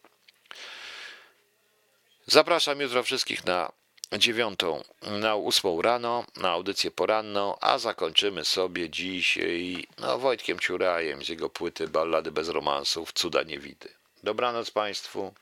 Zapraszam 2.26 2.82
jutro 2.82 3.04
wszystkich 3.04 3.46
na 3.46 3.72
dziewiątą, 4.14 4.84
na 5.02 5.36
ósmą 5.36 5.82
rano, 5.82 6.26
na 6.36 6.50
audycję 6.50 6.92
poranną, 6.92 7.60
a 7.60 7.78
zakończymy 7.78 8.46
sobie 8.46 8.90
dzisiaj 8.90 9.88
no, 9.98 10.18
Wojtkiem 10.18 10.60
Ciurajem 10.60 11.24
z 11.24 11.30
jego 11.30 11.50
płyty 11.50 11.88
Ballady 11.88 12.32
bez 12.32 12.50
romansów, 12.50 13.14
Cuda 13.14 13.44
Niewidy. 13.44 13.90
Dobranoc 14.24 14.72
Państwu, 14.72 15.34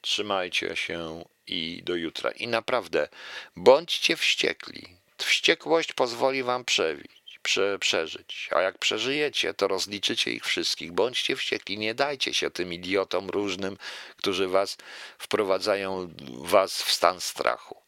trzymajcie 0.00 0.76
się 0.76 1.24
i 1.46 1.82
do 1.84 1.94
jutra. 1.94 2.30
I 2.30 2.48
naprawdę, 2.48 3.08
bądźcie 3.56 4.16
wściekli. 4.16 4.96
Wściekłość 5.18 5.92
pozwoli 5.92 6.42
Wam 6.42 6.64
przebić 6.64 7.19
prze, 7.42 7.78
przeżyć. 7.78 8.48
A 8.52 8.60
jak 8.60 8.78
przeżyjecie, 8.78 9.54
to 9.54 9.68
rozliczycie 9.68 10.30
ich 10.30 10.44
wszystkich. 10.44 10.92
Bądźcie 10.92 11.36
wściekli, 11.36 11.78
nie 11.78 11.94
dajcie 11.94 12.34
się 12.34 12.50
tym 12.50 12.72
idiotom 12.72 13.30
różnym, 13.30 13.76
którzy 14.16 14.48
was 14.48 14.76
wprowadzają 15.18 16.14
was 16.28 16.82
w 16.82 16.92
stan 16.92 17.20
strachu. 17.20 17.82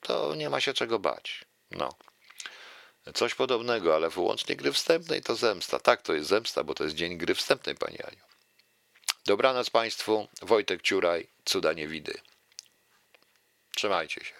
To 0.00 0.34
nie 0.34 0.50
ma 0.50 0.60
się 0.60 0.72
czego 0.72 0.98
bać. 0.98 1.44
No. 1.70 1.94
Coś 3.14 3.34
podobnego, 3.34 3.94
ale 3.94 4.10
wyłącznie 4.10 4.56
gry 4.56 4.72
wstępnej 4.72 5.22
to 5.22 5.36
zemsta. 5.36 5.78
Tak, 5.78 6.02
to 6.02 6.14
jest 6.14 6.28
zemsta, 6.28 6.64
bo 6.64 6.74
to 6.74 6.84
jest 6.84 6.96
dzień 6.96 7.18
gry 7.18 7.34
wstępnej, 7.34 7.74
Pani 7.74 8.02
Aniu. 8.02 8.24
Dobranoc 9.26 9.70
Państwu. 9.70 10.28
Wojtek 10.42 10.82
Ciuraj, 10.82 11.26
cuda 11.44 11.72
niewidy. 11.72 12.20
Trzymajcie 13.74 14.24
się. 14.24 14.39